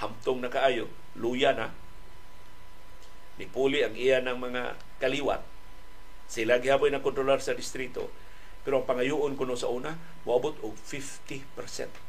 hamtong 0.00 0.40
na 0.40 0.52
kaayo, 0.52 0.88
luya 1.16 1.52
na, 1.52 1.72
nipuli 3.36 3.84
ang 3.84 3.96
iya 3.96 4.20
ng 4.24 4.36
mga 4.36 4.76
kaliwat, 5.00 5.44
sila 6.28 6.60
gihaboy 6.60 6.88
na 6.88 7.04
kontrolar 7.04 7.40
sa 7.44 7.56
distrito. 7.56 8.08
Pero 8.62 8.82
ang 8.82 8.86
pangayoon 8.86 9.34
kuno 9.34 9.58
sa 9.58 9.70
una, 9.70 9.98
moabot 10.22 10.54
og 10.62 10.74
50%. 10.78 11.42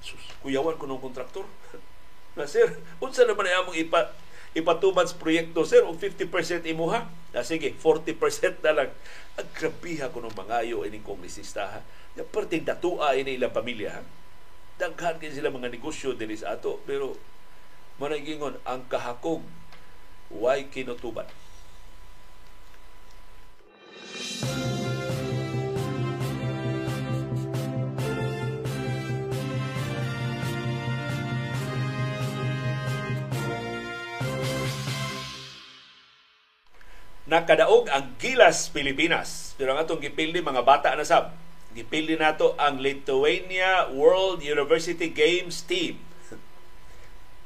Sus, 0.05 0.23
kuyawan 0.45 0.77
kuno 0.77 1.01
kontraktor. 1.01 1.49
na 2.37 2.45
sir, 2.45 2.77
unsa 3.01 3.25
naman 3.25 3.49
ay 3.49 3.57
among 3.57 3.77
ipa 3.77 4.13
ipatuman 4.53 5.09
sa 5.09 5.17
proyekto 5.17 5.65
sir 5.65 5.81
og 5.81 5.97
50% 5.97 6.69
imuha. 6.69 7.09
Na 7.33 7.41
sige, 7.41 7.73
40% 7.73 8.61
na 8.61 8.71
lang. 8.73 8.91
Ang 9.33 9.49
grabiha 9.57 10.13
kuno 10.13 10.29
mangayo 10.37 10.85
ining 10.85 11.01
kongresista 11.01 11.65
ha. 11.65 11.79
Ya 12.13 12.21
perting 12.21 12.61
datua 12.61 13.17
ini 13.17 13.33
ilang 13.41 13.49
pamilya 13.49 13.97
ha. 13.97 14.01
Daghan 14.77 15.17
kay 15.17 15.33
sila 15.33 15.49
mga 15.49 15.73
negosyo 15.73 16.13
dili 16.13 16.37
sa 16.37 16.53
ato 16.53 16.81
pero 16.85 17.17
managingon 17.97 18.57
ang 18.65 18.85
kahakog 18.85 19.41
way 20.29 20.69
kinutuban. 20.69 21.25
Nakadaog 37.33 37.89
ang 37.89 38.13
Gilas 38.21 38.69
Pilipinas. 38.69 39.57
Pero 39.57 39.73
ang 39.73 39.81
atong 39.81 39.97
gipildi 39.97 40.45
mga 40.45 40.61
bata 40.61 40.93
na 40.93 41.01
sab. 41.01 41.33
Gipildi 41.73 42.13
nato 42.13 42.53
ang 42.61 42.77
Lithuania 42.77 43.89
World 43.89 44.45
University 44.45 45.09
Games 45.09 45.65
team. 45.65 45.97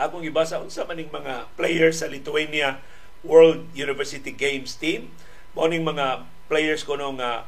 Akong 0.03 0.27
gibasa 0.27 0.59
unsa 0.59 0.83
maning 0.83 1.07
mga 1.07 1.47
players 1.55 2.03
sa 2.03 2.11
Lithuania 2.11 2.83
World 3.23 3.63
University 3.71 4.35
Games 4.35 4.75
team. 4.75 5.07
Mao 5.55 5.71
mga 5.71 6.27
players 6.51 6.83
ko 6.83 6.99
nung 6.99 7.23
uh, 7.23 7.47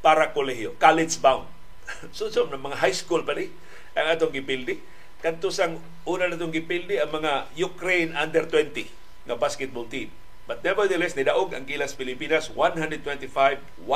para 0.00 0.32
kolehiyo, 0.32 0.72
college 0.80 1.20
bound. 1.20 1.44
so, 2.16 2.32
so 2.32 2.48
mga 2.48 2.80
high 2.80 2.96
school 2.96 3.20
pa 3.20 3.36
ni 3.36 3.52
ang 3.92 4.16
atong 4.16 4.32
gipildi. 4.32 4.80
Kanto 5.20 5.52
sang 5.52 5.76
una 6.08 6.24
na 6.24 6.40
itong 6.40 6.56
gipildi 6.56 6.96
ang 6.96 7.12
mga 7.12 7.52
Ukraine 7.60 8.16
under 8.16 8.48
20 8.48 9.28
nga 9.28 9.36
basketball 9.36 9.84
team. 9.84 10.08
But 10.50 10.66
nevertheless, 10.66 11.14
nidaog 11.14 11.54
ang 11.54 11.62
Gilas 11.62 11.94
Pilipinas 11.94 12.50
125-102. 12.58 13.86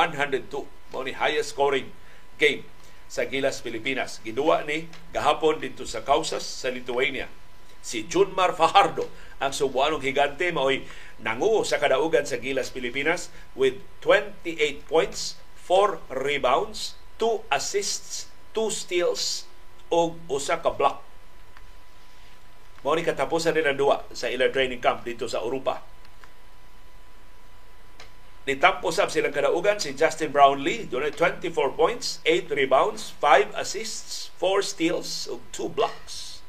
Mao 0.94 1.02
ni 1.02 1.10
highest 1.10 1.50
scoring 1.50 1.90
game 2.38 2.62
sa 3.10 3.26
Gilas 3.26 3.58
Pilipinas. 3.58 4.22
Giduwa 4.22 4.62
ni 4.62 4.86
gahapon 5.10 5.58
dito 5.58 5.82
sa 5.82 6.06
Causas 6.06 6.46
sa 6.46 6.70
Lithuania. 6.70 7.26
Si 7.82 8.06
Junmar 8.06 8.54
Fajardo 8.54 9.10
ang 9.42 9.50
subuanong 9.50 9.98
higante 10.06 10.54
mao'y 10.54 10.86
nangu 11.18 11.66
sa 11.66 11.82
kadaugan 11.82 12.22
sa 12.22 12.38
Gilas 12.38 12.70
Pilipinas 12.70 13.34
with 13.58 13.82
28 14.06 14.86
points, 14.86 15.34
4 15.66 15.98
rebounds, 16.06 16.94
2 17.18 17.50
assists, 17.50 18.30
2 18.54 18.70
steals 18.70 19.50
o 19.90 20.14
usa 20.30 20.62
ka 20.62 20.70
block. 20.70 21.02
Mao 22.86 22.94
ni 22.94 23.02
katapusan 23.02 23.58
nila 23.58 23.74
duwa 23.74 24.06
sa 24.14 24.30
ilang 24.30 24.54
training 24.54 24.78
camp 24.78 25.02
dito 25.02 25.26
sa 25.26 25.42
Europa. 25.42 25.93
Nitampo 28.44 28.92
sab 28.92 29.08
silang 29.08 29.32
kadaugan 29.32 29.80
si 29.80 29.96
Justin 29.96 30.28
Brownlee, 30.28 30.84
doon 30.84 31.08
24 31.08 31.48
points, 31.80 32.20
8 32.28 32.52
rebounds, 32.52 33.16
5 33.16 33.56
assists, 33.56 34.28
4 34.36 34.60
steals 34.60 35.24
ug 35.32 35.40
2 35.48 35.72
blocks. 35.72 36.44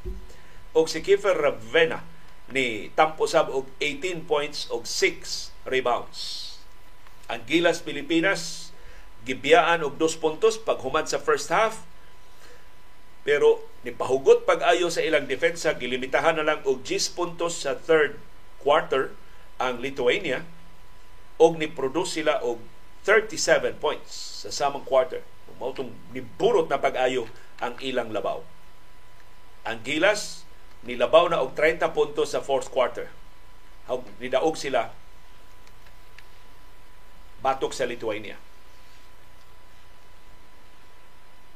O 0.75 0.83
si 0.91 0.99
Kiefer 0.99 1.39
Ravena, 1.39 2.03
ni 2.51 2.91
Tampo 2.99 3.25
Sab 3.31 3.47
og 3.47 3.71
18 3.79 4.27
points 4.27 4.67
og 4.67 4.83
6 4.83 5.55
rebounds. 5.63 6.51
Ang 7.31 7.47
Gilas 7.47 7.79
Pilipinas 7.79 8.75
gibiyaan 9.25 9.81
og 9.81 9.97
2 9.97 10.21
puntos 10.21 10.61
paghuman 10.61 11.07
sa 11.09 11.17
first 11.17 11.49
half 11.49 11.81
pero 13.25 13.65
nipahugot 13.81 14.45
pag-ayo 14.45 14.93
sa 14.93 15.01
ilang 15.01 15.25
defensa 15.25 15.73
gilimitahan 15.73 16.37
na 16.37 16.45
lang 16.45 16.61
og 16.61 16.85
10 16.85 17.17
puntos 17.17 17.65
sa 17.65 17.73
third 17.73 18.21
quarter 18.61 19.17
ang 19.57 19.81
Lithuania 19.81 20.45
og 21.41 21.59
ni-produce 21.59 22.21
sila 22.21 22.39
og 22.43 22.61
37 23.05 23.77
points 23.77 24.43
sa 24.43 24.49
samang 24.49 24.85
quarter. 24.87 25.21
Mao 25.59 25.71
niburot 26.11 26.67
na 26.67 26.81
pag-ayo 26.81 27.29
ang 27.63 27.79
ilang 27.79 28.11
labaw. 28.11 28.43
Ang 29.63 29.79
Gilas 29.85 30.43
nilabaw 30.83 31.31
na 31.31 31.41
og 31.41 31.55
30 31.57 31.95
puntos 31.95 32.33
sa 32.33 32.43
fourth 32.43 32.69
quarter. 32.69 33.09
Nidaog 34.19 34.57
sila 34.57 34.91
batok 37.45 37.77
sa 37.77 37.85
Lithuania. 37.85 38.41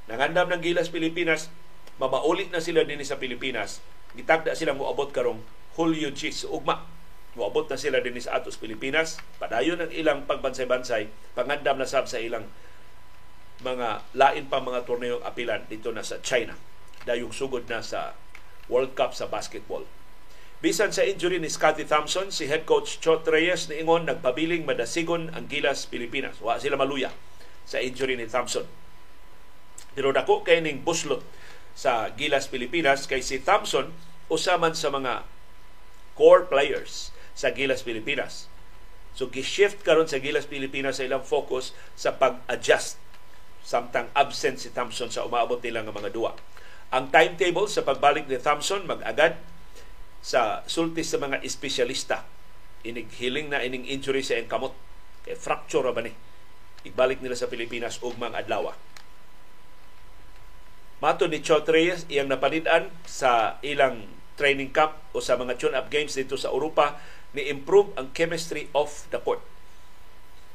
Nangandam 0.09 0.49
ng 0.49 0.61
Gilas 0.61 0.89
Pilipinas, 0.89 1.53
mabaulit 2.01 2.49
na 2.49 2.61
sila 2.61 2.85
din 2.85 3.01
sa 3.05 3.21
Pilipinas. 3.21 3.81
Gitagda 4.17 4.57
silang 4.57 4.81
moabot 4.81 5.09
karong 5.13 5.41
Julio 5.77 6.09
Chis 6.13 6.45
ugma. 6.45 6.85
Moabot 7.37 7.69
na 7.69 7.77
sila 7.77 8.01
din 8.01 8.17
sa 8.17 8.41
atos 8.41 8.57
Pilipinas. 8.57 9.21
Padayon 9.37 9.85
ang 9.85 9.91
ilang 9.93 10.25
pagbansay-bansay, 10.25 11.11
pangandam 11.37 11.77
na 11.77 11.85
sab 11.85 12.09
sa 12.09 12.17
ilang 12.17 12.49
mga 13.59 14.07
lain 14.15 14.47
pa 14.47 14.63
mga 14.63 14.87
torneo 14.87 15.19
apilan 15.21 15.67
dito 15.67 15.91
na 15.91 16.01
sa 16.01 16.17
China. 16.23 16.55
Dayong 17.03 17.35
sugod 17.35 17.67
na 17.67 17.83
sa 17.85 18.15
World 18.71 18.95
Cup 18.95 19.13
sa 19.13 19.27
basketball. 19.27 19.85
Bisan 20.59 20.91
sa 20.91 21.07
injury 21.07 21.39
ni 21.39 21.47
Scotty 21.47 21.87
Thompson, 21.87 22.35
si 22.35 22.51
head 22.51 22.67
coach 22.67 22.99
Chot 22.99 23.23
Reyes 23.23 23.71
ni 23.71 23.79
Ingon 23.79 24.03
nagpabiling 24.09 24.67
madasigon 24.67 25.31
ang 25.31 25.47
Gilas 25.47 25.87
Pilipinas. 25.87 26.35
Wa 26.43 26.59
sila 26.59 26.75
maluya 26.75 27.15
sa 27.63 27.79
injury 27.79 28.19
ni 28.19 28.27
Thompson. 28.27 28.67
Pero 29.95 30.11
dako 30.11 30.43
kay 30.43 30.59
ning 30.59 30.83
buslot 30.83 31.23
sa 31.77 32.11
Gilas 32.11 32.51
Pilipinas 32.51 33.07
kay 33.07 33.23
si 33.23 33.39
Thompson 33.39 33.95
usaman 34.27 34.75
sa 34.75 34.91
mga 34.91 35.23
core 36.19 36.51
players 36.51 37.15
sa 37.39 37.55
Gilas 37.55 37.87
Pilipinas. 37.87 38.51
So 39.15 39.31
gi-shift 39.31 39.87
karon 39.87 40.11
sa 40.11 40.19
Gilas 40.19 40.43
Pilipinas 40.43 40.99
sa 40.99 41.07
ilang 41.07 41.23
focus 41.23 41.71
sa 41.95 42.19
pag-adjust 42.19 42.99
samtang 43.63 44.11
absent 44.11 44.59
si 44.59 44.75
Thompson 44.75 45.07
sa 45.07 45.23
umaabot 45.23 45.63
nila 45.63 45.87
nga 45.87 45.95
mga 45.95 46.11
duwa. 46.11 46.35
Ang 46.91 47.07
timetable 47.15 47.71
sa 47.71 47.87
pagbalik 47.87 48.27
ni 48.27 48.35
Thompson 48.35 48.83
mag-agad 48.83 49.39
sa 50.19 50.67
sultis 50.67 51.07
sa 51.07 51.21
mga 51.23 51.39
espesyalista. 51.39 52.27
Inig 52.83 53.07
healing 53.15 53.47
na 53.55 53.63
ining 53.63 53.87
injury 53.87 54.19
sa 54.19 54.35
kamot. 54.43 54.75
Kay 55.23 55.39
fracture 55.39 55.87
ba 55.95 56.03
ni? 56.03 56.11
Ibalik 56.83 57.23
nila 57.23 57.39
sa 57.39 57.47
Pilipinas 57.47 58.03
ug 58.03 58.19
mga 58.19 58.43
adlaw. 58.43 58.75
Mato 60.99 61.31
ni 61.31 61.39
Chot 61.39 61.63
Reyes, 61.71 62.03
iyang 62.11 62.27
napanidan 62.27 62.91
sa 63.07 63.55
ilang 63.63 64.03
training 64.35 64.71
camp 64.71 64.95
o 65.11 65.19
sa 65.19 65.35
mga 65.35 65.59
tune-up 65.59 65.87
games 65.91 66.15
dito 66.15 66.39
sa 66.39 66.51
Europa 66.51 66.95
ni 67.33 67.45
improve 67.49 67.93
ang 67.99 68.09
chemistry 68.15 68.71
of 68.73 68.89
the 69.13 69.19
court. 69.21 69.41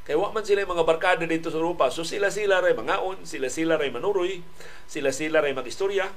Kaya 0.04 0.20
wa 0.20 0.36
man 0.36 0.44
sila 0.44 0.68
mga 0.68 0.84
barkada 0.84 1.24
dito 1.24 1.48
sa 1.48 1.56
Europa. 1.56 1.88
So 1.88 2.04
sila-sila 2.04 2.60
ray 2.60 2.76
mangaon, 2.76 3.24
sila-sila 3.24 3.80
ray 3.80 3.88
manuroy, 3.88 4.44
sila-sila 4.84 5.40
ray 5.40 5.56
magistorya. 5.56 6.12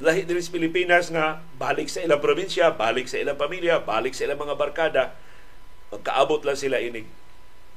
Lahi 0.00 0.26
diri 0.26 0.42
sa 0.42 0.50
Pilipinas 0.50 1.12
nga 1.12 1.44
balik 1.60 1.86
sa 1.86 2.02
ilang 2.02 2.18
probinsya, 2.18 2.74
balik 2.74 3.06
sa 3.06 3.20
ilang 3.20 3.38
pamilya, 3.38 3.86
balik 3.86 4.16
sa 4.16 4.26
ilang 4.26 4.40
mga 4.40 4.58
barkada. 4.58 5.14
Magkaabot 5.94 6.42
lang 6.42 6.58
sila 6.58 6.82
inig 6.82 7.06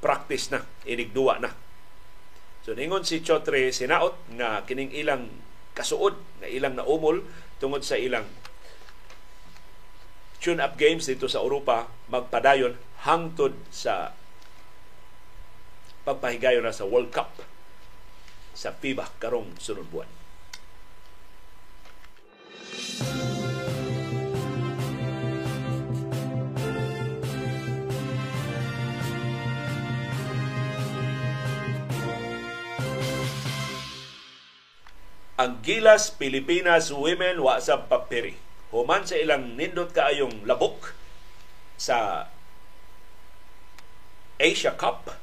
practice 0.01 0.49
na, 0.49 0.65
inig 0.89 1.13
duwa 1.13 1.37
na. 1.37 1.53
So 2.63 2.73
ningon 2.73 3.03
si 3.03 3.19
Chotre 3.21 3.69
sinaot 3.75 4.15
nga 4.39 4.63
kining 4.63 4.95
ilang 4.95 5.29
kasuod 5.75 6.15
nga 6.39 6.47
ilang 6.47 6.79
naumol 6.79 7.21
tungod 7.59 7.83
sa 7.83 7.99
ilang 7.99 8.25
tune-up 10.43 10.75
games 10.75 11.07
dito 11.07 11.31
sa 11.31 11.39
Europa 11.39 11.87
magpadayon 12.11 12.75
hangtod 13.07 13.55
sa 13.71 14.11
pagpahigayon 16.03 16.67
na 16.67 16.75
sa 16.75 16.83
World 16.83 17.15
Cup 17.15 17.31
sa 18.51 18.75
FIBA 18.75 19.07
karong 19.23 19.55
sunod 19.55 19.87
buwan. 19.87 20.11
ang 35.33 35.59
Gilas 35.65 36.13
Pilipinas 36.13 36.93
Women 36.93 37.41
wa 37.41 37.57
sa 37.57 37.75
papiri 37.89 38.42
human 38.73 39.05
sa 39.05 39.15
ilang 39.21 39.53
nindot 39.53 39.93
kaayong 39.93 40.49
labok 40.49 40.97
sa 41.77 42.25
Asia 44.41 44.73
Cup 44.73 45.13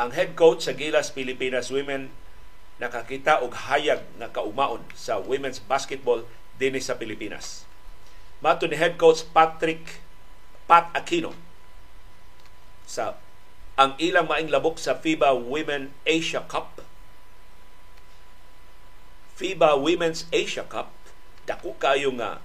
ang 0.00 0.16
head 0.16 0.32
coach 0.32 0.64
sa 0.64 0.72
Gilas 0.72 1.12
Pilipinas 1.12 1.68
Women 1.68 2.08
nakakita 2.80 3.44
og 3.44 3.68
hayag 3.68 4.04
nga 4.16 4.32
kaumaon 4.32 4.84
sa 4.96 5.20
women's 5.20 5.60
basketball 5.60 6.24
dinhi 6.56 6.80
sa 6.80 6.96
Pilipinas. 6.96 7.68
Mato 8.40 8.68
ni 8.68 8.76
head 8.76 9.00
coach 9.00 9.24
Patrick 9.32 10.00
Pat 10.68 10.92
Aquino 10.92 11.36
sa 12.88 13.16
ang 13.76 13.92
ilang 14.00 14.24
maing 14.24 14.48
labok 14.48 14.80
sa 14.80 14.96
FIBA 14.96 15.36
Women 15.36 15.92
Asia 16.08 16.40
Cup. 16.48 16.80
FIBA 19.36 19.76
Women's 19.76 20.24
Asia 20.32 20.64
Cup 20.64 20.95
dako 21.46 21.78
kayo 21.78 22.10
nga 22.18 22.42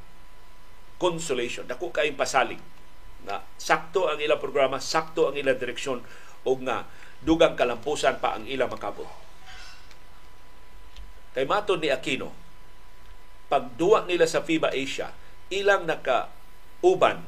consolation, 1.01 1.65
dako 1.65 1.89
kayong 1.89 2.15
pasalig 2.15 2.61
na 3.25 3.41
sakto 3.57 4.09
ang 4.09 4.21
ilang 4.21 4.37
programa, 4.37 4.77
sakto 4.77 5.29
ang 5.29 5.35
ilang 5.37 5.57
direksyon 5.57 6.05
o 6.45 6.51
nga 6.61 6.85
dugang 7.21 7.57
kalampusan 7.57 8.17
pa 8.21 8.37
ang 8.37 8.45
ilang 8.45 8.69
makabot. 8.69 9.09
Kay 11.33 11.45
mato 11.47 11.77
ni 11.77 11.89
Aquino, 11.89 12.33
pagduwa 13.47 14.05
nila 14.05 14.25
sa 14.29 14.45
FIBA 14.45 14.73
Asia, 14.73 15.13
ilang 15.53 15.85
naka 15.89 16.31
uban 16.81 17.23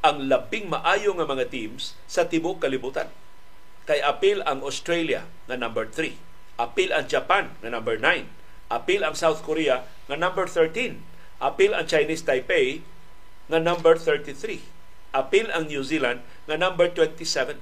ang 0.00 0.26
labing 0.28 0.72
maayo 0.72 1.12
nga 1.16 1.28
mga 1.28 1.52
teams 1.52 1.94
sa 2.08 2.26
tibok 2.26 2.64
kalibutan. 2.64 3.08
Kay 3.84 4.00
apil 4.00 4.40
ang 4.44 4.64
Australia 4.64 5.28
na 5.48 5.56
number 5.56 5.88
3, 5.88 6.16
apil 6.60 6.90
ang 6.92 7.04
Japan 7.08 7.52
na 7.64 7.72
number 7.72 7.96
9, 7.96 8.39
Apil 8.70 9.02
ang 9.02 9.18
South 9.18 9.42
Korea 9.42 9.82
nga 10.06 10.14
number 10.14 10.46
13. 10.46 11.02
Apil 11.42 11.74
ang 11.74 11.90
Chinese 11.90 12.22
Taipei 12.22 12.86
nga 13.50 13.58
number 13.58 13.98
33. 13.98 14.62
Apil 15.10 15.50
ang 15.50 15.66
New 15.66 15.82
Zealand 15.82 16.22
nga 16.46 16.54
number 16.54 16.86
27. 16.94 17.58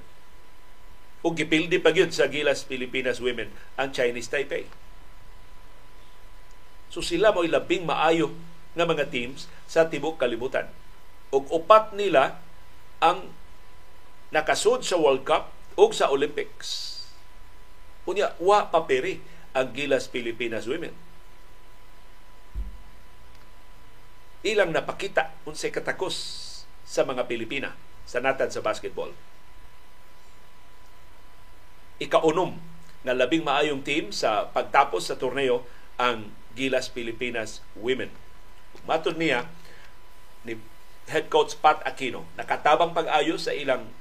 Ug 1.25 1.33
gipildi 1.33 1.81
pa 1.81 1.91
gyud 1.91 2.13
sa 2.13 2.29
Gilas 2.29 2.63
Pilipinas 2.63 3.17
Women 3.19 3.49
ang 3.75 3.89
Chinese 3.89 4.29
Taipei. 4.29 4.69
So 6.93 7.01
sila 7.01 7.33
mo 7.33 7.41
labing 7.41 7.89
maayo 7.89 8.31
nga 8.77 8.85
mga 8.85 9.09
teams 9.09 9.49
sa 9.65 9.89
tibok 9.89 10.21
kalibutan. 10.21 10.69
Ug 11.33 11.49
upat 11.49 11.97
nila 11.97 12.37
ang 13.01 13.33
nakasud 14.29 14.85
sa 14.85 15.01
World 15.01 15.25
Cup 15.25 15.49
ug 15.73 15.89
sa 15.89 16.13
Olympics. 16.13 17.01
Unya 18.05 18.37
wa 18.37 18.69
paperi 18.69 19.21
ang 19.53 19.73
Gilas 19.73 20.05
Pilipinas 20.09 20.69
Women. 20.69 20.93
Ilang 24.45 24.71
napakita 24.71 25.35
unsay 25.43 25.73
katakos 25.73 26.15
sa 26.87 27.03
mga 27.03 27.27
Pilipina 27.27 27.75
sa 28.07 28.23
natad 28.23 28.49
sa 28.49 28.63
basketball. 28.63 29.11
Ikaunom 31.99 32.55
na 33.03 33.13
labing 33.13 33.43
maayong 33.43 33.83
team 33.83 34.15
sa 34.15 34.47
pagtapos 34.49 35.11
sa 35.11 35.19
torneo 35.19 35.67
ang 35.99 36.31
Gilas 36.55 36.87
Pilipinas 36.87 37.59
Women. 37.75 38.09
Matod 38.87 39.19
niya 39.19 39.45
ni 40.47 40.55
head 41.11 41.27
coach 41.27 41.59
Pat 41.59 41.83
Aquino, 41.83 42.23
nakatabang 42.39 42.95
pag-ayo 42.95 43.35
sa 43.35 43.51
ilang 43.51 43.91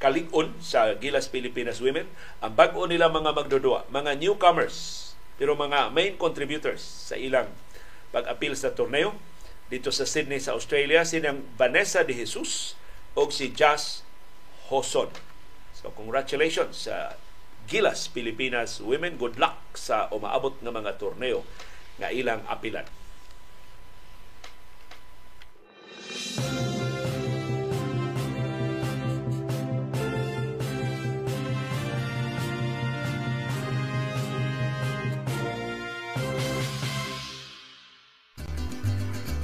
kalig-on 0.00 0.56
sa 0.64 0.96
Gilas 0.96 1.28
Pilipinas 1.28 1.78
Women. 1.84 2.08
Ang 2.40 2.56
bag-o 2.56 2.88
nila 2.88 3.12
mga 3.12 3.36
magdudua, 3.36 3.84
mga 3.92 4.16
newcomers, 4.16 5.12
pero 5.36 5.52
mga 5.52 5.92
main 5.92 6.16
contributors 6.16 6.80
sa 6.80 7.20
ilang 7.20 7.52
pag-apil 8.10 8.56
sa 8.56 8.72
torneo 8.72 9.14
dito 9.70 9.94
sa 9.94 10.02
Sydney 10.02 10.42
sa 10.42 10.58
Australia 10.58 11.06
sinang 11.06 11.46
Vanessa 11.54 12.02
de 12.02 12.16
Jesus 12.16 12.74
o 13.14 13.30
si 13.30 13.54
Jazz 13.54 14.02
Hoson. 14.72 15.12
So 15.76 15.94
congratulations 15.94 16.90
sa 16.90 17.14
Gilas 17.70 18.10
Pilipinas 18.10 18.82
Women. 18.82 19.14
Good 19.14 19.38
luck 19.38 19.78
sa 19.78 20.10
umaabot 20.10 20.58
ng 20.58 20.74
mga 20.74 20.98
torneo 20.98 21.46
nga 22.00 22.10
ilang 22.10 22.42
apilan. 22.50 22.88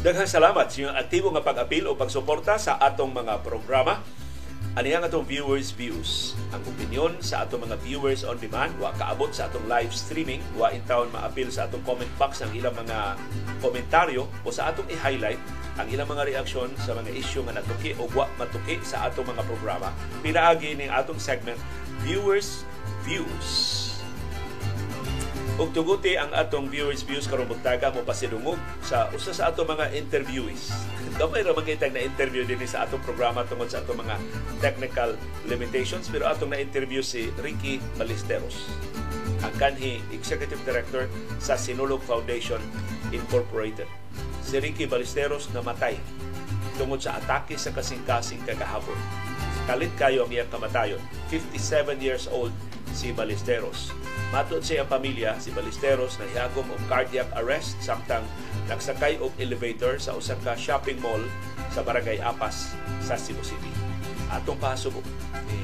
Daghang 0.07 0.31
salamat 0.31 0.71
sa 0.71 0.77
inyong 0.79 0.99
aktibo 1.03 1.35
nga 1.35 1.43
pag-apil 1.43 1.83
o 1.91 1.99
pagsuporta 1.99 2.63
sa 2.63 2.79
atong 2.79 3.11
mga 3.11 3.43
programa. 3.43 4.07
Ani 4.79 4.95
ang 4.95 5.03
atong 5.03 5.27
viewers 5.27 5.75
views. 5.75 6.39
Ang 6.55 6.63
opinion 6.63 7.19
sa 7.19 7.43
atong 7.43 7.67
mga 7.67 7.75
viewers 7.83 8.23
on 8.23 8.39
demand 8.39 8.71
wa 8.79 8.95
kaabot 8.95 9.35
sa 9.35 9.51
atong 9.51 9.67
live 9.67 9.91
streaming, 9.91 10.39
wa 10.55 10.71
in 10.71 10.79
town 10.87 11.11
maapil 11.11 11.51
sa 11.51 11.67
atong 11.67 11.83
comment 11.83 12.07
box 12.23 12.39
ang 12.39 12.55
ilang 12.55 12.79
mga 12.79 13.19
komentaryo 13.59 14.31
o 14.47 14.55
sa 14.55 14.71
atong 14.71 14.87
i-highlight 14.95 15.43
ang 15.75 15.91
ilang 15.91 16.07
mga 16.07 16.31
reaksyon 16.31 16.71
sa 16.79 16.95
mga 16.95 17.11
isyu 17.11 17.43
nga 17.43 17.59
natuki 17.59 17.99
o 17.99 18.07
wa 18.15 18.31
matuki 18.39 18.79
sa 18.87 19.11
atong 19.11 19.27
mga 19.27 19.43
programa. 19.43 19.91
Pinaagi 20.23 20.79
ning 20.79 20.87
atong 20.87 21.19
segment 21.19 21.59
Viewers 22.07 22.63
Views. 23.03 23.86
Ug 25.57 25.73
tuguti 25.73 26.21
ang 26.21 26.29
atong 26.37 26.69
viewers 26.69 27.01
views 27.01 27.25
karon 27.25 27.49
buntaga 27.49 27.89
mo 27.89 28.05
pasidungog 28.05 28.61
sa 28.85 29.09
usa 29.17 29.33
sa 29.33 29.49
atong 29.49 29.65
mga 29.73 29.89
interviewees. 29.97 30.69
Gamay 31.17 31.49
ra 31.49 31.57
magitag 31.57 31.97
na 31.97 32.05
interview 32.05 32.45
din 32.45 32.61
sa 32.69 32.85
atong 32.85 33.01
programa 33.01 33.41
tungod 33.49 33.73
sa 33.73 33.81
atong 33.81 34.05
mga 34.05 34.21
technical 34.61 35.17
limitations 35.49 36.13
pero 36.13 36.29
atong 36.29 36.53
na 36.53 36.61
interview 36.61 37.01
si 37.01 37.33
Ricky 37.41 37.81
Balisteros 37.97 38.69
ang 39.41 39.53
kanhi 39.57 40.05
Executive 40.13 40.61
Director 40.69 41.09
sa 41.41 41.57
Sinulog 41.57 42.05
Foundation 42.05 42.61
Incorporated. 43.17 43.89
Si 44.45 44.61
Ricky 44.61 44.85
Balisteros 44.85 45.49
namatay 45.57 45.97
tungod 46.77 47.01
sa 47.01 47.17
atake 47.17 47.57
sa 47.57 47.73
kasing-kasing 47.73 48.45
kagahapon. 48.45 48.97
Kalit 49.65 49.93
kayo 49.97 50.29
ang 50.29 50.31
iyang 50.37 50.53
kamatayon. 50.53 51.01
57 51.33 51.97
years 52.05 52.29
old 52.29 52.53
si 52.93 53.09
Balisteros 53.17 53.97
Matod 54.35 54.59
siya 54.59 54.83
ang 54.83 54.91
pamilya, 54.91 55.39
si 55.39 55.55
Balisteros 55.55 56.19
na 56.19 56.27
hiyagom 56.27 56.67
og 56.67 56.83
cardiac 56.91 57.31
arrest 57.39 57.79
samtang 57.79 58.27
nagsakay 58.67 59.23
og 59.23 59.31
elevator 59.39 60.03
sa 60.03 60.19
usa 60.19 60.35
ka 60.43 60.59
shopping 60.59 60.99
mall 60.99 61.23
sa 61.71 61.87
Barangay 61.87 62.19
Apas 62.19 62.75
sa 62.99 63.15
Cebu 63.15 63.47
City. 63.47 63.71
Atong 64.27 64.59
pasubok 64.59 65.07
ni 65.47 65.63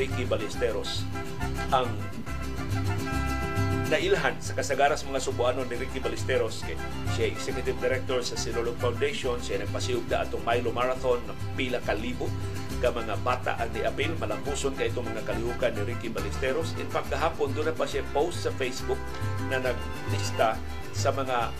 Ricky 0.00 0.24
Ballesteros 0.24 1.04
ang 1.68 1.92
nailhan 3.90 4.38
sa 4.38 4.54
kasagaras 4.54 5.02
mga 5.02 5.20
subuanon 5.20 5.66
ni 5.66 5.76
Ricky 5.76 5.98
Ballesteros 5.98 6.62
kay 6.62 6.78
siya 7.18 7.26
executive 7.28 7.76
director 7.82 8.22
sa 8.22 8.38
Sinulog 8.38 8.78
Foundation 8.78 9.36
siya 9.42 9.66
nagpasiyog 9.66 10.06
na 10.06 10.22
atong 10.22 10.46
Milo 10.46 10.70
Marathon 10.70 11.18
na 11.26 11.34
pila 11.58 11.82
ka 11.82 11.98
libo 11.98 12.30
ka 12.80 12.88
mga 12.88 13.20
bata 13.20 13.60
ang 13.60 13.68
niapil 13.76 14.16
malampuson 14.16 14.72
ka 14.72 14.88
itong 14.88 15.04
mga 15.04 15.28
kalihukan 15.28 15.76
ni 15.76 15.82
Ricky 15.92 16.08
Ballesteros. 16.08 16.72
In 16.80 16.88
fact 16.88 17.12
kahapon 17.12 17.52
doon 17.52 17.68
na 17.68 17.76
pa 17.76 17.84
siya 17.84 18.00
post 18.16 18.48
sa 18.48 18.50
Facebook 18.56 18.98
na 19.52 19.60
naglista 19.60 20.56
sa 20.96 21.12
mga 21.12 21.52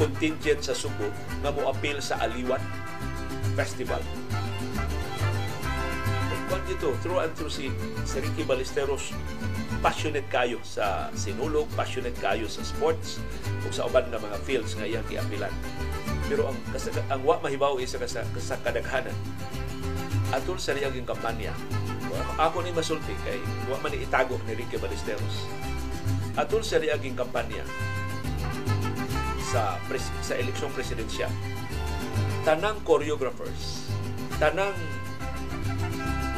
contingent 0.00 0.64
sa 0.64 0.72
Subo 0.72 1.12
nga 1.44 1.52
mo 1.52 1.68
appeal 1.68 2.00
sa 2.00 2.16
Aliwan 2.24 2.60
Festival. 3.52 4.00
Kwan 6.48 6.64
dito, 6.64 6.96
through 7.04 7.20
and 7.20 7.32
through 7.36 7.52
si, 7.52 7.68
si 8.08 8.16
Ricky 8.24 8.40
Ballesteros 8.48 9.12
passionate 9.84 10.26
kayo 10.32 10.58
sa 10.64 11.12
sinulog, 11.12 11.68
passionate 11.76 12.16
kayo 12.16 12.48
sa 12.48 12.64
sports 12.64 13.20
o 13.62 13.70
sa 13.70 13.84
uban 13.84 14.08
nga 14.08 14.16
mga 14.16 14.40
fields 14.42 14.72
nga 14.72 14.88
iyang 14.88 15.04
giapilan. 15.06 15.52
Pero 16.26 16.48
ang 16.48 16.56
kasag- 16.72 17.04
ang 17.12 17.20
wa 17.20 17.36
mahibaw 17.44 17.76
isa 17.76 18.00
sa, 18.08 18.24
sa 18.24 18.56
kadaghanan 18.64 19.14
atol 20.32 20.60
sa 20.60 20.76
riyang 20.76 20.94
kampanya. 21.08 21.52
Ako 22.38 22.62
ni 22.62 22.70
masulti 22.72 23.14
kay 23.24 23.40
wa 23.68 23.78
man 23.80 23.94
itago 23.94 24.36
ni 24.44 24.54
Ricky 24.56 24.76
Ballesteros. 24.76 25.48
Atol 26.36 26.62
sa 26.62 26.78
riyang 26.78 27.16
kampanya 27.16 27.64
sa 29.48 29.80
pres- 29.88 30.12
sa 30.20 30.36
eleksyong 30.36 30.72
presidensyal. 30.76 31.32
Tanang 32.44 32.80
choreographers, 32.84 33.88
tanang 34.36 34.76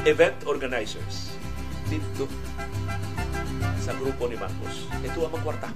event 0.06 0.38
organizers 0.48 1.34
dito 1.90 2.30
sa 3.82 3.92
grupo 3.98 4.30
ni 4.30 4.38
Marcos. 4.38 4.86
Ito 5.02 5.26
ang 5.26 5.42
kwarta. 5.42 5.68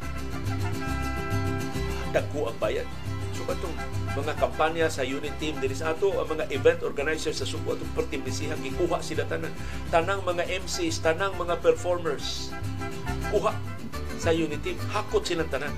Dagko 2.15 2.55
ang 2.55 2.59
bayad. 2.63 2.87
So 3.45 3.53
katong 3.53 3.77
mga 4.17 4.41
kampanya 4.41 4.87
sa 4.89 5.05
unit 5.05 5.37
team 5.37 5.61
diri 5.61 5.77
sa 5.77 5.93
ato 5.93 6.17
ang 6.17 6.33
mga 6.33 6.49
event 6.49 6.81
organizers 6.81 7.45
sa 7.45 7.45
Subo 7.45 7.77
atong 7.77 7.93
pertimbisihan 7.93 8.57
gikuha 8.57 9.05
sila 9.05 9.29
tanan. 9.29 9.53
Tanang 9.93 10.25
mga 10.25 10.49
MCs 10.65 11.05
tanang 11.05 11.37
mga 11.37 11.61
performers 11.61 12.49
kuha 13.29 13.53
sa 14.17 14.33
unit 14.33 14.65
team. 14.65 14.81
Hakot 14.97 15.29
silang 15.29 15.53
tanan. 15.53 15.77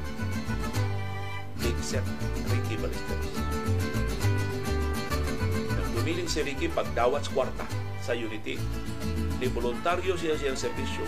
Set 1.86 2.02
Ricky 2.50 2.74
Ballesteros 2.82 3.38
Nagdumiling 5.70 6.26
si 6.26 6.42
Ricky 6.42 6.66
pagdawat 6.66 7.22
sa 7.22 7.30
kwarta 7.30 7.66
sa 8.02 8.10
unity 8.10 8.58
ni 9.38 9.46
voluntaryo 9.46 10.18
siya 10.18 10.34
siyang 10.34 10.58
serbisyo 10.58 11.06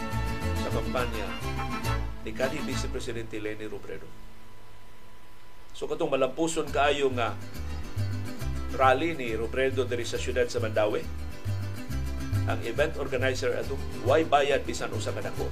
sa 0.62 0.70
kampanya 0.70 1.26
ni 2.22 2.30
kanhi 2.30 2.62
Vice 2.62 2.86
Presidente 2.86 3.42
Leni 3.42 3.66
Robredo. 3.66 4.27
So 5.78 5.86
katong 5.86 6.10
malampuson 6.10 6.66
kaayo 6.74 7.06
nga 7.14 7.38
rally 8.74 9.14
ni 9.14 9.30
Robredo 9.38 9.86
diri 9.86 10.02
sa 10.02 10.18
syudad 10.18 10.50
sa 10.50 10.58
Mandawi. 10.58 11.06
Ang 12.50 12.58
event 12.66 12.98
organizer 12.98 13.54
ato 13.54 13.78
why 14.02 14.26
bayad 14.26 14.66
bisan 14.66 14.90
usa 14.90 15.14
ka 15.14 15.22
dako. 15.22 15.46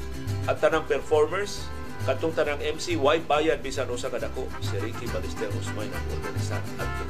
At 0.50 0.58
tanang 0.58 0.82
performers 0.90 1.70
katong 2.10 2.34
tanang 2.34 2.58
MC 2.58 2.98
why 2.98 3.22
bayad 3.22 3.62
bisan 3.62 3.86
usa 3.86 4.10
ka 4.10 4.18
dako. 4.18 4.50
Si 4.58 4.74
Ricky 4.82 5.06
Ballesteros 5.14 5.70
may 5.78 5.86
nag-organisar 5.86 6.58
adto. 6.74 7.04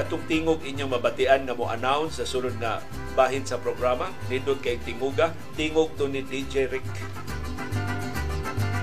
Katong 0.00 0.24
tingog 0.24 0.64
inyong 0.64 0.96
mabatian 0.96 1.44
nga 1.44 1.52
mo 1.52 1.68
announce 1.68 2.24
sa 2.24 2.24
sunod 2.24 2.56
na 2.56 2.80
bahin 3.12 3.44
sa 3.44 3.60
programa 3.60 4.08
nindot 4.32 4.64
kay 4.64 4.80
Tinguga 4.80 5.36
tingog 5.60 5.92
to 6.00 6.08
ni 6.08 6.24
DJ 6.24 6.72
Rick 6.72 6.88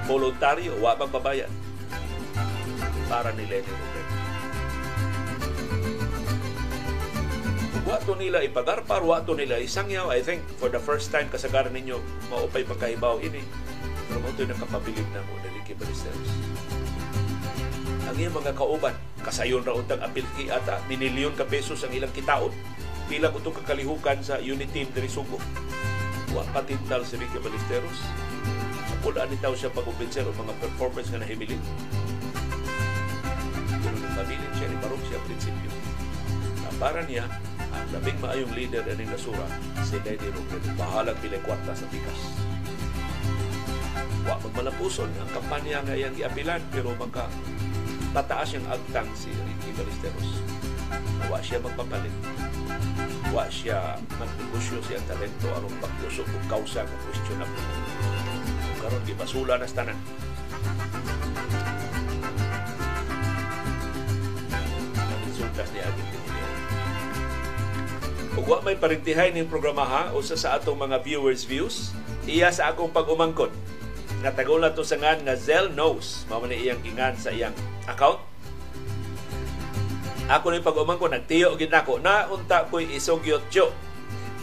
voluntaryo 0.05 0.77
wa 0.83 0.95
magbabayad 0.99 1.51
para 3.07 3.31
ni 3.35 3.45
Lenny 3.47 3.67
Robredo 3.67 4.11
wa 7.83 7.97
to 8.01 8.13
nila 8.15 8.39
ipagarpar 8.41 9.03
wa 9.03 9.19
to 9.21 9.35
nila 9.35 9.59
isangyaw. 9.59 10.09
I 10.09 10.23
think 10.23 10.41
for 10.57 10.71
the 10.71 10.79
first 10.79 11.11
time 11.11 11.27
kasagaran 11.29 11.75
ninyo 11.75 11.99
maupay 12.31 12.63
pagkahibaw 12.63 13.19
ini. 13.19 13.43
Pero 14.07 14.17
mo 14.23 14.31
ito 14.31 14.47
nakapabilib 14.47 15.05
na 15.13 15.21
mo 15.27 15.35
ni 15.43 15.61
Ricky 15.61 15.75
Ballesteros 15.77 16.31
ang 18.13 18.21
iyang 18.21 18.37
mga 18.37 18.53
kauban 18.53 18.93
kasayon 19.25 19.65
ra 19.65 19.73
untang 19.73 19.97
apil 20.05 20.21
ki 20.37 20.45
ata 20.53 20.77
minilyon 20.85 21.33
ka 21.33 21.49
pesos 21.49 21.81
ang 21.81 21.89
ilang 21.97 22.13
kitaon. 22.13 22.53
Pila 23.09 23.33
ko 23.33 23.41
itong 23.41 23.57
kakalihukan 23.65 24.21
sa 24.21 24.37
unit 24.37 24.69
team 24.69 24.85
diri 24.93 25.09
Subo. 25.09 25.41
Wa 26.29 26.45
patintal 26.53 27.01
si 27.09 27.17
Ricky 27.17 27.41
Ballesteros. 27.41 27.97
Pula 29.03 29.27
ni 29.27 29.35
tao 29.43 29.51
siya 29.51 29.67
pag-umpinser 29.67 30.23
o 30.23 30.31
mga 30.31 30.55
performance 30.63 31.11
nga 31.11 31.19
nung 31.19 31.27
pabilin 34.15 34.51
siya, 34.55 34.71
ni 34.71 34.79
Barok 34.79 35.03
siya 35.11 35.19
prinsipyo. 35.27 35.67
Na 36.63 36.71
para 36.79 37.03
niya, 37.03 37.27
ang 37.59 37.83
labing 37.91 38.15
maayong 38.23 38.55
leader 38.55 38.87
ng 38.87 39.11
nasura, 39.11 39.43
si 39.83 39.99
Lenny 40.07 40.31
Robredo. 40.31 40.71
Bahalag 40.79 41.19
pilay 41.19 41.43
kwarta 41.43 41.75
sa 41.75 41.83
pikas. 41.91 42.31
Wa 44.23 44.39
magmalapuson 44.39 45.11
ang 45.19 45.27
kampanya 45.35 45.83
nga 45.83 45.99
iyang 45.99 46.15
giapilan, 46.15 46.63
pero 46.71 46.95
magka 46.95 47.27
tataas 48.15 48.55
yung 48.55 48.63
agtang 48.71 49.11
si 49.19 49.35
Ricky 49.35 49.75
Ballesteros. 49.75 50.39
Wa 51.27 51.43
siya 51.43 51.59
magpapalit 51.59 52.15
wa 53.33 53.49
siya 53.49 53.97
magnegosyo 54.21 54.77
siya 54.85 55.01
talento 55.09 55.49
aron 55.57 55.73
pagtusok 55.81 56.29
og 56.29 56.43
kausa 56.45 56.85
nga 56.85 56.97
questionable 57.09 57.65
karon 58.83 59.03
gibasula 59.07 59.55
na 59.55 59.63
tanan. 59.63 59.95
Ang 64.99 65.21
resultas 65.23 65.71
ni 65.71 65.79
Agit 65.79 66.07
Ug 68.33 68.49
wa 68.49 68.59
may 68.65 68.75
parintihay 68.75 69.31
ning 69.31 69.47
programa 69.47 69.87
ha? 69.87 70.03
Usa 70.11 70.35
sa 70.35 70.59
atong 70.59 70.75
mga 70.75 70.99
viewers 70.99 71.47
views 71.47 71.95
iya 72.27 72.51
sa 72.51 72.75
akong 72.75 72.91
pag-umangkon 72.91 73.53
nga 74.19 74.35
tagulan 74.35 74.73
to 74.75 74.83
sa 74.83 74.99
ngan 74.99 75.23
nga 75.23 75.35
Zell 75.39 75.71
knows. 75.71 76.27
Ni 76.27 76.67
iyang 76.67 76.81
ingan 76.83 77.15
sa 77.15 77.31
iyang 77.31 77.55
account. 77.87 78.19
Ako 80.27 80.51
ni 80.51 80.63
pag-umang 80.63 80.99
ko 80.99 81.07
nagtiyo 81.07 81.55
gid 81.59 81.71
nako 81.71 81.99
na 81.99 82.27
unta 82.31 82.67
ko'y 82.67 82.87
isugyot 82.95 83.47
jo. 83.47 83.71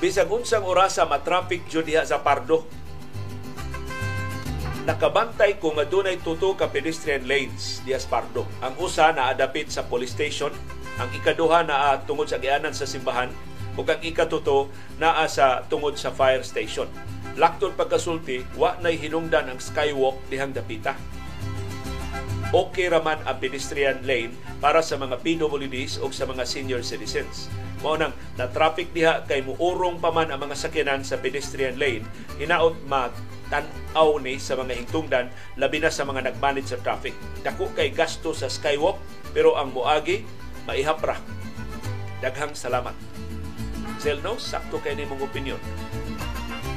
Bisag 0.01 0.33
unsang 0.33 0.65
orasa 0.65 1.05
matraffic 1.05 1.69
jud 1.69 1.85
diha 1.85 2.05
sa 2.05 2.25
Pardo 2.25 2.80
nakabantay 4.89 5.61
ko 5.61 5.77
nga 5.77 5.85
dunay 5.85 6.17
tuto 6.25 6.57
ka 6.57 6.73
pedestrian 6.73 7.25
lanes 7.29 7.85
diha 7.85 8.01
sa 8.01 8.09
Pardo 8.09 8.49
ang 8.65 8.73
usa 8.81 9.13
na 9.13 9.29
adapit 9.29 9.69
sa 9.69 9.85
police 9.85 10.17
station. 10.17 10.53
Ang 11.01 11.09
ikaduha 11.17 11.65
na 11.65 11.97
tungod 12.05 12.29
sa 12.29 12.41
gianan 12.41 12.77
sa 12.77 12.89
simbahan. 12.89 13.33
Ug 13.79 13.87
ang 13.87 14.01
ikatuto 14.03 14.69
naa 15.01 15.25
sa 15.31 15.65
tungod 15.69 15.97
sa 15.97 16.13
fire 16.13 16.45
station. 16.45 16.91
Lakton 17.39 17.73
pagkasulti 17.79 18.43
wa 18.59 18.77
nay 18.83 18.99
hinungdan 18.99 19.49
ang 19.49 19.61
skywalk 19.63 20.19
dihang 20.29 20.53
dapita 20.53 20.97
okay 22.51 22.91
raman 22.91 23.19
ang 23.25 23.39
pedestrian 23.39 24.03
lane 24.03 24.35
para 24.59 24.83
sa 24.83 24.99
mga 24.99 25.23
PWDs 25.23 26.03
o 26.03 26.11
sa 26.11 26.27
mga 26.27 26.43
senior 26.43 26.83
citizens. 26.83 27.47
Mao 27.81 27.97
nang 27.97 28.13
na 28.37 28.51
traffic 28.51 28.93
diha 28.93 29.25
kay 29.25 29.41
muurong 29.41 30.03
pa 30.03 30.13
man 30.13 30.29
ang 30.29 30.43
mga 30.45 30.59
sakyanan 30.59 31.01
sa 31.07 31.17
pedestrian 31.17 31.79
lane, 31.81 32.05
hinaot 32.37 32.77
magtan-aw 32.91 34.21
ni 34.21 34.37
sa 34.37 34.59
mga 34.59 34.77
hingtungdan 34.85 35.33
labi 35.57 35.79
na 35.81 35.89
sa 35.89 36.05
mga 36.05 36.29
nagmanage 36.29 36.77
sa 36.77 36.81
traffic. 36.83 37.17
Dako 37.41 37.73
kay 37.73 37.95
gasto 37.95 38.37
sa 38.37 38.53
skywalk 38.53 39.01
pero 39.33 39.57
ang 39.57 39.73
muagi 39.73 40.27
maihapra. 40.69 41.17
Daghang 42.21 42.53
salamat. 42.53 42.93
Zelno, 44.01 44.37
sakto 44.37 44.81
kay 44.81 44.97
nimong 44.97 45.21
opinion. 45.25 45.61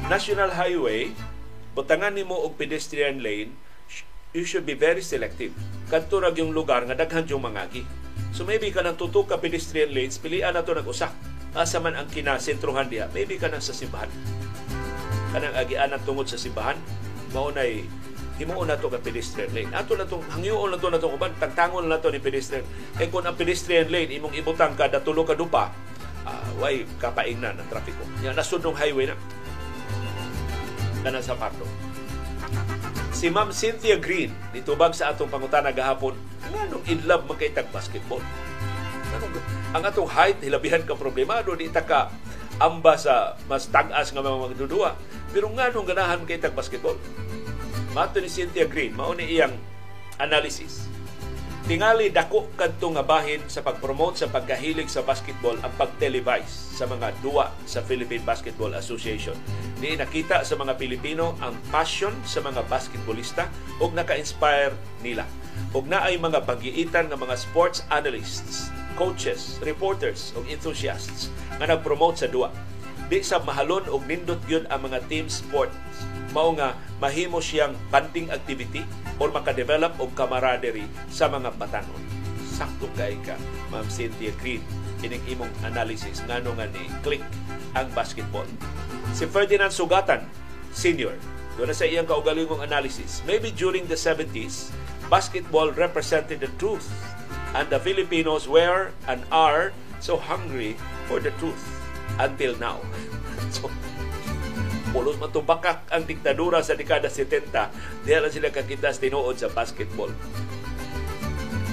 National 0.08 0.52
Highway, 0.52 1.16
butangan 1.72 2.12
nimo 2.12 2.36
og 2.36 2.60
pedestrian 2.60 3.24
lane, 3.24 3.56
you 4.34 4.42
should 4.42 4.66
be 4.66 4.74
very 4.74 5.00
selective. 5.00 5.54
Kadto 5.86 6.18
ra 6.18 6.34
yung 6.34 6.50
lugar 6.50 6.82
nga 6.90 6.98
daghan 6.98 7.22
yung 7.30 7.46
mangagi. 7.46 7.86
So 8.34 8.42
maybe 8.42 8.74
ka 8.74 8.82
nang 8.82 8.98
tutok 8.98 9.30
ka 9.30 9.36
pedestrian 9.38 9.94
lanes, 9.94 10.18
pilian 10.18 10.58
na 10.58 10.66
to 10.66 10.74
nag-usa. 10.74 11.14
Asa 11.54 11.78
man 11.78 11.94
ang 11.94 12.10
kinasentruhan 12.10 12.90
diha, 12.90 13.06
maybe 13.14 13.38
ka 13.38 13.46
na 13.46 13.62
sa 13.62 13.70
simbahan. 13.70 14.10
Kanang 15.30 15.54
agianan 15.54 16.02
tungod 16.02 16.26
sa 16.26 16.34
simbahan, 16.34 16.74
mao 17.30 17.54
nay 17.54 17.86
himuon 18.42 18.66
na 18.66 18.74
to 18.74 18.90
ka 18.90 18.98
pedestrian 18.98 19.54
lane. 19.54 19.70
Ato 19.70 19.94
na 19.94 20.02
tong 20.02 20.26
hangyoon 20.34 20.74
na 20.74 20.82
to 20.82 20.90
na 20.90 20.98
tong 20.98 21.14
uban, 21.14 21.30
tagtangon 21.38 21.86
na 21.86 22.02
to 22.02 22.10
ni 22.10 22.18
pedestrian. 22.18 22.66
Eh 22.98 23.06
kung 23.06 23.22
ang 23.22 23.38
pedestrian 23.38 23.86
lane 23.86 24.18
imong 24.18 24.34
ibutang 24.34 24.74
kada 24.74 24.98
tulo 24.98 25.22
ka 25.22 25.38
dupa, 25.38 25.70
uh, 26.26 26.50
way 26.58 26.82
kapaingnan 26.98 27.54
ang 27.54 27.68
trafiko. 27.70 28.02
Nga 28.18 28.34
nasud 28.34 28.66
highway 28.66 29.06
na. 29.06 29.16
Kana 31.06 31.22
sa 31.22 31.38
Pardo. 31.38 31.62
Si 33.24 33.32
Ma'am 33.32 33.56
Cynthia 33.56 33.96
Green, 33.96 34.36
nitubag 34.52 34.92
sa 34.92 35.08
atong 35.08 35.32
pangutana 35.32 35.72
gahapon, 35.72 36.12
nga 36.44 36.68
nung 36.68 36.84
in 36.84 37.00
love 37.08 37.24
magkaitag 37.24 37.72
basketball. 37.72 38.20
Anong, 39.16 39.40
ang 39.72 39.80
atong 39.80 40.12
height, 40.12 40.44
hilabihan 40.44 40.84
ka 40.84 40.92
problema, 40.92 41.40
do 41.40 41.56
di 41.56 41.72
ta 41.72 41.88
ka 41.88 42.12
amba 42.60 43.00
sa 43.00 43.32
mas 43.48 43.64
tagas 43.72 44.12
nga 44.12 44.20
mga 44.20 44.44
magdudua. 44.44 44.92
Pero 45.32 45.48
nga 45.56 45.72
nung 45.72 45.88
ganahan 45.88 46.20
magkaitag 46.20 46.52
basketball. 46.52 47.00
Mato 47.96 48.20
ni 48.20 48.28
Cynthia 48.28 48.68
Green, 48.68 48.92
mao 48.92 49.16
ni 49.16 49.24
iyang 49.24 49.56
analysis 50.20 50.84
Tingali 51.64 52.12
dako 52.12 52.52
kadto 52.60 52.92
nga 52.92 53.00
bahin 53.00 53.40
sa 53.48 53.64
pagpromote 53.64 54.20
sa 54.20 54.28
pagkahilig 54.28 54.84
sa 54.84 55.00
basketball 55.00 55.56
ang 55.64 55.72
pag-televise 55.80 56.76
sa 56.76 56.84
mga 56.84 57.16
duwa 57.24 57.48
sa 57.64 57.80
Philippine 57.80 58.20
Basketball 58.20 58.76
Association. 58.76 59.32
Ni 59.80 59.96
nakita 59.96 60.44
sa 60.44 60.60
mga 60.60 60.76
Pilipino 60.76 61.32
ang 61.40 61.56
passion 61.72 62.12
sa 62.28 62.44
mga 62.44 62.68
basketballista 62.68 63.48
ug 63.80 63.96
naka-inspire 63.96 64.76
nila. 65.00 65.24
Ug 65.72 65.88
naay 65.88 66.20
mga 66.20 66.44
pagiitan 66.44 67.08
nga 67.08 67.16
mga 67.16 67.32
sports 67.32 67.80
analysts, 67.88 68.68
coaches, 69.00 69.56
reporters 69.64 70.36
ug 70.36 70.44
enthusiasts 70.52 71.32
nga 71.56 71.64
nag-promote 71.64 72.20
sa 72.20 72.28
duwa. 72.28 72.52
Di 73.08 73.24
sa 73.24 73.40
mahalon 73.40 73.88
og 73.88 74.04
nindot 74.04 74.44
gyud 74.44 74.68
ang 74.68 74.84
mga 74.84 75.00
team 75.08 75.32
sports 75.32 75.80
mao 76.34 76.50
nga 76.58 76.74
mahimo 76.98 77.38
siyang 77.38 77.78
banding 77.94 78.26
activity 78.34 78.82
or 79.22 79.30
makadevelop 79.30 79.94
og 80.02 80.10
camaraderie 80.18 80.90
sa 81.06 81.30
mga 81.30 81.54
batanon. 81.54 82.02
Sakto 82.42 82.90
kay 82.98 83.14
ka, 83.22 83.38
Ma'am 83.70 83.86
Cynthia 83.86 84.34
Green, 84.42 84.60
ining 85.06 85.22
imong 85.30 85.50
analysis 85.62 86.18
ngano 86.26 86.50
nga 86.58 86.66
ni 86.74 86.90
click 87.06 87.22
ang 87.78 87.86
basketball. 87.94 88.46
Si 89.14 89.30
Ferdinand 89.30 89.70
Sugatan, 89.70 90.26
senior, 90.74 91.14
doon 91.54 91.70
sa 91.70 91.86
iyang 91.86 92.06
kaugalingong 92.10 92.66
analysis. 92.66 93.22
Maybe 93.22 93.54
during 93.54 93.86
the 93.86 93.94
70s, 93.94 94.74
basketball 95.06 95.70
represented 95.70 96.42
the 96.42 96.50
truth 96.58 96.90
and 97.54 97.70
the 97.70 97.78
Filipinos 97.78 98.50
were 98.50 98.90
and 99.06 99.22
are 99.30 99.70
so 100.02 100.18
hungry 100.18 100.74
for 101.06 101.22
the 101.22 101.30
truth 101.38 101.62
until 102.18 102.58
now. 102.58 102.82
so, 103.54 103.70
pulos 104.94 105.18
matubakak 105.18 105.82
ang 105.90 106.06
diktadura 106.06 106.62
sa 106.62 106.78
dekada 106.78 107.10
70, 107.10 107.50
diya 108.06 108.22
lang 108.22 108.30
sila 108.30 108.54
kakita 108.54 108.94
tinuod 108.94 109.34
sa 109.34 109.50
basketball. 109.50 110.14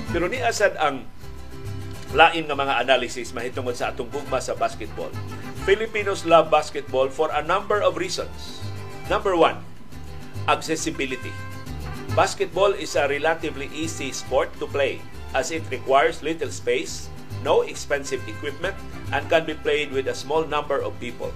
Pero 0.10 0.26
ni 0.26 0.42
asad 0.42 0.74
ang 0.82 1.06
lain 2.18 2.50
nga 2.50 2.58
mga 2.58 2.82
analysis 2.82 3.30
mahitungod 3.32 3.78
sa 3.78 3.94
atong 3.94 4.10
gugma 4.10 4.42
sa 4.42 4.58
basketball. 4.58 5.14
Filipinos 5.64 6.26
love 6.26 6.50
basketball 6.50 7.08
for 7.08 7.30
a 7.32 7.46
number 7.46 7.86
of 7.86 7.96
reasons. 8.02 8.60
Number 9.06 9.38
one, 9.38 9.62
accessibility. 10.50 11.32
Basketball 12.18 12.74
is 12.74 12.98
a 12.98 13.08
relatively 13.08 13.70
easy 13.72 14.12
sport 14.12 14.50
to 14.58 14.66
play 14.68 15.00
as 15.38 15.54
it 15.54 15.64
requires 15.72 16.26
little 16.26 16.52
space, 16.52 17.08
no 17.40 17.64
expensive 17.64 18.20
equipment, 18.28 18.76
and 19.16 19.24
can 19.32 19.48
be 19.48 19.56
played 19.56 19.94
with 19.96 20.12
a 20.12 20.18
small 20.18 20.44
number 20.44 20.82
of 20.82 20.98
people. 21.00 21.32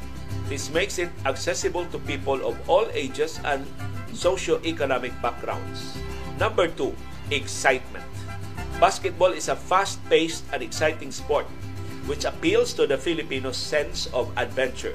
This 0.47 0.69
makes 0.69 0.99
it 0.99 1.09
accessible 1.25 1.85
to 1.87 1.99
people 1.99 2.45
of 2.45 2.57
all 2.69 2.85
ages 2.93 3.39
and 3.43 3.65
socio-economic 4.13 5.11
backgrounds. 5.21 5.97
Number 6.39 6.67
two, 6.67 6.95
excitement. 7.31 8.05
Basketball 8.79 9.31
is 9.31 9.47
a 9.49 9.55
fast-paced 9.55 10.43
and 10.53 10.61
exciting 10.61 11.11
sport 11.11 11.47
which 12.05 12.25
appeals 12.25 12.73
to 12.73 12.85
the 12.85 12.97
Filipino 12.97 13.51
sense 13.51 14.05
of 14.13 14.29
adventure. 14.37 14.93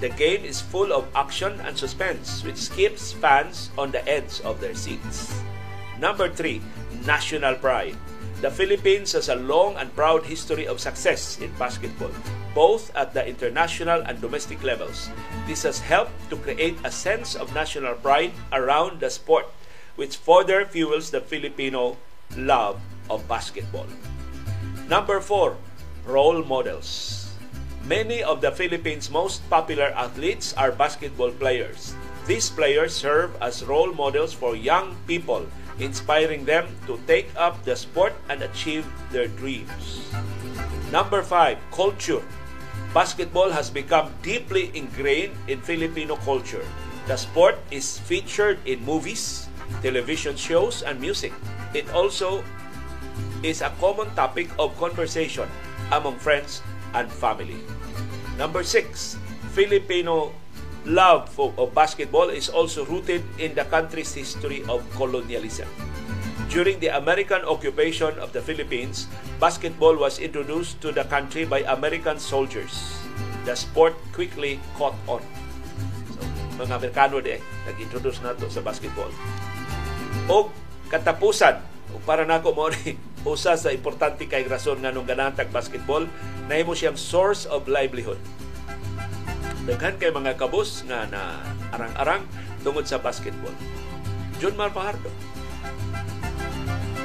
The 0.00 0.10
game 0.10 0.44
is 0.44 0.60
full 0.60 0.92
of 0.92 1.06
action 1.14 1.58
and 1.66 1.76
suspense, 1.76 2.42
which 2.44 2.70
keeps 2.70 3.12
fans 3.12 3.70
on 3.76 3.90
the 3.90 4.02
edge 4.08 4.40
of 4.42 4.60
their 4.60 4.74
seats. 4.74 5.34
Number 5.98 6.28
three, 6.28 6.62
national 7.04 7.56
pride. 7.56 7.96
The 8.42 8.50
Philippines 8.50 9.14
has 9.14 9.30
a 9.30 9.38
long 9.38 9.76
and 9.78 9.94
proud 9.94 10.26
history 10.26 10.66
of 10.66 10.82
success 10.82 11.38
in 11.38 11.54
basketball, 11.62 12.10
both 12.58 12.90
at 12.98 13.14
the 13.14 13.22
international 13.22 14.02
and 14.02 14.20
domestic 14.20 14.66
levels. 14.66 15.06
This 15.46 15.62
has 15.62 15.78
helped 15.78 16.10
to 16.26 16.34
create 16.42 16.74
a 16.82 16.90
sense 16.90 17.38
of 17.38 17.54
national 17.54 17.94
pride 18.02 18.34
around 18.50 18.98
the 18.98 19.10
sport, 19.14 19.46
which 19.94 20.18
further 20.18 20.66
fuels 20.66 21.14
the 21.14 21.20
Filipino 21.20 21.96
love 22.34 22.82
of 23.08 23.22
basketball. 23.28 23.86
Number 24.90 25.20
four, 25.20 25.54
role 26.04 26.42
models. 26.42 27.30
Many 27.86 28.26
of 28.26 28.40
the 28.40 28.50
Philippines' 28.50 29.06
most 29.06 29.46
popular 29.50 29.94
athletes 29.94 30.50
are 30.58 30.74
basketball 30.74 31.30
players. 31.30 31.94
These 32.26 32.50
players 32.50 32.90
serve 32.90 33.38
as 33.40 33.62
role 33.62 33.94
models 33.94 34.34
for 34.34 34.58
young 34.58 34.98
people 35.06 35.46
inspiring 35.82 36.46
them 36.46 36.70
to 36.86 36.96
take 37.10 37.26
up 37.34 37.58
the 37.66 37.74
sport 37.74 38.14
and 38.30 38.42
achieve 38.42 38.86
their 39.10 39.26
dreams. 39.26 40.06
Number 40.94 41.22
five, 41.22 41.58
culture. 41.74 42.22
Basketball 42.94 43.50
has 43.50 43.68
become 43.68 44.12
deeply 44.22 44.70
ingrained 44.76 45.34
in 45.48 45.60
Filipino 45.60 46.16
culture. 46.22 46.62
The 47.08 47.16
sport 47.16 47.58
is 47.70 47.98
featured 47.98 48.62
in 48.64 48.84
movies, 48.84 49.48
television 49.82 50.36
shows, 50.36 50.82
and 50.86 51.00
music. 51.00 51.32
It 51.74 51.88
also 51.90 52.44
is 53.42 53.60
a 53.60 53.72
common 53.80 54.06
topic 54.14 54.52
of 54.58 54.76
conversation 54.78 55.48
among 55.90 56.20
friends 56.22 56.62
and 56.94 57.10
family. 57.10 57.58
Number 58.38 58.62
six, 58.62 59.16
Filipino 59.56 60.32
love 60.84 61.28
for, 61.28 61.54
of 61.58 61.74
basketball 61.74 62.30
is 62.30 62.48
also 62.48 62.84
rooted 62.86 63.22
in 63.38 63.54
the 63.54 63.64
country's 63.70 64.12
history 64.14 64.62
of 64.68 64.82
colonialism. 64.96 65.68
During 66.50 66.80
the 66.80 66.92
American 66.92 67.40
occupation 67.48 68.12
of 68.20 68.32
the 68.36 68.42
Philippines, 68.42 69.08
basketball 69.40 69.96
was 69.96 70.18
introduced 70.18 70.80
to 70.84 70.92
the 70.92 71.04
country 71.08 71.48
by 71.48 71.64
American 71.64 72.18
soldiers. 72.18 73.00
The 73.48 73.56
sport 73.56 73.96
quickly 74.12 74.60
caught 74.76 74.94
on. 75.08 75.24
So, 76.12 76.20
mga 76.60 76.76
Amerikano 76.76 77.24
di 77.24 77.40
nag-introduce 77.64 78.20
nato 78.20 78.52
sa 78.52 78.60
basketball. 78.60 79.08
O 80.28 80.52
katapusan, 80.92 81.56
para 82.04 82.28
nako 82.28 82.52
mo 82.52 82.68
ni 82.68 83.00
usa 83.32 83.56
sa 83.56 83.72
importante 83.72 84.28
kay 84.28 84.44
rason 84.44 84.76
nga 84.82 84.92
nung 84.92 85.08
ganantag 85.08 85.48
basketball, 85.48 86.04
nahimo 86.52 86.76
siyang 86.76 87.00
source 87.00 87.48
of 87.48 87.64
livelihood 87.64 88.20
Daghan 89.62 89.94
kay 89.94 90.10
mga 90.10 90.34
kabos 90.34 90.82
nga 90.90 91.06
na 91.06 91.38
arang-arang 91.70 92.26
tungod 92.66 92.82
sa 92.82 92.98
basketball. 92.98 93.54
John 94.42 94.58
Mar 94.58 94.74
Fajardo. 94.74 95.06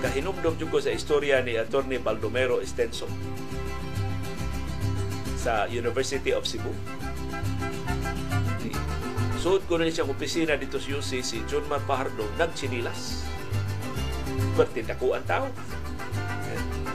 Kahinumdom 0.02 0.58
jud 0.58 0.70
ko 0.74 0.82
sa 0.82 0.90
istorya 0.90 1.46
ni 1.46 1.54
Attorney 1.54 2.02
Baldomero 2.02 2.58
Estenso 2.58 3.06
sa 5.38 5.70
University 5.70 6.34
of 6.34 6.50
Cebu. 6.50 6.74
Suot 9.38 9.62
ko 9.70 9.78
na 9.78 9.86
siyang 9.86 10.10
opisina 10.10 10.58
dito 10.58 10.82
sa 10.82 10.98
UC 10.98 11.22
si 11.22 11.38
John 11.46 11.66
Mar 11.70 11.82
Fajardo 11.86 12.26
nagchinilas. 12.42 13.22
Bertindakuan 14.58 15.22
tao. 15.30 15.46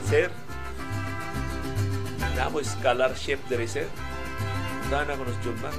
Sir, 0.03 0.27
namo 2.35 2.59
scholarship 2.59 3.39
diri 3.47 3.63
sir 3.63 3.87
Dana 4.93 5.17
ko 5.17 5.25
John 5.41 5.57
Mar. 5.57 5.73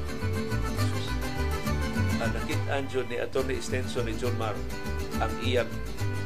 Ang 2.19 2.31
nakitaan 2.35 2.83
dyan 2.91 3.07
ni 3.07 3.23
Atty. 3.23 3.55
Extension 3.55 4.03
ni 4.11 4.19
John 4.19 4.35
Mar 4.35 4.59
ang 5.23 5.31
iyang 5.39 5.71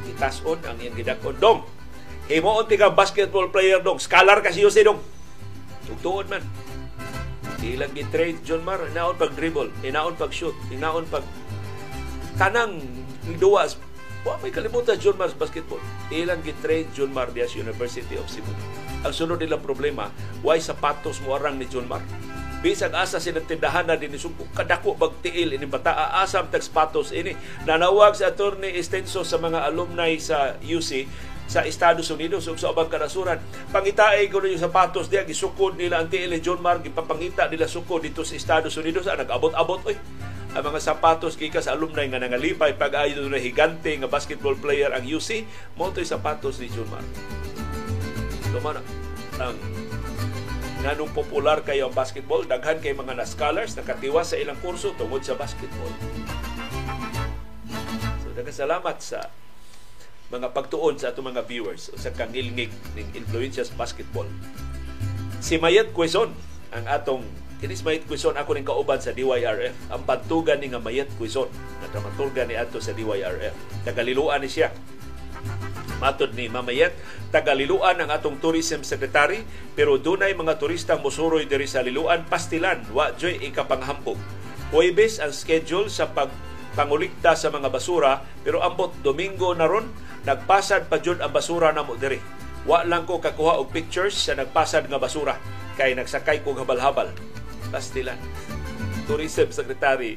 itason, 0.09 0.57
ang 0.65 0.73
iyang 0.81 0.97
gidakon. 0.97 1.37
Dong! 1.37 1.69
Himuon 2.25 2.65
ti 2.65 2.81
basketball 2.81 3.53
player 3.53 3.77
dong. 3.85 4.01
Scholar 4.01 4.41
kasi 4.41 4.65
yun 4.65 4.73
si 4.73 4.81
dong. 4.81 4.97
Tugtuon 5.85 6.33
man. 6.33 6.41
Ilang 7.61 7.93
gi-trade 7.93 8.41
John 8.41 8.65
Mar, 8.65 8.81
inaon 8.81 9.21
pag 9.21 9.37
dribble, 9.37 9.69
inaon 9.85 10.17
pag 10.17 10.33
shoot, 10.33 10.57
inaon 10.73 11.05
pag 11.13 11.21
tanang 12.41 12.81
duwas. 13.37 13.77
Wa 14.25 14.41
may 14.41 14.49
kalimutan 14.49 14.97
John 14.97 15.13
Mar 15.21 15.29
basketball. 15.37 15.77
Ilang 16.09 16.41
gi-trade 16.41 16.89
John 16.97 17.13
Mar 17.13 17.29
Diaz 17.29 17.53
University 17.53 18.17
of 18.17 18.25
Cebu. 18.25 18.49
Ang 19.05 19.13
sunod 19.13 19.37
nilang 19.37 19.61
problema, 19.61 20.09
why 20.41 20.57
sapatos 20.57 21.21
mo 21.21 21.37
arang 21.37 21.61
ni 21.61 21.69
John 21.69 21.85
Mar? 21.85 22.01
Bisag 22.59 22.91
asa 22.91 23.23
sila 23.23 23.39
tindahan 23.39 23.87
na 23.87 23.95
din. 23.95 24.11
Sumpo 24.19 24.47
kadako 24.51 24.95
bagtiil 24.99 25.55
ini 25.55 25.65
bata 25.65 26.19
asam 26.19 26.51
tag 26.51 26.63
sapatos 26.63 27.15
ini. 27.15 27.35
Nanawag 27.63 28.15
sa 28.15 28.31
attorney 28.31 28.75
Estenso 28.75 29.23
sa 29.23 29.39
mga 29.39 29.63
alumni 29.63 30.11
sa 30.19 30.59
UC 30.59 31.07
sa 31.49 31.63
Estados 31.65 32.11
Unidos. 32.11 32.45
Ug 32.51 32.59
sa 32.59 32.75
ubang 32.75 32.91
kanasuran 32.91 33.39
pangitaay 33.71 34.27
ko 34.27 34.43
yung 34.43 34.59
sapatos 34.59 35.07
diya 35.07 35.23
gisukod 35.23 35.79
nila 35.79 36.03
ang 36.03 36.11
tiil 36.11 36.35
John 36.43 36.59
Mark 36.59 36.83
ipapangita 36.83 37.47
nila 37.47 37.65
sukod 37.65 38.03
dito 38.03 38.27
sa 38.27 38.35
Estados 38.35 38.75
Unidos. 38.75 39.07
Ah, 39.07 39.15
nag-abot-abot 39.15 39.81
oy. 39.87 39.97
Ang 40.49 40.65
mga 40.65 40.81
sapatos 40.81 41.37
kika 41.37 41.61
sa 41.61 41.77
alumni 41.77 42.09
nga 42.09 42.17
nangalipay 42.17 42.73
pag-ayo 42.73 43.21
na 43.29 43.37
higante 43.37 43.93
nga 43.93 44.09
basketball 44.09 44.57
player 44.57 44.89
ang 44.89 45.05
UC 45.05 45.45
mo 45.77 45.93
sapatos 45.93 46.57
ni 46.57 46.67
John 46.73 46.89
Mark. 46.89 47.05
Lumana 48.49 48.81
ang 49.37 49.55
nganong 50.79 51.11
popular 51.11 51.59
kayo 51.67 51.91
ang 51.91 51.95
basketball, 51.95 52.47
daghan 52.47 52.79
kay 52.79 52.95
mga 52.95 53.19
na-scholars 53.19 53.75
nakatiwas 53.75 54.31
sa 54.31 54.39
ilang 54.39 54.55
kurso 54.63 54.95
tungod 54.95 55.19
sa 55.27 55.35
basketball. 55.35 55.91
So 58.23 58.31
Nagkasalamat 58.31 58.97
sa 59.03 59.27
mga 60.29 60.55
pagtuon 60.55 60.95
sa 60.95 61.11
ato 61.11 61.19
mga 61.19 61.43
viewers 61.43 61.91
sa 61.99 62.13
kangilngig 62.15 62.71
ng 62.95 63.11
influensya 63.17 63.67
sa 63.67 63.75
basketball. 63.75 64.29
Si 65.43 65.59
Mayet 65.59 65.91
Quezon 65.91 66.31
ang 66.69 66.85
atong 66.85 67.25
kinis 67.59 67.83
Mayet 67.83 68.07
Quezon 68.07 68.39
ako 68.39 68.55
ning 68.55 68.63
kauban 68.63 69.01
sa 69.03 69.11
DYRF. 69.11 69.75
Ang 69.91 70.01
bantugan 70.07 70.63
ni 70.63 70.71
nga 70.71 70.79
Mayet 70.79 71.11
Quezon 71.19 71.49
na 71.83 71.91
dramaturga 71.91 72.47
ni 72.47 72.55
ato 72.55 72.79
sa 72.79 72.95
DYRF. 72.95 73.83
Tagaliluan 73.83 74.39
ni 74.39 74.47
siya 74.47 74.71
Matod 75.99 76.31
ni 76.31 76.47
Mamayet, 76.47 76.95
tagaliluan 77.29 77.99
ang 77.99 78.07
atong 78.07 78.39
tourism 78.39 78.87
secretary 78.87 79.43
pero 79.75 79.99
dunay 79.99 80.31
mga 80.31 80.55
turista 80.55 80.95
mosuroy 80.95 81.43
diri 81.43 81.67
sa 81.67 81.83
liluan 81.83 82.23
pastilan 82.23 82.87
wa 82.95 83.11
joy 83.19 83.35
ikapanghambog. 83.43 84.15
Huwebes 84.71 85.19
ang 85.19 85.35
schedule 85.35 85.91
sa 85.91 86.07
pag 86.07 86.31
pangulikta 86.77 87.35
sa 87.35 87.51
mga 87.51 87.67
basura 87.67 88.23
pero 88.47 88.63
ambot 88.63 88.95
Domingo 89.03 89.51
na 89.51 89.67
ron 89.67 89.91
nagpasad 90.23 90.87
pa 90.87 91.03
jud 91.03 91.19
ang 91.19 91.35
basura 91.35 91.75
na 91.75 91.83
mo 91.83 91.99
diri. 91.99 92.23
Wa 92.63 92.87
lang 92.87 93.03
ko 93.03 93.19
kakuha 93.19 93.59
og 93.59 93.71
pictures 93.75 94.15
sa 94.15 94.39
nagpasad 94.39 94.87
nga 94.87 94.99
basura 94.99 95.35
kay 95.75 95.95
nagsakay 95.99 96.43
ko 96.43 96.55
habal-habal. 96.55 97.11
Pastilan. 97.71 98.19
Tourism 99.03 99.51
Secretary 99.51 100.15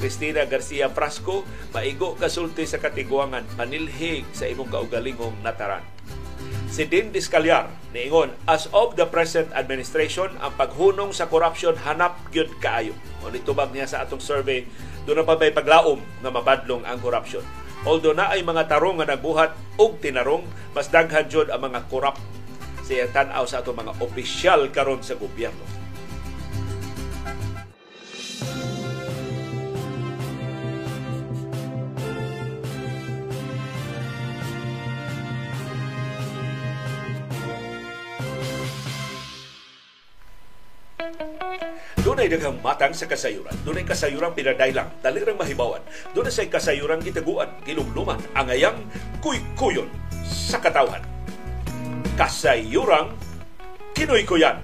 Cristina 0.00 0.48
Garcia 0.48 0.88
Frasco, 0.88 1.44
maigo 1.76 2.16
kasulti 2.16 2.64
sa 2.64 2.80
katiguangan, 2.80 3.44
manilhig 3.60 4.24
sa 4.32 4.48
imong 4.48 4.72
kaugalingong 4.72 5.36
nataran. 5.44 5.84
Si 6.72 6.88
Din 6.88 7.12
Discalyar 7.12 7.68
niingon, 7.92 8.32
as 8.48 8.64
of 8.72 8.96
the 8.96 9.04
present 9.04 9.52
administration, 9.52 10.32
ang 10.40 10.56
paghunong 10.56 11.12
sa 11.12 11.28
corruption 11.28 11.76
hanap 11.76 12.16
gyud 12.32 12.48
kaayo. 12.64 12.96
O 13.20 13.28
nitubag 13.28 13.76
niya 13.76 13.84
sa 13.84 14.00
atong 14.06 14.24
survey, 14.24 14.64
doon 15.04 15.20
na 15.20 15.28
pa 15.28 15.36
may 15.36 15.52
paglaom 15.52 16.00
na 16.24 16.32
mabadlong 16.32 16.80
ang 16.88 16.96
corruption. 17.04 17.44
Although 17.84 18.16
na 18.16 18.32
ay 18.32 18.40
mga 18.40 18.72
tarong 18.72 19.04
nga 19.04 19.12
nagbuhat 19.12 19.52
og 19.76 20.00
tinarong, 20.00 20.48
mas 20.72 20.88
daghan 20.88 21.28
jud 21.28 21.52
ang 21.52 21.60
mga 21.60 21.84
corrupt 21.92 22.22
sa 22.86 23.06
tan-aw 23.12 23.44
sa 23.44 23.60
atong 23.60 23.76
mga 23.76 23.92
opisyal 24.00 24.60
karon 24.72 25.04
sa 25.04 25.14
gobyerno. 25.18 25.80
Dunay 42.10 42.26
daghang 42.26 42.58
matang 42.58 42.90
sa 42.90 43.06
kasayuran. 43.06 43.54
Dunay 43.62 43.86
kasayuran 43.86 44.34
pinadaylang, 44.34 44.90
dalirang 44.98 45.38
mahibawan. 45.38 45.78
Dunay 46.10 46.34
say 46.34 46.50
kasayuran 46.50 46.98
gitaguan, 47.06 47.46
gilumluman, 47.62 48.18
angayang 48.34 48.82
kuy-kuyon 49.22 49.86
sa 50.26 50.58
katawhan. 50.58 51.06
Kasayuran 52.18 53.14
kinoy-kuyan. 53.94 54.58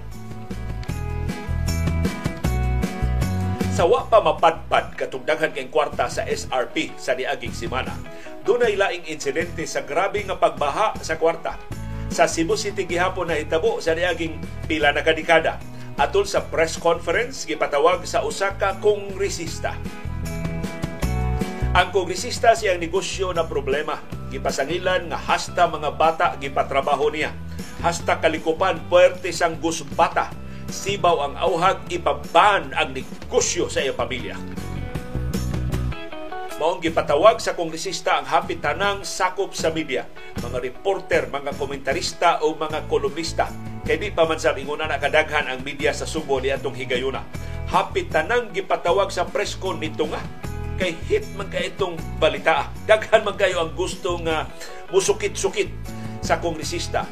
Sa 3.79 3.87
wa 3.87 4.11
pa 4.11 4.19
mapadpad 4.19 4.99
katungdangan 4.99 5.55
kay 5.55 5.71
kwarta 5.71 6.11
sa 6.11 6.27
SRP 6.27 6.99
sa 6.99 7.15
niaging 7.15 7.55
semana, 7.55 7.95
dunay 8.43 8.75
laing 8.75 9.07
insidente 9.07 9.71
sa 9.71 9.87
grabe 9.87 10.19
nga 10.27 10.35
pagbaha 10.35 10.99
sa 10.99 11.15
kwarta. 11.15 11.55
Sa 12.11 12.27
Cebu 12.27 12.59
City 12.59 12.91
gihapon 12.91 13.31
na 13.31 13.39
itabo 13.39 13.79
sa 13.79 13.95
niaging 13.95 14.35
pila 14.67 14.91
na 14.91 15.07
kadikada 15.07 15.63
atol 15.97 16.29
sa 16.29 16.45
press 16.45 16.77
conference 16.77 17.49
gipatawag 17.49 18.05
sa 18.05 18.21
usa 18.21 18.53
ka 18.61 18.77
kongresista. 18.85 19.73
Ang 21.77 21.93
kongresista 21.93 22.57
siyang 22.57 22.81
negosyo 22.81 23.33
na 23.33 23.45
problema. 23.45 24.01
Gipasangilan 24.33 25.13
nga 25.13 25.19
hasta 25.21 25.69
mga 25.69 25.91
bata 25.97 26.27
gipatrabaho 26.41 27.13
niya. 27.13 27.33
Hasta 27.85 28.17
kalikupan 28.17 28.89
puwerte 28.89 29.29
sang 29.33 29.61
gusbata. 29.61 30.33
Sibaw 30.73 31.17
ang 31.21 31.35
auhag 31.37 31.85
ipaban 31.93 32.73
ang 32.73 32.97
negosyo 32.97 33.69
sa 33.69 33.85
iyang 33.85 33.97
pamilya. 33.97 34.37
Maong 36.57 36.81
gipatawag 36.81 37.37
sa 37.45 37.53
kongresista 37.53 38.17
ang 38.17 38.25
hapit 38.25 38.65
tanang 38.65 39.05
sakop 39.05 39.53
sa 39.53 39.69
media, 39.69 40.09
mga 40.41 40.65
reporter, 40.65 41.29
mga 41.29 41.53
komentarista 41.61 42.41
o 42.41 42.57
mga 42.57 42.89
kolumnista 42.89 43.53
Kay 43.87 44.03
di 44.03 44.11
pa 44.11 44.27
man 44.27 44.35
sa 44.35 44.51
inguna 44.51 44.91
na 44.91 44.99
kadaghan 44.99 45.47
ang 45.47 45.63
media 45.63 45.95
sa 45.95 46.11
Subo 46.11 46.43
ni 46.43 46.51
atong 46.51 46.75
higayuna. 46.75 47.23
Hapit 47.71 48.11
tanang 48.11 48.51
gipatawag 48.51 49.15
sa 49.15 49.31
press 49.31 49.55
con 49.55 49.79
nito 49.79 50.11
nga 50.11 50.19
kay 50.75 50.99
hit 51.07 51.23
man 51.39 51.47
kay 51.47 51.71
itong 51.71 51.95
balita. 52.19 52.67
Daghan 52.83 53.23
man 53.23 53.39
kayo 53.39 53.63
ang 53.63 53.79
gusto 53.79 54.19
nga 54.27 54.51
musukit-sukit 54.91 55.71
sa 56.19 56.43
kongresista. 56.43 57.07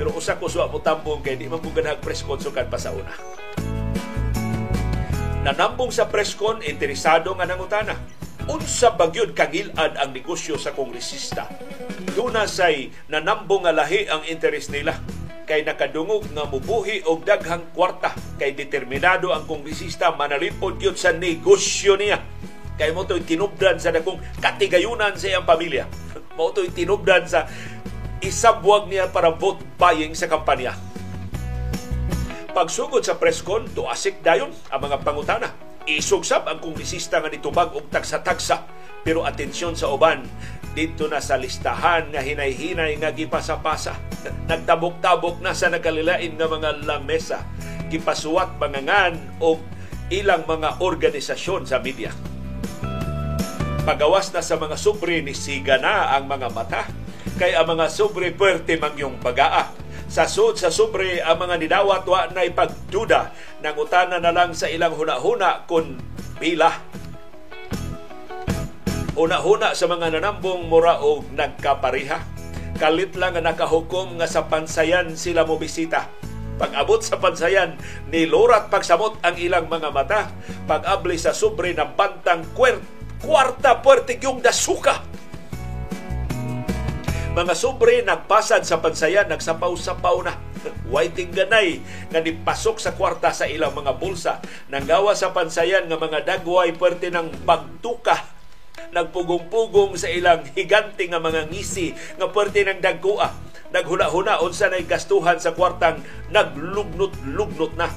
Pero 0.00 0.08
usa 0.16 0.40
ko 0.40 0.48
suwa 0.48 0.72
mo 0.72 0.80
tambong 0.80 1.20
kay 1.20 1.36
di 1.36 1.52
man 1.52 1.60
po 1.60 1.68
ganag 1.68 2.00
press 2.00 2.24
con 2.24 2.40
sukan 2.40 2.64
pa 2.64 2.80
sa 2.80 2.96
una. 2.96 3.12
Nanambong 5.44 5.92
sa 5.92 6.08
press 6.08 6.32
interesado 6.64 7.36
nga 7.36 7.44
nangutana. 7.44 7.92
Unsa 8.48 8.88
bagyod 8.96 9.36
kagilad 9.36 10.00
ang 10.00 10.16
negosyo 10.16 10.56
sa 10.56 10.72
kongresista? 10.72 11.44
Duna 12.16 12.48
say 12.48 12.88
nanambong 13.12 13.68
nga 13.68 13.76
lahi 13.76 14.08
ang 14.08 14.24
interes 14.24 14.72
nila 14.72 14.96
kay 15.46 15.62
nakadungog 15.62 16.26
nga 16.34 16.44
mubuhi 16.44 17.06
og 17.06 17.22
daghang 17.22 17.70
kwarta. 17.70 18.10
Kay 18.36 18.58
determinado 18.58 19.30
ang 19.30 19.46
kongresista 19.46 20.10
manalipod 20.12 20.76
gyud 20.82 20.98
sa 20.98 21.14
negosyo 21.14 21.94
niya. 21.94 22.18
Kay 22.76 22.92
mo 22.92 23.06
to'y 23.06 23.24
tinubdan 23.24 23.80
sa 23.80 23.94
dakong 23.94 24.20
katigayunan 24.42 25.14
sa 25.16 25.32
iyang 25.32 25.48
pamilya. 25.48 25.88
Mo 26.36 26.52
to'y 26.52 26.68
tinubdan 26.68 27.24
sa 27.24 27.48
isabwag 28.20 28.92
niya 28.92 29.08
para 29.08 29.32
vote 29.32 29.64
buying 29.80 30.12
sa 30.12 30.28
kampanya. 30.28 30.76
Pagsugod 32.52 33.00
sa 33.00 33.16
presscon 33.16 33.64
tuasik 33.72 34.20
dayon 34.20 34.52
ang 34.68 34.80
mga 34.84 35.00
pangutana. 35.00 35.48
Isugsab 35.88 36.44
ang 36.44 36.60
kongresista 36.60 37.24
nga 37.24 37.32
nitubag 37.32 37.72
og 37.72 37.88
tagsa-tagsa. 37.88 38.68
Pero 39.00 39.24
atensyon 39.24 39.72
sa 39.72 39.88
uban 39.88 40.26
dito 40.76 41.08
na 41.08 41.24
sa 41.24 41.40
listahan 41.40 42.12
nga 42.12 42.20
hinay-hinay 42.20 43.00
nga 43.00 43.08
gipasa-pasa. 43.08 43.96
Nagtabok-tabok 44.52 45.40
na 45.40 45.56
sa 45.56 45.72
nakalilain 45.72 46.36
nga 46.36 46.44
mga 46.44 46.84
lamesa. 46.84 47.48
Gipasuwat 47.88 48.60
mangangan 48.60 49.16
o 49.40 49.56
ilang 50.12 50.44
mga 50.44 50.84
organisasyon 50.84 51.64
sa 51.64 51.80
media. 51.80 52.12
Pagawas 53.88 54.28
na 54.36 54.44
sa 54.44 54.60
mga 54.60 54.76
sobre 54.76 55.24
ni 55.24 55.32
siga 55.32 55.80
na 55.80 56.12
ang 56.12 56.28
mga 56.28 56.52
mata 56.52 56.84
kay 57.40 57.56
ang 57.56 57.72
mga 57.72 57.88
sobre 57.88 58.36
puwerte 58.36 58.76
mangyong 58.76 59.16
bagaa. 59.24 59.72
Sa 60.06 60.28
sud 60.28 60.60
sa 60.60 60.70
sobre 60.70 61.24
ang 61.24 61.40
mga 61.40 61.56
nidawat 61.56 62.04
wa 62.06 62.28
na 62.30 62.46
ipagduda 62.46 63.32
nang 63.64 63.74
utana 63.80 64.20
na 64.20 64.30
lang 64.30 64.54
sa 64.54 64.70
ilang 64.70 64.94
hunahuna 64.94 65.66
kun 65.66 65.98
pila 66.36 66.70
Una-una 69.16 69.72
sa 69.72 69.88
mga 69.88 70.12
nanambong 70.12 70.68
mura 70.68 71.00
og 71.00 71.32
nagkapariha. 71.32 72.20
Kalit 72.76 73.16
lang 73.16 73.32
nga 73.32 73.48
nakahukom 73.48 74.20
nga 74.20 74.28
sa 74.28 74.44
pansayan 74.44 75.16
sila 75.16 75.48
mo 75.48 75.56
bisita. 75.56 76.12
Pag-abot 76.60 77.00
sa 77.00 77.16
pansayan, 77.16 77.80
nilurat 78.12 78.68
pagsamot 78.68 79.16
ang 79.24 79.40
ilang 79.40 79.72
mga 79.72 79.88
mata. 79.88 80.28
Pag-abli 80.68 81.16
sa 81.16 81.32
sobre 81.32 81.72
na 81.72 81.88
bantang 81.88 82.44
kwert, 82.52 82.84
kwarta 83.24 83.80
puwerte 83.80 84.20
yung 84.20 84.44
dasuka. 84.44 85.00
Mga 87.32 87.56
sobre 87.56 88.04
nagpasad 88.04 88.68
sa 88.68 88.84
pansayan, 88.84 89.32
nagsapaw-sapaw 89.32 90.28
na. 90.28 90.36
Waiting 90.92 91.32
ganay 91.32 91.80
nga 92.12 92.20
nipasok 92.20 92.76
sa 92.84 92.92
kwarta 92.92 93.32
sa 93.32 93.48
ilang 93.48 93.72
mga 93.72 93.96
bulsa. 93.96 94.44
Nanggawa 94.68 95.16
sa 95.16 95.32
pansayan 95.32 95.88
nga 95.88 95.96
mga 95.96 96.20
dagway 96.20 96.76
puwerte 96.76 97.08
ng 97.08 97.48
pagtuka 97.48 98.35
nagpugong-pugong 98.94 99.98
sa 99.98 100.10
ilang 100.10 100.44
higante 100.54 101.06
nga 101.06 101.22
mga 101.22 101.48
ngisi 101.50 101.94
nga 102.18 102.26
puwerte 102.30 102.62
ng 102.66 102.82
dagkua 102.82 103.46
naghuna-huna 103.74 104.42
unsa 104.46 104.70
nay 104.70 104.86
gastuhan 104.86 105.42
sa 105.42 105.52
kwartang 105.52 105.98
naglugnot-lugnot 106.30 107.74
na. 107.74 107.90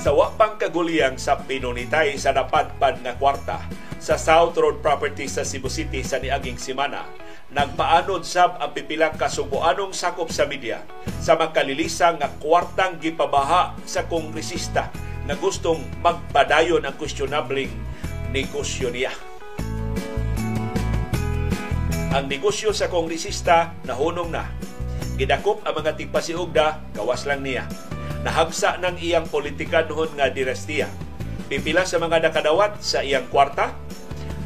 Sa 0.00 0.16
wapang 0.16 0.56
kaguliyang 0.56 1.20
sa 1.20 1.36
pinunitay 1.44 2.16
sa 2.16 2.32
napadpad 2.32 3.04
nga 3.04 3.14
kwarta 3.20 3.60
sa 4.00 4.16
South 4.16 4.56
Road 4.56 4.80
Property 4.80 5.28
sa 5.28 5.44
Cebu 5.44 5.68
City 5.68 6.00
sa 6.00 6.16
niaging 6.16 6.56
simana 6.56 7.04
nagpaanod 7.52 8.24
sab 8.24 8.56
ang 8.62 8.72
pipilang 8.72 9.12
kasubuanong 9.18 9.92
sakop 9.92 10.32
sa 10.32 10.48
media 10.48 10.80
sa 11.20 11.36
makalilisang 11.36 12.16
nga 12.16 12.32
kwartang 12.40 12.96
gipabaha 12.96 13.76
sa 13.84 14.08
kongresista 14.08 14.88
na 15.30 15.38
gustong 15.38 15.78
magpadayon 16.02 16.82
ang 16.82 16.98
questionabling 16.98 17.70
negosyo 18.34 18.90
niya. 18.90 19.14
Ang 22.10 22.26
negosyo 22.26 22.74
sa 22.74 22.90
kongresista 22.90 23.78
nahunong 23.86 24.34
na. 24.34 24.50
Gidakop 25.14 25.62
ang 25.62 25.78
mga 25.78 25.94
tigpasiugda, 25.94 26.98
gawas 26.98 27.30
lang 27.30 27.46
niya. 27.46 27.70
Nahagsa 28.26 28.82
ng 28.82 28.98
iyang 28.98 29.30
politikan 29.30 29.86
noon 29.86 30.10
nga 30.18 30.26
dinastiya. 30.26 30.90
Pipila 31.46 31.86
sa 31.86 32.02
mga 32.02 32.26
nakadawat 32.26 32.82
sa 32.82 33.06
iyang 33.06 33.30
kwarta, 33.30 33.78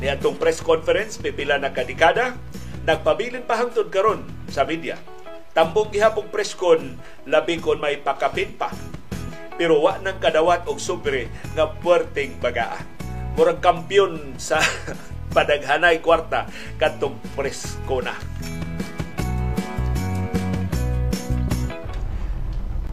Niadtong 0.04 0.36
press 0.36 0.60
conference 0.60 1.16
pipila 1.16 1.56
na 1.56 1.72
kadikada 1.72 2.36
nagpabilin 2.84 3.46
pa 3.48 3.56
hangtod 3.56 3.88
karon 3.88 4.20
sa 4.52 4.66
media. 4.68 5.00
Tambong 5.56 5.88
gihapong 5.88 6.28
press 6.28 6.52
con 6.52 7.00
labi 7.24 7.56
kon 7.56 7.80
may 7.80 7.96
pakapin 7.96 8.52
pa. 8.52 8.68
Pero 9.54 9.78
wa 9.78 10.02
nang 10.02 10.18
kadawat 10.18 10.66
og 10.66 10.82
sobre 10.82 11.30
nga 11.54 11.70
puwerteng 11.70 12.42
bagaa. 12.42 12.82
Murag 13.38 13.62
kampiyon 13.62 14.38
sa 14.38 14.58
padaghanay 15.34 16.02
kwarta 16.02 16.46
kadtong 16.78 17.18
press 17.34 17.78
na. 18.02 18.14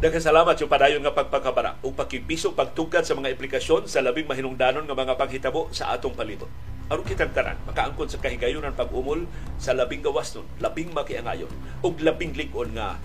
Daghang 0.02 0.26
salamat 0.26 0.58
yung 0.58 0.70
padayon 0.70 1.02
nga 1.06 1.14
pagpakabara 1.14 1.78
o 1.86 1.94
pakipiso 1.94 2.58
pagtugkad 2.58 3.06
sa 3.06 3.14
mga 3.14 3.38
implikasyon 3.38 3.86
sa 3.86 4.02
labing 4.02 4.26
mahinungdanon 4.26 4.90
nga 4.90 4.98
mga 4.98 5.14
paghitabo 5.14 5.70
sa 5.70 5.94
atong 5.94 6.18
palibot. 6.18 6.50
Aron 6.90 7.06
kitang 7.06 7.30
tanan, 7.30 7.62
makaangkon 7.70 8.10
sa 8.10 8.18
kahigayunan 8.18 8.74
pag-umol 8.74 9.30
sa 9.62 9.78
labing 9.78 10.02
gawas 10.02 10.34
nun, 10.34 10.50
labing 10.58 10.90
makiangayon, 10.90 11.54
ug 11.86 12.02
labing 12.02 12.34
likon 12.34 12.74
nga 12.74 12.98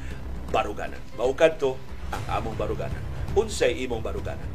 baruganan. 0.48 0.98
Maukad 1.20 1.60
to 1.60 1.76
ang 2.16 2.24
among 2.40 2.56
baruganan 2.56 3.15
unsay 3.36 3.84
imong 3.84 4.00
baruganan. 4.00 4.48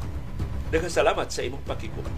Daghang 0.74 0.90
salamat 0.90 1.30
sa 1.30 1.46
imong 1.46 1.62
pakikuha. 1.62 2.10